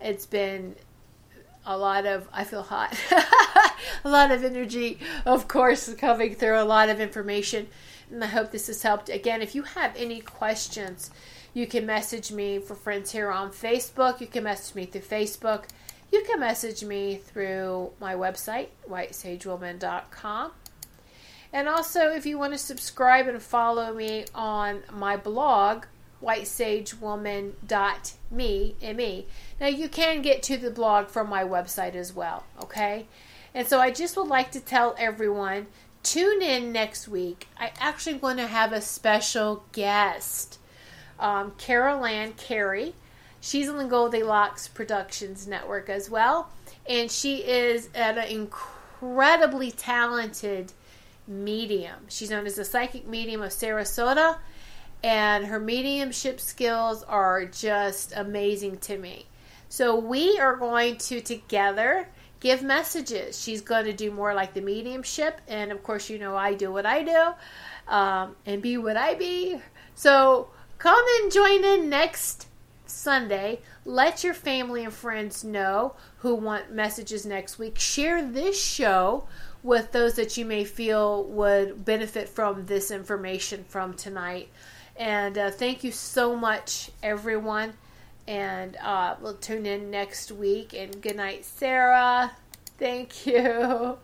it's 0.00 0.26
been 0.26 0.74
a 1.64 1.78
lot 1.78 2.06
of, 2.06 2.28
I 2.32 2.44
feel 2.44 2.62
hot, 2.62 2.98
a 4.04 4.08
lot 4.08 4.30
of 4.30 4.44
energy, 4.44 4.98
of 5.24 5.48
course, 5.48 5.92
coming 5.94 6.34
through, 6.34 6.60
a 6.60 6.64
lot 6.64 6.88
of 6.88 7.00
information 7.00 7.68
and 8.10 8.22
I 8.22 8.28
hope 8.28 8.50
this 8.50 8.66
has 8.68 8.82
helped. 8.82 9.08
Again, 9.08 9.42
if 9.42 9.54
you 9.54 9.62
have 9.62 9.94
any 9.96 10.20
questions, 10.20 11.10
you 11.54 11.66
can 11.66 11.86
message 11.86 12.32
me 12.32 12.58
for 12.58 12.74
friends 12.74 13.12
here 13.12 13.30
on 13.30 13.50
Facebook. 13.50 14.20
You 14.20 14.26
can 14.26 14.44
message 14.44 14.74
me 14.74 14.86
through 14.86 15.02
Facebook. 15.02 15.64
You 16.12 16.22
can 16.24 16.38
message 16.38 16.84
me 16.84 17.16
through 17.16 17.90
my 18.00 18.14
website, 18.14 18.68
whitesagewoman.com. 18.88 20.52
And 21.56 21.68
also, 21.70 22.10
if 22.10 22.26
you 22.26 22.36
want 22.36 22.52
to 22.52 22.58
subscribe 22.58 23.28
and 23.28 23.40
follow 23.40 23.94
me 23.94 24.26
on 24.34 24.82
my 24.92 25.16
blog, 25.16 25.86
whitesagewoman.me, 26.22 28.74
M-E. 28.82 29.26
Now, 29.58 29.66
you 29.66 29.88
can 29.88 30.20
get 30.20 30.42
to 30.42 30.58
the 30.58 30.70
blog 30.70 31.08
from 31.08 31.30
my 31.30 31.44
website 31.44 31.94
as 31.94 32.12
well, 32.12 32.44
okay? 32.62 33.06
And 33.54 33.66
so 33.66 33.80
I 33.80 33.90
just 33.90 34.18
would 34.18 34.28
like 34.28 34.50
to 34.50 34.60
tell 34.60 34.94
everyone 34.98 35.68
tune 36.02 36.42
in 36.42 36.72
next 36.72 37.08
week. 37.08 37.48
I 37.58 37.72
actually 37.80 38.18
want 38.18 38.38
to 38.38 38.48
have 38.48 38.74
a 38.74 38.82
special 38.82 39.64
guest, 39.72 40.58
um, 41.18 41.52
Carol 41.56 42.04
Ann 42.04 42.34
Carey. 42.34 42.94
She's 43.40 43.70
on 43.70 43.78
the 43.78 43.86
Goldilocks 43.86 44.68
Productions 44.68 45.46
Network 45.46 45.88
as 45.88 46.10
well, 46.10 46.50
and 46.86 47.10
she 47.10 47.36
is 47.36 47.88
an 47.94 48.18
incredibly 48.18 49.70
talented 49.70 50.74
medium. 51.26 51.96
She's 52.08 52.30
known 52.30 52.46
as 52.46 52.54
the 52.56 52.64
psychic 52.64 53.06
medium 53.06 53.42
of 53.42 53.50
Sarasota, 53.50 54.38
and 55.02 55.46
her 55.46 55.60
mediumship 55.60 56.40
skills 56.40 57.02
are 57.02 57.44
just 57.44 58.12
amazing 58.16 58.78
to 58.78 58.96
me. 58.96 59.26
So 59.68 59.96
we 59.96 60.38
are 60.38 60.56
going 60.56 60.96
to 60.98 61.20
together 61.20 62.08
give 62.40 62.62
messages. 62.62 63.40
She's 63.40 63.60
going 63.60 63.86
to 63.86 63.92
do 63.92 64.10
more 64.10 64.34
like 64.34 64.54
the 64.54 64.60
mediumship. 64.60 65.40
And 65.48 65.72
of 65.72 65.82
course, 65.82 66.08
you 66.08 66.18
know, 66.18 66.36
I 66.36 66.54
do 66.54 66.72
what 66.72 66.86
I 66.86 67.02
do 67.02 67.92
um, 67.92 68.36
and 68.44 68.62
be 68.62 68.78
what 68.78 68.96
I 68.96 69.14
be. 69.14 69.60
So 69.94 70.48
come 70.78 71.04
and 71.20 71.32
join 71.32 71.64
in 71.64 71.88
next 71.88 72.48
Sunday. 72.86 73.60
Let 73.84 74.22
your 74.22 74.34
family 74.34 74.84
and 74.84 74.92
friends 74.92 75.44
know 75.44 75.96
who 76.18 76.34
want 76.34 76.72
messages 76.72 77.26
next 77.26 77.58
week. 77.58 77.78
Share 77.78 78.24
this 78.24 78.60
show 78.60 79.26
with 79.66 79.92
those 79.92 80.14
that 80.14 80.36
you 80.36 80.44
may 80.44 80.64
feel 80.64 81.24
would 81.24 81.84
benefit 81.84 82.28
from 82.28 82.66
this 82.66 82.90
information 82.90 83.64
from 83.64 83.94
tonight. 83.94 84.48
And 84.96 85.36
uh, 85.36 85.50
thank 85.50 85.84
you 85.84 85.92
so 85.92 86.34
much, 86.36 86.90
everyone 87.02 87.74
and 88.28 88.76
uh, 88.76 89.14
we'll 89.20 89.34
tune 89.34 89.66
in 89.66 89.90
next 89.90 90.32
week. 90.32 90.74
And 90.74 91.00
good 91.00 91.16
night, 91.16 91.44
Sarah. 91.44 92.32
Thank 92.78 93.26
you. 93.26 93.98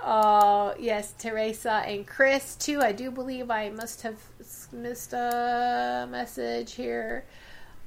Uh, 0.00 0.74
yes, 0.78 1.14
Teresa 1.18 1.82
and 1.86 2.06
Chris 2.06 2.56
too. 2.56 2.80
I 2.80 2.92
do 2.92 3.10
believe 3.10 3.50
I 3.50 3.70
must 3.70 4.02
have 4.02 4.18
missed 4.72 5.12
a 5.12 6.06
message 6.10 6.72
here. 6.72 7.24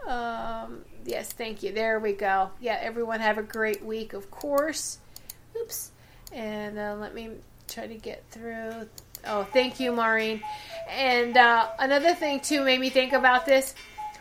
Um, 0.08 0.86
yes, 1.06 1.34
thank 1.34 1.64
you. 1.64 1.74
There 1.74 2.00
we 2.00 2.14
go. 2.14 2.52
Yeah, 2.62 2.80
everyone 2.82 3.20
have 3.20 3.38
a 3.38 3.44
great 3.44 3.84
week, 3.84 4.14
of 4.14 4.32
course. 4.32 5.00
Oops. 5.60 5.92
And 6.32 6.78
uh, 6.78 6.96
let 7.00 7.14
me 7.14 7.32
try 7.68 7.88
to 7.88 7.96
get 7.96 8.24
through. 8.32 8.88
Oh, 9.26 9.44
thank 9.44 9.80
you, 9.80 9.92
Maureen. 9.92 10.42
And 10.90 11.36
uh, 11.36 11.70
another 11.80 12.14
thing 12.14 12.40
too 12.40 12.64
made 12.64 12.80
me 12.80 12.90
think 12.90 13.14
about 13.14 13.46
this 13.46 13.74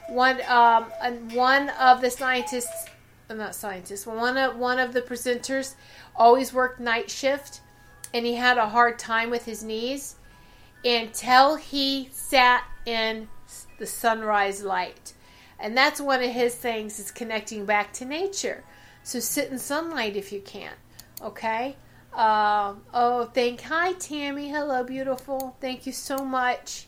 one 0.08 0.40
um 0.48 0.84
one 1.32 1.68
of 1.70 2.00
the 2.00 2.10
scientists 2.10 2.88
uh, 3.28 3.34
not 3.34 3.54
scientists 3.54 4.06
one 4.06 4.36
of 4.36 4.56
one 4.56 4.78
of 4.78 4.92
the 4.92 5.02
presenters 5.02 5.74
always 6.14 6.52
worked 6.52 6.78
night 6.78 7.10
shift 7.10 7.60
and 8.14 8.24
he 8.24 8.34
had 8.34 8.56
a 8.56 8.68
hard 8.68 8.98
time 8.98 9.30
with 9.30 9.44
his 9.44 9.64
knees 9.64 10.16
until 10.84 11.56
he 11.56 12.08
sat 12.12 12.64
in 12.84 13.28
the 13.78 13.86
sunrise 13.86 14.62
light 14.62 15.12
and 15.58 15.76
that's 15.76 16.00
one 16.00 16.22
of 16.22 16.30
his 16.30 16.54
things 16.54 16.98
is 17.00 17.10
connecting 17.10 17.64
back 17.64 17.92
to 17.92 18.04
nature 18.04 18.62
so 19.02 19.18
sit 19.18 19.50
in 19.50 19.58
sunlight 19.58 20.14
if 20.14 20.30
you 20.32 20.40
can 20.40 20.72
okay 21.20 21.74
um, 22.16 22.82
oh 22.94 23.30
thank 23.32 23.60
hi 23.60 23.92
tammy 23.92 24.48
hello 24.48 24.82
beautiful 24.82 25.56
thank 25.60 25.86
you 25.86 25.92
so 25.92 26.18
much 26.18 26.86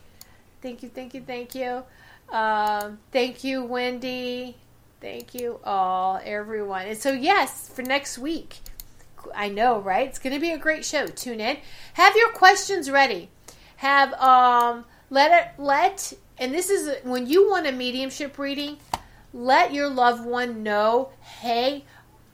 thank 0.63 0.83
you 0.83 0.89
thank 0.89 1.15
you 1.15 1.21
thank 1.21 1.55
you 1.55 1.85
uh, 2.31 2.91
thank 3.11 3.43
you, 3.45 3.65
Wendy. 3.65 4.57
Thank 5.01 5.35
you 5.35 5.61
all, 5.65 6.21
everyone. 6.25 6.87
And 6.87 6.99
so, 6.99 7.13
yes, 7.13 7.69
for 7.69 7.83
next 7.83 8.19
week, 8.19 8.59
I 9.35 9.49
know, 9.49 9.79
right? 9.79 10.09
It's 10.09 10.19
going 10.19 10.35
to 10.35 10.41
be 10.41 10.51
a 10.51 10.59
great 10.59 10.85
show. 10.85 11.07
Tune 11.07 11.41
in. 11.41 11.59
Have 11.95 12.17
your 12.17 12.31
questions 12.33 12.91
ready. 12.91 13.31
Have 13.77 14.13
um 14.15 14.85
let 15.09 15.31
it 15.31 15.63
let 15.63 16.13
and 16.37 16.53
this 16.53 16.69
is 16.69 16.97
when 17.05 17.29
you 17.29 17.49
want 17.49 17.67
a 17.67 17.73
mediumship 17.73 18.37
reading, 18.39 18.79
let 19.33 19.73
your 19.73 19.89
loved 19.89 20.25
one 20.25 20.65
know, 20.65 21.11
"Hey, 21.21 21.85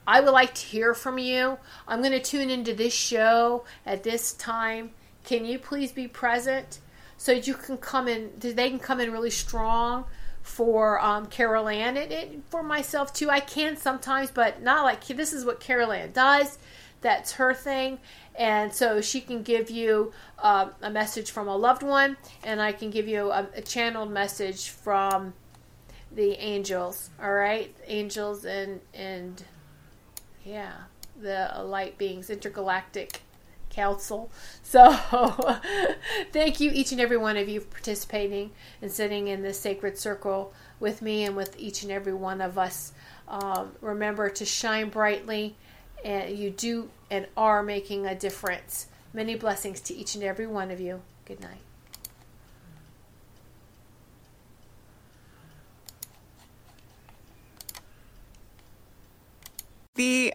I 0.07 0.21
would 0.21 0.33
like 0.33 0.55
to 0.55 0.67
hear 0.67 0.95
from 0.95 1.19
you. 1.19 1.59
I'm 1.89 2.01
going 2.01 2.13
to 2.13 2.21
tune 2.21 2.51
into 2.51 2.75
this 2.75 2.93
show 2.93 3.65
at 3.87 4.03
this 4.03 4.33
time. 4.35 4.91
Can 5.25 5.45
you 5.45 5.59
please 5.59 5.93
be 5.93 6.09
present 6.09 6.81
so 7.17 7.33
you 7.33 7.55
can 7.55 7.79
come 7.79 8.09
in 8.09 8.33
they 8.39 8.69
can 8.69 8.79
come 8.79 9.01
in 9.01 9.11
really 9.11 9.31
strong 9.31 10.05
for 10.45 11.01
um, 11.01 11.25
Carol 11.27 11.69
Ann 11.69 11.97
and, 11.97 12.13
and 12.13 12.45
for 12.51 12.63
myself 12.63 13.13
too. 13.15 13.31
I 13.31 13.41
can 13.41 13.77
sometimes, 13.77 14.31
but 14.31 14.63
not 14.63 14.85
like 14.85 15.05
this 15.07 15.33
is 15.33 15.45
what 15.45 15.59
Carol 15.59 15.91
Ann 15.91 16.13
does. 16.13 16.59
That's 17.01 17.33
her 17.33 17.55
thing. 17.55 17.99
And 18.35 18.73
so 18.73 19.01
she 19.01 19.21
can 19.21 19.43
give 19.43 19.71
you 19.71 20.13
uh, 20.39 20.69
a 20.83 20.91
message 20.91 21.31
from 21.31 21.49
a 21.49 21.57
loved 21.57 21.83
one, 21.83 22.17
and 22.43 22.61
I 22.61 22.73
can 22.73 22.91
give 22.91 23.09
you 23.09 23.31
a, 23.31 23.49
a 23.57 23.63
channeled 23.63 24.11
message 24.11 24.69
from 24.69 25.33
the 26.13 26.33
angels. 26.33 27.11
All 27.23 27.33
right, 27.33 27.75
angels 27.87 28.45
and 28.45 28.81
and 28.93 29.43
yeah, 30.45 30.73
the 31.21 31.63
light 31.65 31.99
beings, 31.99 32.31
intergalactic 32.31 33.21
council. 33.71 34.31
So, 34.63 34.93
thank 36.33 36.61
you, 36.61 36.71
each 36.73 36.93
and 36.93 37.01
every 37.01 37.17
one 37.17 37.37
of 37.37 37.49
you, 37.49 37.61
for 37.61 37.67
participating 37.69 38.51
and 38.81 38.91
sitting 38.91 39.29
in 39.29 39.43
this 39.43 39.59
sacred 39.59 39.99
circle 39.99 40.53
with 40.81 41.03
me 41.03 41.25
and 41.25 41.37
with 41.37 41.59
each 41.59 41.83
and 41.83 41.91
every 41.91 42.15
one 42.15 42.41
of 42.41 42.59
us. 42.59 42.93
Um, 43.27 43.73
remember 43.81 44.29
to 44.31 44.45
shine 44.45 44.91
brightly, 44.91 45.57
and 46.05 46.37
you 46.39 46.51
do 46.51 46.91
and 47.11 47.27
are 47.37 47.63
making 47.63 48.07
a 48.07 48.15
difference. 48.15 48.87
Many 49.13 49.37
blessings 49.37 49.81
to 49.83 49.95
each 49.95 50.15
and 50.15 50.25
every 50.25 50.47
one 50.47 50.71
of 50.71 50.81
you. 50.81 51.01
Good 51.25 51.41
night. 51.41 51.61
The 59.95 60.35